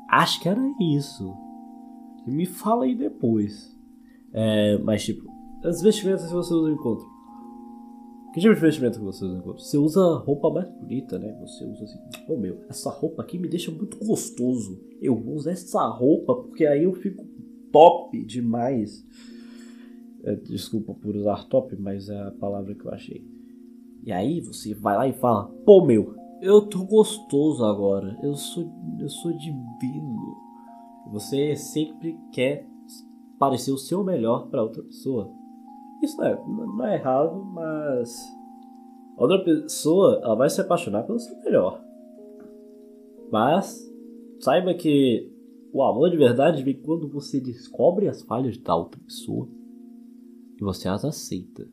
Acho 0.08 0.40
que 0.40 0.48
era 0.48 0.62
isso. 0.80 1.34
Me 2.26 2.46
fala 2.46 2.84
aí 2.84 2.94
depois. 2.94 3.76
É, 4.32 4.78
mas 4.78 5.04
tipo, 5.04 5.30
as 5.62 5.82
vestimentas 5.82 6.26
que 6.26 6.32
você 6.32 6.54
usa 6.54 6.70
em 6.70 6.74
encontro. 6.74 7.11
Que 8.32 8.40
tipo 8.40 8.54
de 8.54 8.60
vestimenta 8.60 8.98
que 8.98 9.04
você 9.04 9.24
usa? 9.24 9.42
Você 9.42 9.76
usa 9.76 10.16
roupa 10.16 10.50
mais 10.50 10.68
bonita, 10.70 11.18
né? 11.18 11.36
Você 11.40 11.64
usa 11.64 11.84
assim, 11.84 11.98
pô 12.26 12.36
meu, 12.36 12.64
essa 12.68 12.88
roupa 12.88 13.20
aqui 13.22 13.38
me 13.38 13.46
deixa 13.46 13.70
muito 13.70 13.98
gostoso. 13.98 14.80
Eu 15.02 15.14
vou 15.14 15.34
usar 15.34 15.50
essa 15.50 15.86
roupa 15.86 16.34
porque 16.34 16.64
aí 16.64 16.84
eu 16.84 16.94
fico 16.94 17.26
top 17.70 18.24
demais. 18.24 19.06
É, 20.24 20.34
desculpa 20.36 20.94
por 20.94 21.14
usar 21.14 21.46
top, 21.48 21.76
mas 21.76 22.08
é 22.08 22.22
a 22.22 22.30
palavra 22.30 22.74
que 22.74 22.84
eu 22.84 22.90
achei. 22.90 23.22
E 24.02 24.10
aí 24.10 24.40
você 24.40 24.72
vai 24.72 24.96
lá 24.96 25.06
e 25.06 25.12
fala, 25.12 25.44
pô 25.66 25.84
meu, 25.84 26.14
eu 26.40 26.62
tô 26.62 26.84
gostoso 26.84 27.64
agora. 27.64 28.18
Eu 28.22 28.34
sou, 28.34 28.72
eu 28.98 29.10
sou 29.10 29.36
divino. 29.36 30.36
Você 31.10 31.54
sempre 31.54 32.18
quer 32.32 32.66
parecer 33.38 33.72
o 33.72 33.78
seu 33.78 34.02
melhor 34.02 34.48
para 34.48 34.62
outra 34.62 34.82
pessoa. 34.82 35.41
Isso 36.02 36.16
não 36.18 36.26
é, 36.26 36.34
não 36.46 36.86
é 36.86 36.94
errado, 36.96 37.44
mas 37.44 38.12
outra 39.16 39.42
pessoa 39.44 40.20
ela 40.22 40.34
vai 40.34 40.50
se 40.50 40.60
apaixonar 40.60 41.04
pelo 41.04 41.18
seu 41.18 41.38
melhor. 41.38 41.80
Mas 43.30 43.88
saiba 44.40 44.74
que 44.74 45.32
o 45.72 45.82
amor 45.82 46.10
de 46.10 46.16
verdade 46.16 46.62
vem 46.62 46.74
quando 46.74 47.08
você 47.08 47.40
descobre 47.40 48.08
as 48.08 48.20
falhas 48.22 48.58
da 48.58 48.74
outra 48.74 49.00
pessoa 49.00 49.48
e 50.60 50.64
você 50.64 50.88
as 50.88 51.04
aceita. 51.04 51.66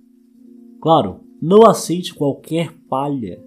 Claro, 0.79 1.21
não 1.41 1.65
aceite 1.65 2.13
qualquer 2.13 2.71
falha. 2.87 3.43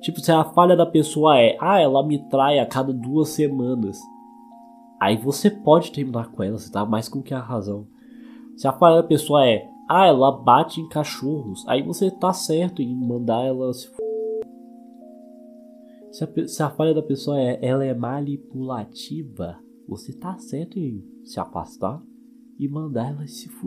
Tipo, 0.00 0.20
se 0.20 0.30
a 0.30 0.44
falha 0.44 0.76
da 0.76 0.86
pessoa 0.86 1.38
é, 1.40 1.56
ah, 1.60 1.80
ela 1.80 2.06
me 2.06 2.18
trai 2.28 2.58
a 2.58 2.66
cada 2.66 2.92
duas 2.92 3.30
semanas. 3.30 3.98
Aí 5.00 5.16
você 5.16 5.50
pode 5.50 5.90
terminar 5.90 6.30
com 6.30 6.42
ela, 6.42 6.58
você 6.58 6.70
tá 6.70 6.84
mais 6.84 7.08
com 7.08 7.22
que 7.22 7.34
a 7.34 7.40
razão. 7.40 7.86
Se 8.56 8.68
a 8.68 8.72
falha 8.72 9.02
da 9.02 9.02
pessoa 9.02 9.46
é, 9.46 9.68
ah, 9.88 10.06
ela 10.06 10.32
bate 10.32 10.80
em 10.80 10.88
cachorros. 10.88 11.66
Aí 11.68 11.82
você 11.82 12.10
tá 12.10 12.32
certo 12.32 12.82
em 12.82 12.94
mandar 12.94 13.44
ela 13.44 13.72
se 13.72 13.88
se 16.10 16.24
a, 16.24 16.48
se 16.48 16.62
a 16.62 16.70
falha 16.70 16.94
da 16.94 17.02
pessoa 17.02 17.38
é 17.38 17.58
ela 17.60 17.84
é 17.84 17.92
manipulativa, 17.92 19.58
você 19.86 20.12
tá 20.14 20.38
certo 20.38 20.78
em 20.78 21.04
se 21.24 21.38
afastar 21.38 22.02
e 22.58 22.66
mandar 22.66 23.10
ela 23.10 23.26
se 23.26 23.48
f... 23.48 23.66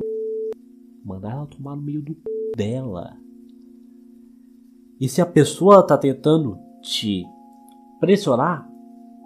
mandar 1.05 1.31
ela 1.31 1.45
tomar 1.45 1.75
no 1.75 1.83
meio 1.83 2.01
do 2.01 2.17
dela. 2.57 3.15
E 4.99 5.07
se 5.07 5.21
a 5.21 5.25
pessoa 5.25 5.85
tá 5.85 5.97
tentando 5.97 6.57
te 6.81 7.23
pressionar 7.99 8.67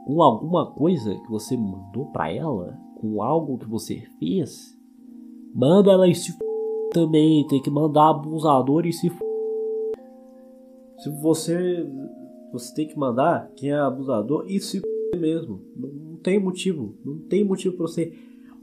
com 0.05 0.21
alguma 0.21 0.71
coisa 0.73 1.15
que 1.15 1.29
você 1.29 1.55
mandou 1.55 2.07
para 2.11 2.31
ela, 2.31 2.77
com 2.99 3.23
algo 3.23 3.57
que 3.57 3.67
você 3.67 4.01
fez, 4.19 4.77
manda 5.55 5.91
ela 5.91 6.13
se 6.13 6.31
f... 6.31 6.52
também, 6.93 7.45
tem 7.47 7.61
que 7.61 7.69
mandar 7.69 8.09
abusador 8.09 8.85
e 8.85 8.93
se 8.93 9.07
f... 9.07 9.17
Se 10.99 11.09
você 11.21 11.85
você 12.51 12.73
tem 12.73 12.87
que 12.87 12.97
mandar 12.97 13.51
quem 13.55 13.71
é 13.71 13.75
abusador 13.75 14.45
e 14.47 14.59
se 14.59 14.77
f... 14.77 15.19
mesmo. 15.19 15.59
Não 15.75 16.17
tem 16.17 16.39
motivo, 16.39 16.95
não 17.03 17.17
tem 17.27 17.43
motivo 17.43 17.75
para 17.75 17.87
você 17.87 18.13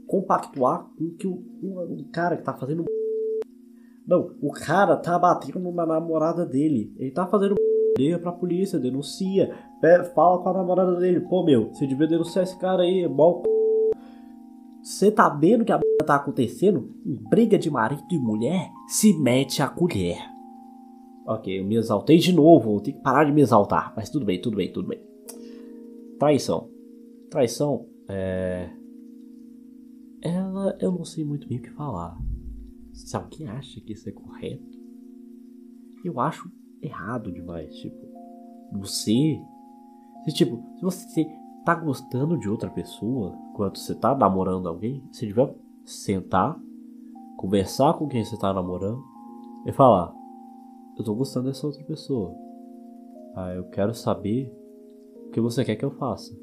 compactuar 0.07 0.89
com 0.97 1.11
que 1.11 1.27
o, 1.27 1.43
um, 1.61 2.09
cara 2.11 2.37
que 2.37 2.43
tá 2.43 2.53
fazendo 2.53 2.85
não, 4.07 4.31
o 4.41 4.51
cara 4.51 4.97
tá 4.97 5.17
batendo 5.17 5.71
na 5.71 5.85
namorada 5.85 6.45
dele. 6.45 6.93
Ele 6.97 7.11
tá 7.11 7.27
fazendo 7.27 7.55
liga 7.97 8.17
pra 8.17 8.31
polícia, 8.31 8.79
denuncia, 8.79 9.53
fala 10.15 10.41
com 10.41 10.49
a 10.49 10.53
namorada 10.53 10.95
dele, 10.95 11.21
pô 11.21 11.43
meu, 11.43 11.69
você 11.69 11.85
devia 11.85 12.07
denunciar 12.07 12.43
esse 12.43 12.57
cara 12.57 12.83
aí, 12.83 13.07
bom. 13.07 13.43
Você 14.81 15.11
tá 15.11 15.29
vendo 15.29 15.63
que 15.63 15.71
a 15.71 15.79
tá 16.05 16.15
acontecendo? 16.15 16.93
Em 17.05 17.15
briga 17.15 17.57
de 17.57 17.69
marido 17.69 18.03
e 18.11 18.17
mulher, 18.17 18.71
se 18.87 19.13
mete 19.17 19.61
a 19.61 19.67
colher. 19.69 20.17
Ok, 21.25 21.59
eu 21.59 21.63
me 21.63 21.75
exaltei 21.75 22.17
de 22.17 22.33
novo, 22.33 22.71
vou 22.71 22.81
ter 22.81 22.93
que 22.93 23.01
parar 23.01 23.23
de 23.23 23.31
me 23.31 23.41
exaltar. 23.41 23.93
Mas 23.95 24.09
tudo 24.09 24.25
bem, 24.25 24.41
tudo 24.41 24.57
bem, 24.57 24.71
tudo 24.71 24.87
bem. 24.87 24.99
Traição. 26.19 26.69
Traição 27.29 27.87
é. 28.09 28.69
Ela, 30.21 30.77
eu 30.79 30.91
não 30.91 31.05
sei 31.05 31.23
muito 31.23 31.47
bem 31.47 31.59
o 31.59 31.61
que 31.61 31.71
falar. 31.71 32.17
Se 32.93 33.15
alguém 33.15 33.47
acha 33.47 33.79
que 33.79 33.93
isso 33.93 34.09
é 34.09 34.11
correto, 34.11 34.77
eu 36.03 36.19
acho 36.19 36.51
errado 36.81 37.31
demais. 37.31 37.73
Tipo, 37.75 38.07
você. 38.73 39.39
Se, 40.25 40.33
tipo, 40.33 40.61
se 40.75 40.81
você 40.81 41.25
tá 41.63 41.75
gostando 41.75 42.37
de 42.37 42.49
outra 42.49 42.69
pessoa, 42.69 43.37
quando 43.53 43.77
você 43.77 43.95
tá 43.95 44.15
namorando 44.15 44.67
alguém, 44.67 45.03
você 45.11 45.25
devia 45.25 45.53
sentar, 45.85 46.59
conversar 47.37 47.93
com 47.93 48.07
quem 48.07 48.23
você 48.23 48.37
tá 48.37 48.53
namorando 48.53 49.03
e 49.65 49.71
falar: 49.71 50.13
Eu 50.97 51.03
tô 51.03 51.15
gostando 51.15 51.47
dessa 51.47 51.65
outra 51.65 51.83
pessoa. 51.83 52.35
Ah, 53.35 53.53
eu 53.53 53.69
quero 53.69 53.93
saber 53.93 54.51
o 55.27 55.29
que 55.29 55.39
você 55.39 55.63
quer 55.63 55.75
que 55.75 55.85
eu 55.85 55.91
faça. 55.91 56.37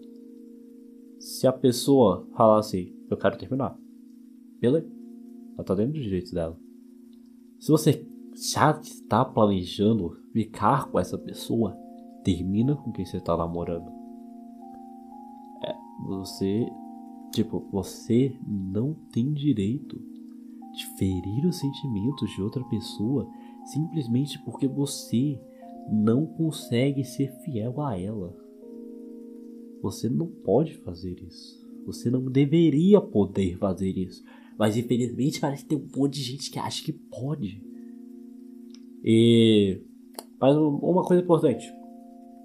Se 1.19 1.47
a 1.47 1.53
pessoa 1.53 2.27
falar 2.37 2.59
assim, 2.59 2.95
eu 3.11 3.17
quero 3.17 3.37
terminar. 3.37 3.77
Beleza? 4.61 4.89
Ela 5.55 5.65
tá 5.65 5.75
dentro 5.75 5.95
dos 5.95 6.03
direitos 6.03 6.33
dela. 6.33 6.57
Se 7.59 7.71
você 7.71 8.07
já 8.53 8.71
está 8.81 9.25
planejando 9.25 10.17
ficar 10.33 10.89
com 10.91 10.99
essa 10.99 11.19
pessoa, 11.19 11.77
termina 12.23 12.77
com 12.77 12.93
quem 12.93 13.05
você 13.05 13.17
está 13.17 13.37
namorando. 13.37 13.98
Você, 16.07 16.67
tipo, 17.33 17.67
você 17.71 18.37
não 18.47 18.95
tem 19.13 19.33
direito 19.33 20.01
de 20.73 20.87
ferir 20.97 21.47
os 21.47 21.59
sentimentos 21.59 22.31
de 22.31 22.43
outra 22.43 22.63
pessoa 22.65 23.29
simplesmente 23.67 24.39
porque 24.45 24.67
você 24.69 25.41
não 25.91 26.27
consegue 26.27 27.05
ser 27.05 27.33
fiel 27.43 27.81
a 27.81 27.99
ela. 27.99 28.37
Você 29.83 30.09
não 30.09 30.27
pode 30.27 30.75
fazer 30.79 31.21
isso. 31.23 31.67
Você 31.87 32.11
não 32.11 32.25
deveria 32.25 33.01
poder 33.01 33.57
fazer 33.57 33.91
isso. 33.91 34.23
Mas 34.59 34.77
infelizmente 34.77 35.41
parece 35.41 35.63
que 35.63 35.71
tem 35.71 35.79
um 35.79 35.89
monte 35.97 36.15
de 36.15 36.23
gente 36.23 36.51
que 36.51 36.59
acha 36.59 36.85
que 36.85 36.93
pode. 36.93 37.63
E 39.05 39.81
mas 40.41 40.57
uma 40.57 41.05
coisa 41.05 41.23
importante 41.23 41.73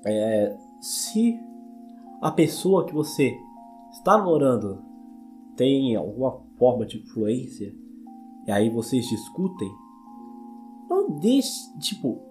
é 0.05 0.55
se 0.81 1.39
a 2.23 2.31
pessoa 2.31 2.85
que 2.85 2.93
você 2.93 3.37
está 3.91 4.17
namorando 4.17 4.81
tem 5.57 5.93
alguma 5.93 6.41
forma 6.57 6.85
de 6.85 6.97
influência 6.97 7.75
e 8.47 8.51
aí 8.51 8.69
vocês 8.69 9.05
discutem, 9.05 9.69
não 10.89 11.19
deixe, 11.19 11.51
tipo, 11.79 12.21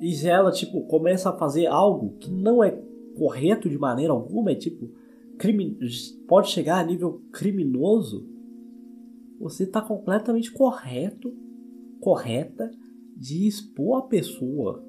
e 0.00 0.26
ela 0.26 0.50
tipo 0.50 0.86
começa 0.86 1.28
a 1.28 1.36
fazer 1.36 1.66
algo 1.66 2.16
que 2.16 2.30
não 2.30 2.64
é 2.64 2.70
correto 3.18 3.68
de 3.68 3.76
maneira 3.76 4.14
alguma, 4.14 4.52
é 4.52 4.54
tipo 4.54 4.90
crime, 5.38 5.76
pode 6.26 6.48
chegar 6.48 6.78
a 6.78 6.84
nível 6.84 7.22
criminoso, 7.30 8.26
você 9.38 9.64
está 9.64 9.82
completamente 9.82 10.50
correto 10.50 11.36
correta 12.00 12.70
de 13.14 13.46
expor 13.46 13.98
a 13.98 14.02
pessoa. 14.06 14.82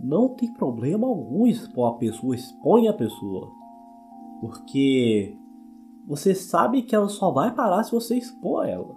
Não 0.00 0.28
tem 0.34 0.52
problema 0.52 1.06
algum 1.06 1.46
expor 1.46 1.94
a 1.94 1.98
pessoa, 1.98 2.34
expõe 2.34 2.88
a 2.88 2.92
pessoa. 2.92 3.52
Porque 4.40 5.36
você 6.06 6.34
sabe 6.34 6.82
que 6.82 6.94
ela 6.94 7.08
só 7.08 7.30
vai 7.30 7.54
parar 7.54 7.82
se 7.82 7.92
você 7.92 8.16
expor 8.16 8.66
ela. 8.66 8.96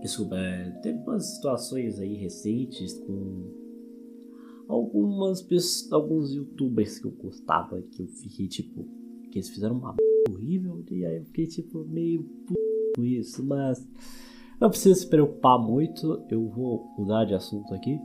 Desculpa, 0.00 0.36
teve 0.82 0.98
umas 0.98 1.34
situações 1.34 2.00
aí 2.00 2.14
recentes 2.14 2.94
com 2.98 3.62
algumas 4.68 5.42
pessoas, 5.42 5.92
alguns 5.92 6.32
youtubers 6.34 6.98
que 6.98 7.06
eu 7.06 7.12
gostava, 7.12 7.80
que 7.82 8.02
eu 8.02 8.08
fiquei 8.08 8.48
tipo, 8.48 8.84
que 9.30 9.38
eles 9.38 9.50
fizeram 9.50 9.76
uma 9.78 9.94
horrível, 10.28 10.84
e 10.90 11.04
aí 11.04 11.18
eu 11.18 11.24
fiquei 11.26 11.46
tipo 11.46 11.84
meio 11.84 12.24
com 12.96 13.04
isso, 13.04 13.44
mas 13.44 13.86
não 14.62 14.70
precisa 14.70 14.94
se 14.94 15.08
preocupar 15.08 15.58
muito, 15.58 16.22
eu 16.30 16.48
vou 16.48 16.86
mudar 16.96 17.24
de 17.24 17.34
assunto 17.34 17.74
aqui. 17.74 18.00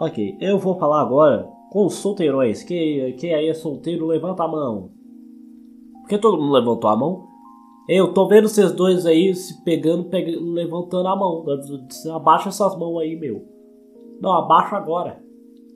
Ok, 0.00 0.38
eu 0.40 0.58
vou 0.58 0.78
falar 0.78 1.02
agora 1.02 1.46
com 1.70 1.84
os 1.84 1.96
solteirões. 1.96 2.62
Quem, 2.62 3.14
quem 3.16 3.34
aí 3.34 3.48
é 3.48 3.52
solteiro, 3.52 4.06
levanta 4.06 4.42
a 4.42 4.48
mão. 4.48 4.90
Porque 6.00 6.16
todo 6.16 6.40
mundo 6.40 6.54
levantou 6.54 6.88
a 6.88 6.96
mão? 6.96 7.28
Eu 7.86 8.14
tô 8.14 8.26
vendo 8.26 8.48
vocês 8.48 8.72
dois 8.72 9.04
aí 9.04 9.34
se 9.34 9.62
pegando, 9.64 10.04
pegando 10.04 10.50
levantando 10.52 11.08
a 11.08 11.14
mão. 11.14 11.44
Abaixa 12.14 12.48
essas 12.48 12.74
mãos 12.74 12.98
aí, 12.98 13.14
meu. 13.14 13.46
Não, 14.18 14.32
abaixa 14.32 14.76
agora. 14.76 15.22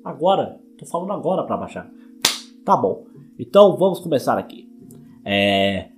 Agora. 0.03 0.59
Tô 0.79 0.87
falando 0.87 1.13
agora 1.13 1.45
pra 1.45 1.59
baixar. 1.59 1.91
Tá 2.65 2.75
bom. 2.75 3.05
Então 3.39 3.77
vamos 3.77 4.01
começar 4.01 4.39
aqui. 4.39 4.67
É. 5.25 5.91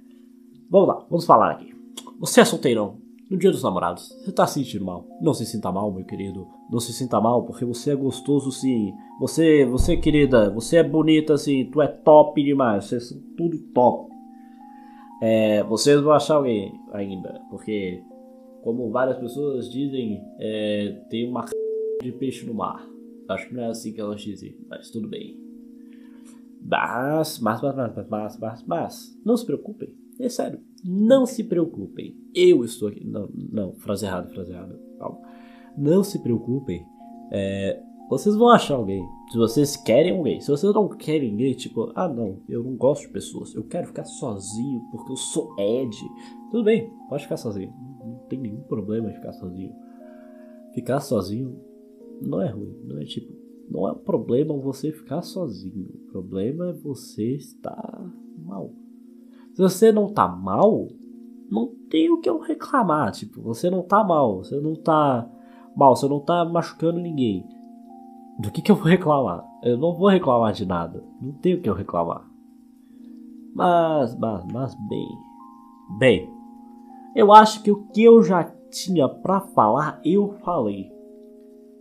Vamos 0.69 0.89
lá, 0.89 1.07
vamos 1.09 1.25
falar 1.25 1.53
aqui. 1.53 1.73
Você 2.19 2.41
é 2.41 2.45
solteirão. 2.45 3.08
No 3.31 3.37
dia 3.37 3.51
dos 3.51 3.63
namorados, 3.63 4.09
você 4.09 4.33
tá 4.33 4.47
se 4.47 4.55
sentindo 4.55 4.87
mal. 4.87 5.07
Não 5.21 5.35
se 5.35 5.45
sinta 5.45 5.71
mal, 5.71 5.93
meu 5.93 6.05
querido. 6.05 6.49
Não 6.71 6.81
se 6.81 6.95
sinta 6.95 7.21
mal, 7.21 7.45
porque 7.45 7.65
você 7.65 7.91
é 7.91 7.95
gostoso 7.95 8.51
sim. 8.51 8.95
Você, 9.21 9.67
você 9.67 9.99
querida, 9.99 10.49
você 10.49 10.79
é 10.79 10.83
bonita 10.83 11.35
assim. 11.35 11.67
Tu 11.71 11.83
é 11.83 11.89
top 11.89 12.43
demais. 12.43 12.87
Você 12.87 12.97
é 12.97 13.19
tudo 13.37 13.59
top. 13.75 14.11
É, 15.21 15.63
vocês 15.65 16.01
vão 16.01 16.13
achar 16.13 16.37
alguém 16.37 16.73
ainda, 16.93 17.43
porque, 17.51 18.03
como 18.63 18.91
várias 18.91 19.19
pessoas 19.19 19.69
dizem, 19.69 20.23
é, 20.39 21.03
tem 21.11 21.29
uma 21.29 21.45
de 22.01 22.13
peixe 22.13 22.47
no 22.47 22.55
mar. 22.55 22.89
Acho 23.29 23.49
que 23.49 23.55
não 23.55 23.65
é 23.65 23.67
assim 23.67 23.93
que 23.93 24.01
elas 24.01 24.21
dizem, 24.23 24.57
mas 24.69 24.91
tudo 24.91 25.09
bem. 25.09 25.37
Mas, 26.63 27.39
mas, 27.41 27.61
mas, 27.61 27.75
mas, 27.75 28.09
mas, 28.09 28.39
mas, 28.39 28.65
mas, 28.65 29.21
não 29.25 29.37
se 29.37 29.45
preocupem. 29.45 29.95
É 30.21 30.29
sério, 30.29 30.61
não 30.85 31.25
se 31.25 31.45
preocupem. 31.45 32.17
Eu 32.35 32.65
estou 32.65 32.89
aqui. 32.89 33.07
Não, 33.07 33.29
não, 33.35 33.75
frase 33.75 34.05
errada, 34.05 34.29
frase 34.29 34.53
errada. 34.53 34.79
Calma. 34.99 35.21
Não 35.77 36.03
se 36.03 36.21
preocupem. 36.21 36.85
É, 37.31 37.81
vocês 38.09 38.35
vão 38.35 38.49
achar 38.49 38.75
alguém. 38.75 39.07
Se 39.31 39.37
vocês 39.37 39.77
querem 39.77 40.17
alguém. 40.17 40.41
Se 40.41 40.51
vocês 40.51 40.73
não 40.75 40.89
querem 40.89 41.31
ninguém, 41.31 41.55
tipo, 41.55 41.93
ah 41.95 42.09
não, 42.09 42.41
eu 42.49 42.65
não 42.65 42.75
gosto 42.75 43.03
de 43.03 43.13
pessoas. 43.13 43.55
Eu 43.55 43.65
quero 43.65 43.87
ficar 43.87 44.05
sozinho 44.05 44.81
porque 44.91 45.13
eu 45.13 45.17
sou 45.17 45.55
Ed. 45.59 45.97
Tudo 46.51 46.65
bem, 46.65 46.91
pode 47.09 47.25
ficar 47.25 47.37
sozinho. 47.37 47.73
Não 48.01 48.17
tem 48.29 48.41
nenhum 48.41 48.63
problema 48.63 49.11
em 49.11 49.15
ficar 49.15 49.33
sozinho. 49.33 49.75
Ficar 50.75 51.01
sozinho 51.01 51.61
não 52.21 52.41
é 52.41 52.49
ruim. 52.49 52.75
Não 52.85 52.99
é 52.99 53.05
tipo. 53.05 53.33
Não 53.71 53.87
é 53.87 53.93
um 53.93 53.99
problema 53.99 54.57
você 54.57 54.91
ficar 54.91 55.21
sozinho. 55.21 55.91
O 55.93 56.11
problema 56.11 56.71
é 56.71 56.73
você 56.73 57.35
estar 57.35 58.11
mal. 58.39 58.73
Se 59.59 59.63
você 59.63 59.91
não 59.91 60.07
tá 60.07 60.29
mal, 60.29 60.87
não 61.51 61.67
tem 61.91 62.09
o 62.13 62.21
que 62.21 62.31
eu 62.31 62.39
reclamar. 62.39 63.11
Tipo, 63.11 63.43
você 63.43 63.69
não 63.69 63.83
tá 63.83 64.05
mal, 64.05 64.37
você 64.37 64.61
não 64.61 64.77
tá 64.77 65.29
mal, 65.75 65.97
você 65.97 66.07
não 66.07 66.21
tá 66.21 66.45
machucando 66.45 67.01
ninguém. 67.01 67.45
Do 68.39 68.53
que, 68.53 68.63
que 68.63 68.71
eu 68.71 68.77
vou 68.77 68.85
reclamar? 68.85 69.45
Eu 69.65 69.77
não 69.77 69.97
vou 69.97 70.11
reclamar 70.11 70.53
de 70.53 70.65
nada. 70.65 71.03
Não 71.21 71.33
tenho 71.33 71.59
o 71.59 71.61
que 71.61 71.69
eu 71.69 71.75
reclamar. 71.75 72.25
Mas, 73.53 74.17
mas, 74.17 74.45
mas 74.53 74.77
bem. 74.89 75.09
Bem, 75.99 76.31
eu 77.17 77.33
acho 77.33 77.61
que 77.65 77.73
o 77.73 77.89
que 77.89 78.05
eu 78.05 78.23
já 78.23 78.45
tinha 78.71 79.09
para 79.09 79.41
falar, 79.41 80.01
eu 80.05 80.35
falei. 80.45 80.89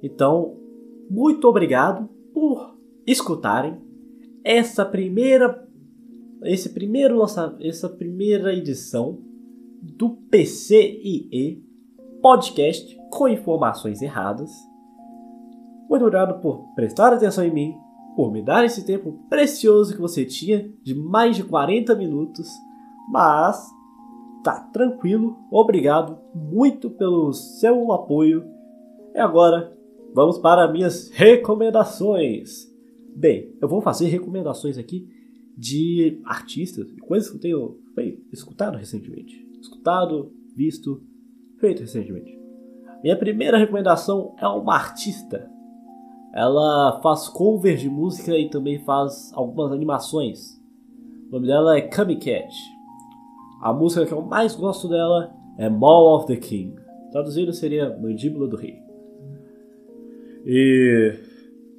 Então, 0.01 0.57
muito 1.11 1.47
obrigado 1.47 2.09
por 2.33 2.75
escutarem 3.05 3.79
essa 4.43 4.83
primeira 4.83 5.66
esse 6.43 6.69
primeiro 6.69 7.21
essa 7.59 7.89
primeira 7.89 8.53
edição 8.53 9.19
do 9.81 10.09
PCIE 10.29 11.63
podcast 12.21 12.97
com 13.09 13.27
informações 13.27 14.01
erradas. 14.01 14.51
Muito 15.89 16.03
obrigado 16.03 16.41
por 16.41 16.73
prestar 16.75 17.13
atenção 17.13 17.43
em 17.43 17.53
mim, 17.53 17.75
por 18.15 18.31
me 18.31 18.41
dar 18.41 18.65
esse 18.65 18.85
tempo 18.85 19.13
precioso 19.29 19.93
que 19.93 20.01
você 20.01 20.25
tinha 20.25 20.69
de 20.83 20.93
mais 20.93 21.35
de 21.35 21.43
40 21.43 21.95
minutos, 21.95 22.49
mas 23.09 23.65
tá 24.43 24.59
tranquilo. 24.73 25.37
Obrigado 25.51 26.19
muito 26.35 26.89
pelo 26.89 27.31
seu 27.33 27.91
apoio. 27.91 28.43
E 29.15 29.19
agora 29.19 29.75
vamos 30.13 30.37
para 30.37 30.71
minhas 30.71 31.09
recomendações. 31.09 32.67
Bem, 33.15 33.55
eu 33.61 33.67
vou 33.67 33.81
fazer 33.81 34.07
recomendações 34.07 34.77
aqui 34.77 35.07
de 35.57 36.21
artistas, 36.23 36.87
coisas 37.01 37.29
que 37.29 37.37
eu 37.37 37.41
tenho 37.41 37.79
feito, 37.95 38.21
escutado 38.31 38.77
recentemente. 38.77 39.43
Escutado, 39.59 40.31
visto, 40.55 41.01
feito 41.57 41.79
recentemente. 41.81 42.37
Minha 43.01 43.17
primeira 43.17 43.57
recomendação 43.57 44.35
é 44.39 44.47
uma 44.47 44.75
artista. 44.75 45.49
Ela 46.33 46.99
faz 47.01 47.27
covers 47.27 47.81
de 47.81 47.89
música 47.89 48.37
e 48.37 48.49
também 48.49 48.83
faz 48.83 49.31
algumas 49.33 49.71
animações. 49.71 50.61
O 51.27 51.31
nome 51.31 51.47
dela 51.47 51.75
é 51.75 51.81
Kami 51.81 52.17
Cat. 52.17 52.53
A 53.61 53.73
música 53.73 54.05
que 54.05 54.13
eu 54.13 54.21
mais 54.21 54.55
gosto 54.55 54.87
dela 54.87 55.33
é 55.57 55.67
Mall 55.69 56.15
of 56.15 56.27
the 56.27 56.35
King. 56.35 56.75
Traduzido 57.11 57.51
seria 57.51 57.97
Mandíbula 57.97 58.47
do 58.47 58.55
Rei. 58.55 58.79
E 60.45 61.15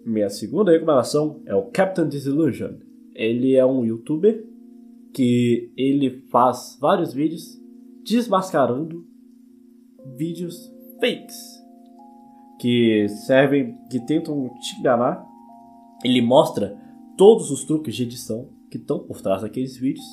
minha 0.05 0.29
segunda 0.29 0.73
recomendação 0.73 1.41
é 1.47 1.55
o 1.55 1.67
Captain 1.67 2.09
Disillusion. 2.09 2.88
Ele 3.19 3.57
é 3.57 3.67
um 3.67 3.85
youtuber 3.85 4.47
que 5.13 5.73
ele 5.77 6.23
faz 6.31 6.79
vários 6.81 7.13
vídeos 7.13 7.61
desmascarando 8.05 9.05
vídeos 10.17 10.73
fakes 11.01 11.59
que 12.61 13.09
servem, 13.09 13.77
que 13.91 13.99
tentam 14.07 14.49
te 14.61 14.79
enganar. 14.79 15.27
Ele 16.05 16.23
mostra 16.23 16.79
todos 17.17 17.51
os 17.51 17.65
truques 17.65 17.97
de 17.97 18.05
edição 18.05 18.49
que 18.71 18.77
estão 18.77 19.01
por 19.01 19.21
trás 19.21 19.43
daqueles 19.43 19.77
vídeos 19.77 20.07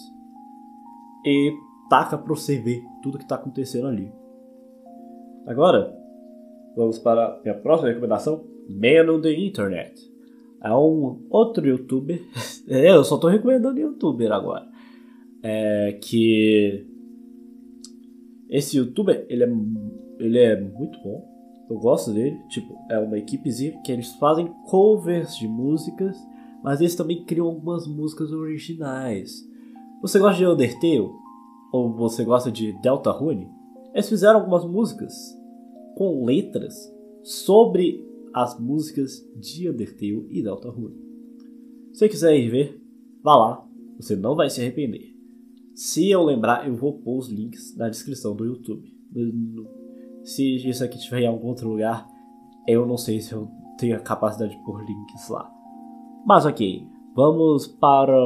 e 1.23 1.53
taca 1.87 2.17
para 2.17 2.35
você 2.35 2.57
ver 2.57 2.83
tudo 3.03 3.19
que 3.19 3.23
está 3.23 3.35
acontecendo 3.35 3.85
ali. 3.85 4.11
Agora, 5.45 5.95
vamos 6.75 6.97
para 6.97 7.35
a 7.35 7.41
minha 7.43 7.55
próxima 7.55 7.89
recomendação: 7.89 8.43
Man 8.67 9.13
on 9.13 9.21
the 9.21 9.31
Internet. 9.31 10.14
É 10.65 10.73
um 10.73 11.27
outro 11.29 11.67
youtuber. 11.67 12.19
eu 12.67 13.03
só 13.03 13.15
estou 13.15 13.29
recomendando 13.29 13.79
youtuber 13.79 14.31
agora. 14.31 14.67
É, 15.43 15.99
que 16.01 16.87
esse 18.49 18.75
youtuber 18.75 19.27
ele 19.29 19.43
é, 19.43 19.53
ele 20.17 20.39
é 20.39 20.59
muito 20.59 20.99
bom. 21.03 21.23
Eu 21.69 21.77
gosto 21.77 22.11
dele. 22.11 22.39
Tipo, 22.49 22.75
é 22.89 22.97
uma 22.97 23.15
equipezinha 23.15 23.79
que 23.83 23.91
eles 23.91 24.13
fazem 24.13 24.47
covers 24.65 25.37
de 25.37 25.47
músicas, 25.47 26.17
mas 26.63 26.81
eles 26.81 26.95
também 26.95 27.23
criam 27.25 27.45
algumas 27.45 27.85
músicas 27.85 28.31
originais. 28.31 29.47
Você 30.01 30.17
gosta 30.17 30.37
de 30.37 30.47
Undertale? 30.47 31.11
Ou 31.71 31.93
você 31.93 32.23
gosta 32.23 32.51
de 32.51 32.71
Deltarune? 32.81 33.47
Eles 33.93 34.09
fizeram 34.09 34.39
algumas 34.39 34.65
músicas 34.65 35.13
com 35.95 36.25
letras 36.25 36.91
sobre 37.21 38.03
as 38.35 38.59
músicas 38.59 39.25
de 39.37 39.69
Undertale 39.69 40.27
e 40.29 40.43
Deltarune. 40.43 40.93
Se 41.93 41.99
você 41.99 42.09
quiser 42.09 42.37
ir 42.37 42.49
ver, 42.49 42.81
vá 43.23 43.33
lá, 43.33 43.65
você 43.97 44.13
não 44.13 44.35
vai 44.35 44.49
se 44.49 44.59
arrepender. 44.59 45.15
Se 45.73 46.09
eu 46.09 46.21
lembrar, 46.21 46.67
eu 46.67 46.75
vou 46.75 46.99
pôr 46.99 47.17
os 47.17 47.29
links 47.29 47.77
na 47.77 47.87
descrição 47.87 48.35
do 48.35 48.43
YouTube. 48.43 48.93
Se 50.21 50.67
isso 50.67 50.83
aqui 50.83 50.97
estiver 50.97 51.21
em 51.21 51.27
algum 51.27 51.47
outro 51.47 51.69
lugar, 51.69 52.05
eu 52.67 52.85
não 52.85 52.97
sei 52.97 53.21
se 53.21 53.31
eu 53.31 53.47
tenho 53.77 53.95
a 53.95 54.01
capacidade 54.01 54.51
de 54.51 54.63
pôr 54.65 54.83
links 54.83 55.29
lá. 55.29 55.49
Mas 56.25 56.45
ok, 56.45 56.85
vamos 57.15 57.67
para. 57.67 58.17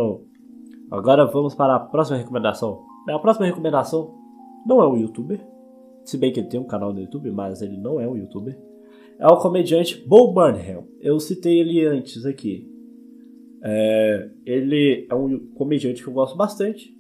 Agora 0.90 1.28
vamos 1.28 1.54
para 1.54 1.76
a 1.76 1.80
próxima 1.80 2.18
recomendação. 2.18 2.84
A 3.08 3.20
próxima 3.20 3.46
recomendação 3.46 4.16
não 4.66 4.82
é 4.82 4.88
um 4.88 4.98
youtuber, 4.98 5.48
se 6.04 6.18
bem 6.18 6.34
que 6.34 6.40
ele 6.40 6.50
tem 6.50 6.60
um 6.60 6.66
canal 6.66 6.92
no 6.92 7.00
YouTube, 7.00 7.30
mas 7.30 7.62
ele 7.62 7.78
não 7.78 8.00
é 8.00 8.08
um 8.08 8.18
youtuber. 8.18 8.69
É 9.20 9.28
o 9.28 9.38
comediante 9.38 10.02
Bo 10.08 10.32
Burnham. 10.32 10.88
Eu 11.02 11.20
citei 11.20 11.60
ele 11.60 11.86
antes 11.86 12.26
aqui. 12.26 12.68
É, 13.62 14.32
ele 14.46 15.06
é 15.10 15.14
um 15.14 15.38
comediante 15.56 16.02
que 16.02 16.08
eu 16.08 16.14
gosto 16.14 16.38
bastante. 16.38 16.98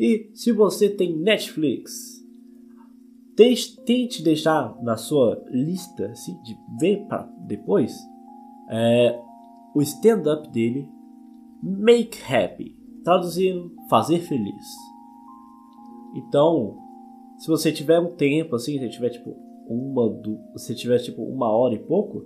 E 0.00 0.30
se 0.32 0.50
você 0.50 0.88
tem 0.88 1.14
Netflix, 1.14 2.24
tente 3.84 4.22
deixar 4.22 4.80
na 4.82 4.96
sua 4.96 5.44
lista 5.50 6.06
assim, 6.06 6.40
de 6.42 6.56
ver 6.80 7.06
para 7.06 7.22
depois 7.46 7.96
é, 8.70 9.20
o 9.74 9.82
stand-up 9.82 10.48
dele, 10.50 10.88
Make 11.62 12.18
Happy, 12.32 12.76
traduzindo, 13.04 13.74
fazer 13.90 14.20
feliz. 14.20 14.66
Então, 16.14 16.78
se 17.36 17.48
você 17.48 17.70
tiver 17.70 17.98
um 18.00 18.14
tempo 18.14 18.56
assim, 18.56 18.78
se 18.78 18.88
tiver 18.88 19.10
tipo 19.10 19.47
uma, 19.68 20.08
do, 20.08 20.38
se 20.56 20.74
tiver 20.74 20.98
tipo 20.98 21.22
uma 21.22 21.50
hora 21.50 21.74
e 21.74 21.78
pouco, 21.78 22.24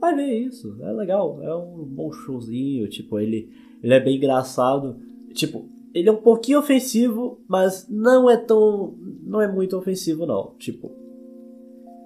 vai 0.00 0.14
ver 0.14 0.32
isso, 0.32 0.76
é 0.82 0.92
legal, 0.92 1.42
é 1.42 1.54
um 1.54 1.84
bom 1.84 2.12
showzinho, 2.12 2.88
tipo 2.88 3.18
ele, 3.18 3.50
ele 3.82 3.94
é 3.94 4.00
bem 4.00 4.16
engraçado, 4.16 4.96
tipo 5.32 5.68
ele 5.94 6.08
é 6.08 6.12
um 6.12 6.22
pouquinho 6.22 6.58
ofensivo, 6.58 7.40
mas 7.48 7.88
não 7.88 8.28
é 8.28 8.36
tão, 8.36 8.94
não 9.22 9.40
é 9.40 9.50
muito 9.50 9.76
ofensivo 9.76 10.26
não, 10.26 10.54
tipo 10.58 10.90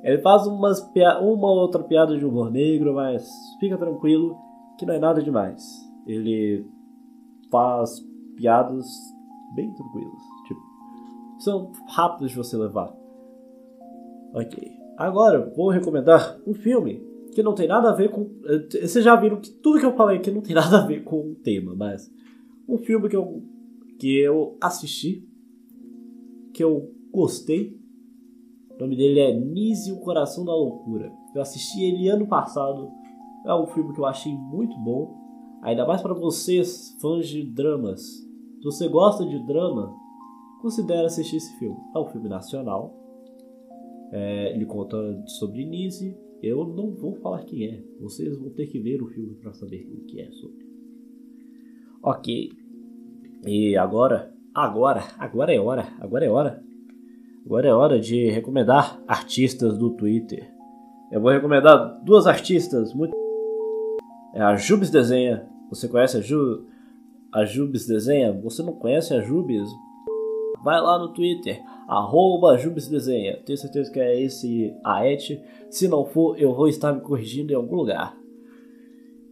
ele 0.03 0.19
faz 0.19 0.47
umas 0.47 0.81
uma 1.21 1.53
outra 1.53 1.83
piada 1.85 2.17
de 2.17 2.25
humor 2.25 2.51
negro, 2.51 2.95
mas 2.95 3.29
fica 3.61 3.79
tranquilo 3.79 4.37
que 4.77 4.85
não 4.85 4.95
é 4.95 4.99
nada 4.99 5.23
demais. 5.23 5.63
Ele 6.09 6.67
faz 7.49 8.05
piadas 8.37 8.85
bem 9.55 9.73
tranquilas 9.73 10.33
são 11.43 11.73
rápidos 11.89 12.31
de 12.31 12.37
você 12.37 12.57
levar. 12.57 12.95
Ok. 14.35 14.73
Agora 14.97 15.53
vou 15.55 15.71
recomendar 15.71 16.39
um 16.47 16.55
filme 16.55 17.03
que 17.35 17.43
não 17.43 17.55
tem 17.55 17.67
nada 17.67 17.91
a 17.91 17.95
ver 17.95 18.11
com. 18.11 18.31
Eh, 18.45 18.87
vocês 18.87 19.05
já 19.05 19.17
viram 19.17 19.41
que 19.41 19.51
tudo 19.51 19.81
que 19.81 19.87
eu 19.87 19.97
falei 19.97 20.19
aqui 20.19 20.31
não 20.31 20.41
tem 20.41 20.55
nada 20.57 20.79
a 20.83 20.87
ver 20.87 21.03
com 21.03 21.33
o 21.33 21.35
tema, 21.35 21.75
mas 21.75 22.11
um 22.69 22.79
filme 22.79 23.09
que 23.09 23.17
eu, 23.17 23.43
que 23.99 24.19
eu 24.19 24.57
assisti, 24.61 25.27
que 26.53 26.63
eu 26.63 26.93
gostei. 27.11 27.81
O 28.71 28.81
nome 28.81 28.97
dele 28.97 29.21
é 29.21 29.35
Nise 29.35 29.93
o 29.93 30.01
Coração 30.01 30.45
da 30.45 30.55
Loucura. 30.55 31.13
Eu 31.35 31.43
assisti 31.43 31.83
ele 31.83 32.09
ano 32.09 32.27
passado. 32.27 32.91
É 33.47 33.55
um 33.55 33.67
filme 33.67 33.93
que 33.93 34.01
eu 34.01 34.07
achei 34.07 34.33
muito 34.33 34.77
bom. 34.79 35.15
Ainda 35.63 35.87
mais 35.87 36.01
para 36.03 36.15
vocês, 36.15 36.97
fãs 37.01 37.29
de 37.29 37.45
dramas. 37.45 38.03
Se 38.03 38.65
você 38.65 38.89
gosta 38.89 39.25
de 39.25 39.39
drama, 39.47 39.95
considere 40.61 41.07
assistir 41.07 41.37
esse 41.37 41.57
filme. 41.59 41.77
É 41.95 41.99
um 41.99 42.07
filme 42.07 42.29
nacional. 42.29 43.02
É, 44.13 44.55
ele 44.55 44.67
conta 44.67 44.97
sobre 45.27 45.65
Nise. 45.65 46.15
Eu 46.43 46.67
não 46.67 46.91
vou 46.91 47.15
falar 47.15 47.45
quem 47.45 47.67
é. 47.67 47.83
Vocês 47.99 48.37
vão 48.37 48.51
ter 48.51 48.67
que 48.67 48.79
ver 48.79 49.03
o 49.03 49.07
filme 49.07 49.35
para 49.37 49.55
saber 49.55 49.89
o 49.91 50.05
que 50.05 50.21
é 50.21 50.31
sobre. 50.31 50.67
Ok. 52.03 52.51
E 53.47 53.77
agora, 53.77 54.33
agora, 54.55 55.03
agora 55.19 55.55
é 55.55 55.59
hora, 55.59 55.89
agora 55.99 56.25
é 56.27 56.29
hora. 56.29 56.63
Agora 57.45 57.67
é 57.67 57.75
hora 57.75 57.99
de 57.99 58.29
recomendar 58.29 59.03
artistas 59.09 59.79
do 59.79 59.91
Twitter. 59.91 60.53
Eu 61.11 61.21
vou 61.21 61.31
recomendar 61.31 62.01
duas 62.05 62.27
artistas 62.27 62.95
muito. 62.95 63.17
É 64.35 64.41
a 64.41 64.57
Jubes 64.57 64.91
Desenha. 64.91 65.49
Você 65.69 65.89
conhece 65.89 66.19
a 66.19 66.21
Ju? 66.21 66.67
A 67.33 67.45
Jubes 67.45 67.87
Desenha? 67.87 68.33
Você 68.43 68.63
não 68.63 68.75
conhece 68.75 69.13
a 69.15 69.21
Jubes? 69.21 69.69
Vai 70.63 70.81
lá 70.81 70.99
no 70.99 71.13
Twitter, 71.13 71.63
arroba. 71.89 72.57
Tenho 72.57 73.59
certeza 73.59 73.91
que 73.91 74.01
é 74.01 74.21
esse 74.21 74.75
a 74.85 75.07
et. 75.07 75.41
Se 75.71 75.89
não 75.89 76.05
for, 76.05 76.39
eu 76.39 76.55
vou 76.55 76.69
estar 76.69 76.93
me 76.93 77.01
corrigindo 77.01 77.53
em 77.53 77.57
algum 77.57 77.77
lugar. 77.77 78.17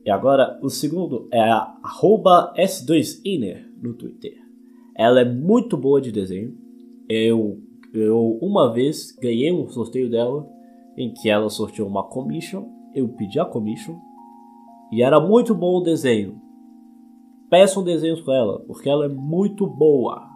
E 0.05 0.11
agora, 0.11 0.59
o 0.63 0.71
segundo 0.71 1.29
é 1.31 1.41
a 1.41 1.77
arroba 1.83 2.53
S2Iner 2.57 3.65
no 3.81 3.95
Twitter. 3.95 4.35
Ela 4.97 5.21
é 5.21 5.25
muito 5.25 5.77
boa 5.77 6.01
de 6.01 6.11
desenho. 6.11 6.57
Eu, 7.09 7.61
eu 7.93 8.39
uma 8.41 8.73
vez 8.73 9.17
ganhei 9.21 9.53
um 9.53 9.69
sorteio 9.69 10.11
dela 10.11 10.49
em 10.97 11.13
que 11.13 11.29
ela 11.29 11.49
sorteou 11.51 11.89
uma 11.89 12.03
commission. 12.03 12.69
Eu 12.95 13.09
pedi 13.09 13.39
a 13.39 13.45
commission 13.45 13.99
e 14.93 15.03
era 15.03 15.21
muito 15.21 15.55
bom 15.55 15.79
o 15.79 15.83
desenho. 15.83 16.41
Peçam 17.49 17.83
desenhos 17.83 18.21
com 18.21 18.33
ela, 18.33 18.61
porque 18.61 18.89
ela 18.89 19.05
é 19.05 19.09
muito 19.09 19.67
boa. 19.67 20.30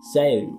Sério. 0.00 0.58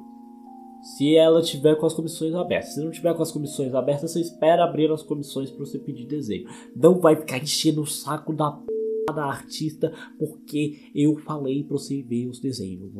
Se 0.82 1.16
ela 1.16 1.42
tiver 1.42 1.76
com 1.76 1.86
as 1.86 1.94
comissões 1.94 2.34
abertas. 2.34 2.74
Se 2.74 2.84
não 2.84 2.92
tiver 2.92 3.14
com 3.14 3.22
as 3.22 3.32
comissões 3.32 3.74
abertas, 3.74 4.12
você 4.12 4.22
espera 4.22 4.64
abrir 4.64 4.92
as 4.92 5.04
comissões 5.04 5.52
para 5.52 5.66
você 5.66 5.78
pedir 5.78 6.06
desenho. 6.06 6.48
Não 6.76 7.00
vai 7.00 7.16
ficar 7.16 7.38
enchendo 7.38 7.82
o 7.82 7.88
saco 7.88 8.34
da 8.34 8.52
p... 8.52 8.66
da 9.14 9.26
artista 9.26 9.92
porque 10.18 10.92
eu 10.96 11.18
falei 11.18 11.64
pra 11.64 11.78
você 11.78 12.02
ver 12.02 12.28
os 12.28 12.40
desenhos. 12.40 12.92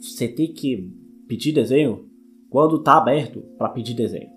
Você 0.00 0.26
tem 0.26 0.52
que 0.52 0.92
pedir 1.28 1.52
desenho 1.52 2.10
quando 2.50 2.82
tá 2.82 2.98
aberto 2.98 3.40
para 3.56 3.68
pedir 3.68 3.94
desenho. 3.94 4.30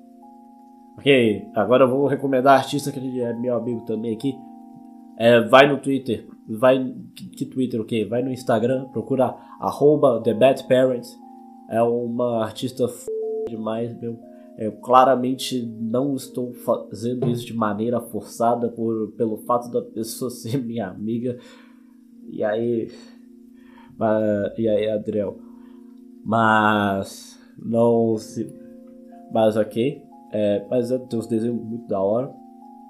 Ok, 0.97 1.41
agora 1.55 1.83
eu 1.83 1.89
vou 1.89 2.07
recomendar 2.07 2.53
a 2.53 2.57
artista 2.59 2.91
que 2.91 2.99
é 3.19 3.33
meu 3.33 3.55
amigo 3.55 3.81
também 3.81 4.13
aqui. 4.13 4.33
É, 5.17 5.41
vai 5.41 5.67
no 5.67 5.77
Twitter, 5.77 6.25
vai 6.47 6.93
que 7.15 7.45
Twitter, 7.45 7.81
ok? 7.81 8.05
Vai 8.05 8.21
no 8.21 8.31
Instagram, 8.31 8.85
procura 8.89 9.35
arroba. 9.59 10.21
É 11.69 11.81
uma 11.81 12.43
artista 12.43 12.85
f... 12.85 13.07
demais, 13.49 13.97
meu. 13.99 14.19
Eu 14.57 14.73
claramente 14.73 15.65
não 15.65 16.15
estou 16.15 16.53
fazendo 16.53 17.29
isso 17.29 17.45
de 17.45 17.53
maneira 17.53 17.99
forçada 17.99 18.69
por, 18.69 19.11
pelo 19.13 19.37
fato 19.37 19.69
da 19.69 19.81
pessoa 19.81 20.29
ser 20.31 20.63
minha 20.63 20.87
amiga. 20.87 21.37
E 22.29 22.43
aí. 22.43 22.89
e 24.57 24.67
aí, 24.67 24.89
Adriel? 24.89 25.37
Mas. 26.23 27.39
Não 27.57 28.17
se. 28.17 28.53
Mas 29.31 29.57
ok. 29.57 30.01
É, 30.31 30.65
mas 30.69 30.91
ela 30.91 31.05
tem 31.07 31.19
uns 31.19 31.27
desenhos 31.27 31.61
muito 31.61 31.87
da 31.87 31.99
hora. 31.99 32.31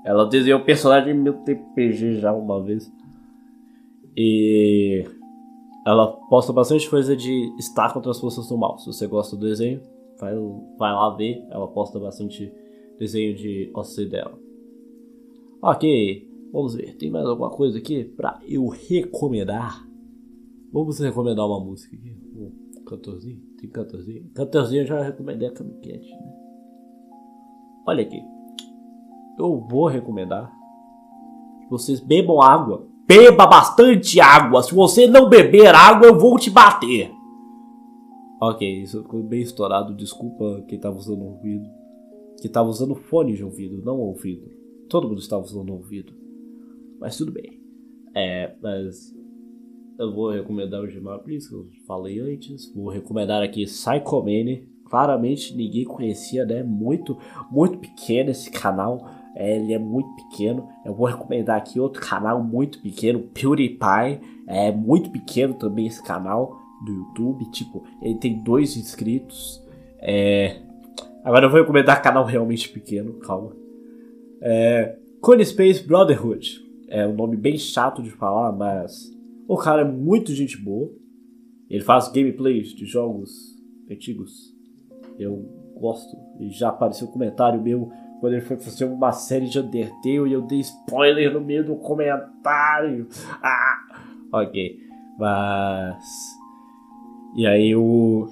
Ela 0.03 0.27
desenhou 0.27 0.59
o 0.59 0.65
personagem 0.65 1.13
meu 1.13 1.33
TPG 1.33 2.19
já 2.19 2.31
uma 2.31 2.61
vez. 2.61 2.91
E. 4.15 5.03
Ela 5.85 6.07
posta 6.29 6.51
bastante 6.51 6.89
coisa 6.89 7.15
de 7.15 7.53
estar 7.59 7.93
contra 7.93 8.09
as 8.09 8.19
forças 8.19 8.47
do 8.47 8.57
mal. 8.57 8.77
Se 8.79 8.87
você 8.87 9.05
gosta 9.05 9.35
do 9.35 9.45
desenho, 9.45 9.81
vai, 10.19 10.33
vai 10.79 10.93
lá 10.93 11.15
ver. 11.15 11.45
Ela 11.51 11.67
posta 11.67 11.99
bastante 11.99 12.51
desenho 12.97 13.35
de 13.35 13.71
OC 13.73 14.05
dela. 14.05 14.39
Ok, 15.61 16.27
vamos 16.51 16.75
ver. 16.75 16.95
Tem 16.97 17.11
mais 17.11 17.25
alguma 17.25 17.51
coisa 17.51 17.77
aqui 17.77 18.03
pra 18.03 18.39
eu 18.47 18.67
recomendar? 18.67 19.87
Vamos 20.71 20.99
recomendar 20.99 21.45
uma 21.45 21.59
música 21.59 21.95
aqui. 21.95 22.15
Um 22.35 22.83
cantorzinho? 22.83 23.39
Tem 23.59 23.69
cantorzinho? 23.69 24.29
Cantorzinho 24.33 24.81
eu 24.81 24.85
já 24.85 25.01
recomendei 25.01 25.47
a 25.47 25.53
Camiquete, 25.53 26.09
né? 26.09 26.33
Olha 27.87 28.01
aqui. 28.03 28.21
Eu 29.37 29.59
vou 29.69 29.87
recomendar 29.87 30.51
que 31.61 31.69
vocês 31.69 31.99
bebam 31.99 32.41
água. 32.41 32.87
Beba 33.07 33.45
bastante 33.45 34.19
água. 34.19 34.63
Se 34.63 34.73
você 34.73 35.07
não 35.07 35.29
beber 35.29 35.73
água, 35.73 36.07
eu 36.07 36.17
vou 36.17 36.37
te 36.39 36.49
bater. 36.49 37.11
Ok, 38.41 38.81
isso 38.81 39.01
ficou 39.03 39.23
bem 39.23 39.41
estourado. 39.41 39.95
Desculpa 39.95 40.63
quem 40.67 40.77
estava 40.77 40.97
usando 40.97 41.23
ouvido. 41.23 41.69
Que 42.41 42.47
estava 42.47 42.67
usando 42.67 42.95
fone 42.95 43.33
de 43.33 43.43
ouvido, 43.43 43.81
não 43.83 43.99
ouvido. 43.99 44.49
Todo 44.89 45.07
mundo 45.07 45.19
estava 45.19 45.43
usando 45.43 45.71
ouvido. 45.71 46.13
Mas 46.99 47.17
tudo 47.17 47.31
bem. 47.31 47.59
É, 48.15 48.55
mas 48.61 49.13
eu 49.97 50.13
vou 50.13 50.31
recomendar 50.31 50.83
o 50.83 50.87
Gmar 50.87 51.19
Please, 51.19 51.47
que 51.47 51.55
eu 51.55 51.67
falei 51.87 52.19
antes. 52.19 52.71
Vou 52.73 52.89
recomendar 52.89 53.41
aqui 53.41 53.65
Psychomane. 53.65 54.67
Claramente 54.85 55.55
ninguém 55.55 55.85
conhecia, 55.85 56.45
né? 56.45 56.61
Muito, 56.61 57.17
muito 57.49 57.79
pequeno 57.79 58.29
esse 58.29 58.51
canal. 58.51 59.09
É, 59.35 59.57
ele 59.57 59.73
é 59.73 59.79
muito 59.79 60.09
pequeno. 60.15 60.69
Eu 60.85 60.95
vou 60.95 61.05
recomendar 61.05 61.57
aqui 61.57 61.79
outro 61.79 62.01
canal 62.01 62.41
muito 62.41 62.81
pequeno, 62.81 63.19
PewDiePie. 63.19 64.21
É 64.47 64.71
muito 64.71 65.09
pequeno 65.11 65.53
também 65.53 65.87
esse 65.87 66.01
canal 66.01 66.57
do 66.85 66.91
YouTube. 66.91 67.51
Tipo, 67.51 67.83
ele 68.01 68.15
tem 68.15 68.41
dois 68.41 68.77
inscritos. 68.77 69.61
É... 69.99 70.61
Agora 71.23 71.45
eu 71.45 71.49
vou 71.49 71.59
recomendar 71.59 72.01
canal 72.01 72.23
realmente 72.23 72.69
pequeno, 72.69 73.13
calma. 73.19 73.51
É... 74.41 74.97
Space 75.43 75.85
Brotherhood. 75.85 76.63
É 76.87 77.05
um 77.05 77.13
nome 77.13 77.35
bem 77.35 77.57
chato 77.57 78.01
de 78.01 78.11
falar, 78.11 78.51
mas 78.51 79.11
o 79.47 79.57
cara 79.57 79.81
é 79.81 79.85
muito 79.85 80.31
gente 80.31 80.55
boa. 80.55 80.89
Ele 81.69 81.83
faz 81.83 82.07
gameplays 82.07 82.69
de 82.69 82.85
jogos 82.85 83.55
antigos. 83.91 84.55
Eu 85.17 85.43
gosto. 85.75 86.15
E 86.39 86.49
já 86.51 86.69
apareceu 86.69 87.07
um 87.07 87.11
comentário 87.11 87.61
meu 87.61 87.91
quando 88.19 88.33
ele 88.33 88.41
foi 88.41 88.57
fazer 88.57 88.85
uma 88.85 89.11
série 89.11 89.47
de 89.47 89.59
Undertale 89.59 90.29
e 90.29 90.33
eu 90.33 90.41
dei 90.41 90.59
spoiler 90.59 91.33
no 91.33 91.41
meio 91.41 91.65
do 91.65 91.75
comentário. 91.75 93.07
Ah! 93.41 93.85
Ok. 94.31 94.79
Mas. 95.17 96.03
E 97.35 97.45
aí 97.45 97.75
o. 97.75 98.27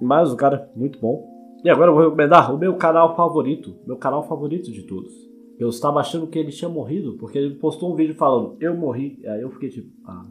Mas 0.00 0.32
o 0.32 0.36
cara, 0.36 0.70
muito 0.74 0.98
bom. 0.98 1.30
E 1.64 1.70
agora 1.70 1.90
eu 1.90 1.94
vou 1.94 2.04
recomendar 2.04 2.52
o 2.54 2.58
meu 2.58 2.76
canal 2.76 3.14
favorito. 3.14 3.76
Meu 3.86 3.96
canal 3.96 4.26
favorito 4.26 4.70
de 4.70 4.82
todos. 4.82 5.12
Eu 5.58 5.68
estava 5.68 6.00
achando 6.00 6.26
que 6.26 6.38
ele 6.38 6.50
tinha 6.50 6.68
morrido, 6.68 7.16
porque 7.18 7.38
ele 7.38 7.54
postou 7.54 7.92
um 7.92 7.94
vídeo 7.94 8.14
falando, 8.14 8.56
eu 8.60 8.76
morri. 8.76 9.20
Aí 9.26 9.42
eu 9.42 9.50
fiquei 9.50 9.68
tipo, 9.68 9.88
ah. 10.04 10.26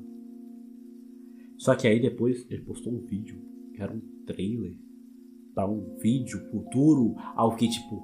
Só 1.58 1.76
que 1.76 1.88
aí 1.88 2.02
depois 2.02 2.46
ele 2.50 2.64
postou 2.64 2.92
um 2.92 3.00
vídeo 3.00 3.40
que 3.74 3.82
era 3.82 3.94
um 3.94 4.02
trailer 4.26 4.76
para 5.54 5.70
um 5.70 5.96
vídeo 6.02 6.40
futuro. 6.50 7.16
Eu 7.38 7.52
fiquei 7.52 7.70
tipo, 7.70 8.04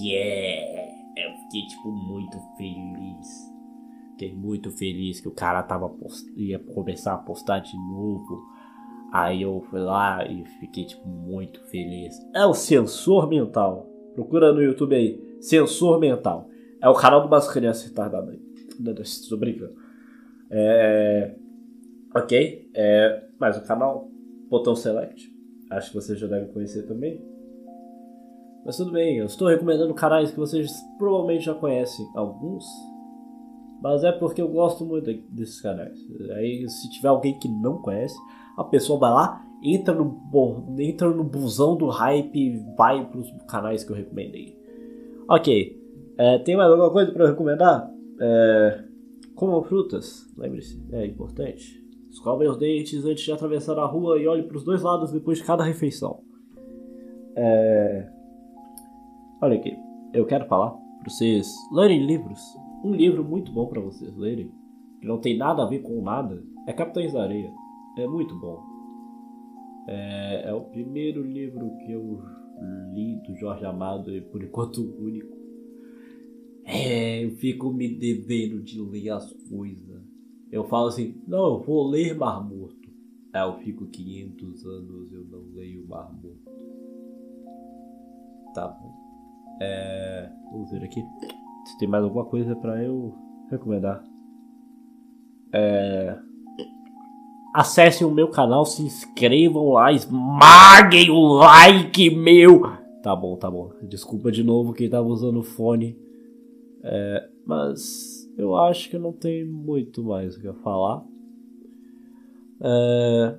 yeah! 0.00 0.92
Eu 1.16 1.36
fiquei 1.44 1.66
tipo 1.66 1.90
muito 1.90 2.38
feliz. 2.56 3.52
Fiquei 4.12 4.34
muito 4.34 4.70
feliz 4.70 5.20
que 5.20 5.28
o 5.28 5.32
cara 5.32 5.62
tava 5.62 5.88
post... 5.88 6.30
ia 6.36 6.58
começar 6.58 7.14
a 7.14 7.18
postar 7.18 7.60
de 7.60 7.76
novo. 7.76 8.42
Aí 9.12 9.42
eu 9.42 9.60
fui 9.68 9.80
lá 9.80 10.26
e 10.26 10.44
fiquei 10.60 10.86
tipo 10.86 11.06
muito 11.06 11.62
feliz. 11.68 12.14
É 12.34 12.46
o 12.46 12.54
sensor 12.54 13.28
mental. 13.28 13.86
Procura 14.14 14.52
no 14.52 14.62
YouTube 14.62 14.94
aí. 14.94 15.20
Sensor 15.40 15.98
mental. 15.98 16.48
É 16.80 16.88
o 16.88 16.94
canal 16.94 17.20
do 17.20 17.26
umas 17.26 17.50
crianças 17.50 17.88
retardadas. 17.88 18.38
Tô 19.28 19.36
brincando. 19.36 19.74
É. 20.50 21.34
Ok. 22.14 22.70
É. 22.74 23.24
Mais 23.38 23.58
um 23.58 23.64
canal. 23.64 24.08
Botão 24.48 24.74
select. 24.74 25.30
Acho 25.70 25.90
que 25.90 25.94
vocês 25.94 26.18
já 26.18 26.26
devem 26.26 26.52
conhecer 26.52 26.86
também. 26.86 27.31
Mas 28.64 28.76
tudo 28.76 28.92
bem, 28.92 29.18
eu 29.18 29.26
estou 29.26 29.48
recomendando 29.48 29.92
canais 29.94 30.30
que 30.30 30.38
vocês 30.38 30.70
provavelmente 30.98 31.44
já 31.44 31.54
conhecem 31.54 32.06
alguns. 32.14 32.64
Mas 33.82 34.04
é 34.04 34.12
porque 34.12 34.40
eu 34.40 34.48
gosto 34.48 34.84
muito 34.84 35.12
desses 35.30 35.60
canais. 35.60 35.98
Aí 36.36 36.68
se 36.68 36.88
tiver 36.90 37.08
alguém 37.08 37.36
que 37.38 37.48
não 37.48 37.78
conhece, 37.78 38.16
a 38.56 38.62
pessoa 38.62 38.98
vai 38.98 39.10
lá, 39.10 39.44
entra 39.62 39.92
no, 39.92 40.20
entra 40.78 41.10
no 41.10 41.24
busão 41.24 41.76
do 41.76 41.88
hype 41.88 42.36
e 42.36 42.64
vai 42.76 43.04
para 43.04 43.18
os 43.18 43.32
canais 43.48 43.82
que 43.82 43.90
eu 43.90 43.96
recomendei. 43.96 44.56
Ok. 45.28 45.80
É, 46.16 46.38
tem 46.38 46.56
mais 46.56 46.70
alguma 46.70 46.90
coisa 46.90 47.10
para 47.10 47.28
recomendar? 47.28 47.90
É, 48.20 48.84
comam 49.34 49.62
frutas, 49.64 50.32
lembre-se, 50.36 50.80
é 50.92 51.04
importante. 51.04 51.82
Escovem 52.10 52.48
os 52.48 52.58
dentes 52.58 53.04
antes 53.04 53.24
de 53.24 53.32
atravessar 53.32 53.78
a 53.78 53.86
rua 53.86 54.20
e 54.20 54.28
olhe 54.28 54.42
para 54.42 54.56
os 54.56 54.62
dois 54.62 54.82
lados 54.82 55.10
depois 55.10 55.38
de 55.38 55.44
cada 55.44 55.64
refeição. 55.64 56.20
É... 57.34 58.11
Olha 59.42 59.56
aqui, 59.56 59.76
eu 60.14 60.24
quero 60.24 60.46
falar 60.46 60.70
para 60.70 61.10
vocês 61.10 61.52
lerem 61.72 62.06
livros. 62.06 62.38
Um 62.84 62.94
livro 62.94 63.24
muito 63.24 63.50
bom 63.50 63.66
para 63.66 63.80
vocês 63.80 64.16
lerem, 64.16 64.52
que 65.00 65.06
não 65.08 65.18
tem 65.18 65.36
nada 65.36 65.64
a 65.64 65.66
ver 65.66 65.80
com 65.80 66.00
nada, 66.00 66.40
é 66.64 66.72
Capitães 66.72 67.12
da 67.12 67.24
Areia. 67.24 67.52
É 67.98 68.06
muito 68.06 68.38
bom. 68.38 68.62
É, 69.88 70.44
é 70.48 70.54
o 70.54 70.60
primeiro 70.60 71.24
livro 71.24 71.76
que 71.78 71.90
eu 71.90 72.22
li 72.94 73.16
do 73.26 73.34
Jorge 73.34 73.64
Amado 73.64 74.14
e 74.14 74.20
por 74.20 74.44
enquanto 74.44 74.80
o 74.80 75.04
único. 75.06 75.36
É, 76.64 77.24
eu 77.24 77.32
fico 77.32 77.72
me 77.72 77.88
devendo 77.88 78.62
de 78.62 78.80
ler 78.80 79.10
as 79.10 79.32
coisas. 79.50 80.04
Eu 80.52 80.62
falo 80.68 80.86
assim, 80.86 81.20
não, 81.26 81.54
eu 81.54 81.58
vou 81.58 81.88
ler 81.88 82.16
Mar 82.16 82.48
Morto. 82.48 82.88
Aí 83.32 83.42
eu 83.42 83.58
fico 83.58 83.86
500 83.86 84.64
anos 84.66 85.12
eu 85.12 85.24
não 85.24 85.52
leio 85.52 85.84
Mar 85.88 86.12
Morto. 86.12 86.48
Tá 88.54 88.68
bom. 88.68 89.01
É, 89.60 90.30
vamos 90.50 90.70
ver 90.70 90.84
aqui. 90.84 91.02
Se 91.66 91.78
tem 91.78 91.88
mais 91.88 92.02
alguma 92.02 92.24
coisa 92.24 92.56
para 92.56 92.82
eu 92.82 93.14
recomendar. 93.50 94.02
É, 95.52 96.18
acessem 97.54 98.06
o 98.06 98.10
meu 98.10 98.28
canal, 98.28 98.64
se 98.64 98.82
inscrevam 98.82 99.70
lá, 99.70 99.92
esmaguem 99.92 101.10
o 101.10 101.34
like 101.34 102.10
meu. 102.10 102.62
Tá 103.02 103.14
bom, 103.14 103.36
tá 103.36 103.50
bom. 103.50 103.72
Desculpa 103.82 104.32
de 104.32 104.42
novo 104.42 104.72
quem 104.72 104.88
tava 104.88 105.06
usando 105.08 105.40
o 105.40 105.44
fone. 105.44 105.96
É, 106.82 107.28
mas 107.46 108.30
eu 108.36 108.56
acho 108.56 108.88
que 108.88 108.98
não 108.98 109.12
tem 109.12 109.44
muito 109.44 110.02
mais 110.02 110.36
o 110.36 110.40
que 110.40 110.52
falar. 110.62 111.04
É, 112.60 113.38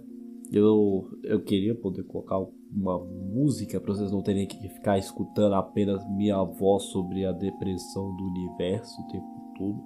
eu, 0.53 1.09
eu 1.23 1.41
queria 1.41 1.73
poder 1.73 2.03
colocar 2.03 2.37
uma 2.71 2.99
música 2.99 3.79
para 3.79 3.93
vocês 3.93 4.11
não 4.11 4.21
terem 4.21 4.45
que 4.45 4.69
ficar 4.69 4.99
escutando 4.99 5.55
apenas 5.55 6.07
minha 6.11 6.43
voz 6.43 6.83
sobre 6.83 7.25
a 7.25 7.31
depressão 7.31 8.15
do 8.15 8.23
universo 8.25 9.01
o 9.01 9.07
tempo 9.07 9.53
todo. 9.57 9.83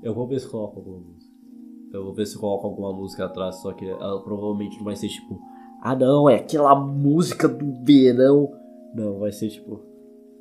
Eu 0.00 0.14
vou 0.14 0.28
ver 0.28 0.38
se 0.38 0.48
coloco 0.48 0.78
alguma 0.78 1.00
música. 1.00 1.34
Eu 1.92 2.04
vou 2.04 2.14
ver 2.14 2.26
se 2.26 2.38
coloco 2.38 2.66
alguma 2.66 2.92
música 2.92 3.24
atrás, 3.24 3.56
só 3.56 3.72
que 3.72 3.86
ela 3.86 4.22
provavelmente 4.22 4.76
não 4.76 4.84
vai 4.84 4.94
ser 4.94 5.08
tipo, 5.08 5.40
ah 5.82 5.96
não, 5.96 6.28
é 6.28 6.36
aquela 6.36 6.76
música 6.76 7.48
do 7.48 7.84
verão. 7.84 8.52
Não, 8.94 9.18
vai 9.18 9.32
ser 9.32 9.48
tipo, 9.48 9.80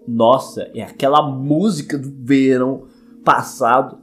nossa, 0.07 0.69
é 0.75 0.83
aquela 0.83 1.27
música 1.27 1.97
do 1.97 2.11
verão 2.11 2.85
passado 3.25 3.97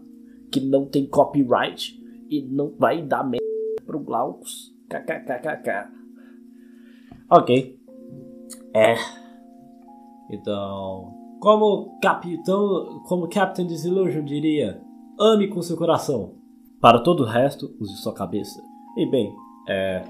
que 0.50 0.60
não 0.60 0.84
tem 0.84 1.06
copyright 1.06 1.96
e 2.28 2.42
não 2.42 2.74
vai 2.76 3.02
dar 3.02 3.22
merda 3.22 3.44
pro 3.86 4.00
Glaucus. 4.00 4.73
KKKKK. 5.00 5.90
Ok. 7.30 7.78
É. 8.74 8.94
Então, 10.30 11.14
como 11.40 11.98
capitão, 12.00 13.02
como 13.06 13.28
Captain 13.28 13.66
Disillusion 13.66 14.24
diria, 14.24 14.80
ame 15.18 15.48
com 15.48 15.62
seu 15.62 15.76
coração. 15.76 16.34
Para 16.80 17.00
todo 17.00 17.22
o 17.22 17.26
resto, 17.26 17.74
use 17.80 17.96
sua 17.96 18.14
cabeça. 18.14 18.62
E 18.96 19.10
bem, 19.10 19.34
é, 19.68 20.04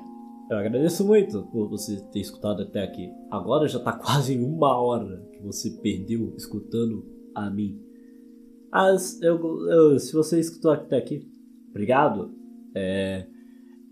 eu 0.50 0.58
agradeço 0.58 1.04
muito 1.06 1.42
por 1.44 1.68
você 1.68 2.00
ter 2.12 2.20
escutado 2.20 2.62
até 2.62 2.82
aqui. 2.82 3.10
Agora 3.30 3.66
já 3.66 3.78
tá 3.80 3.92
quase 3.98 4.38
uma 4.38 4.76
hora 4.76 5.28
que 5.32 5.42
você 5.42 5.70
perdeu 5.82 6.34
escutando 6.36 7.04
a 7.34 7.50
mim. 7.50 7.80
Mas 8.70 9.20
eu, 9.22 9.38
eu, 9.68 9.98
se 9.98 10.12
você 10.12 10.38
escutou 10.40 10.70
até 10.70 10.96
aqui, 10.96 11.28
obrigado. 11.70 12.34
É, 12.74 13.26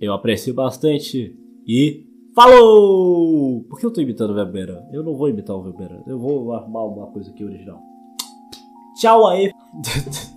eu 0.02 0.12
aprecio 0.12 0.52
bastante. 0.52 1.32
E 1.64 2.04
falou! 2.34 3.62
Por 3.70 3.78
que 3.78 3.86
eu 3.86 3.92
tô 3.92 4.00
imitando 4.00 4.30
o 4.30 4.34
Webeira? 4.34 4.84
Eu 4.92 5.04
não 5.04 5.14
vou 5.14 5.28
imitar 5.28 5.54
o 5.54 5.62
Webeira. 5.62 6.02
Eu 6.08 6.18
vou 6.18 6.52
arrumar 6.52 6.84
uma 6.84 7.06
coisa 7.06 7.30
aqui 7.30 7.44
original. 7.44 7.80
Tchau 8.96 9.28
aí! 9.28 9.52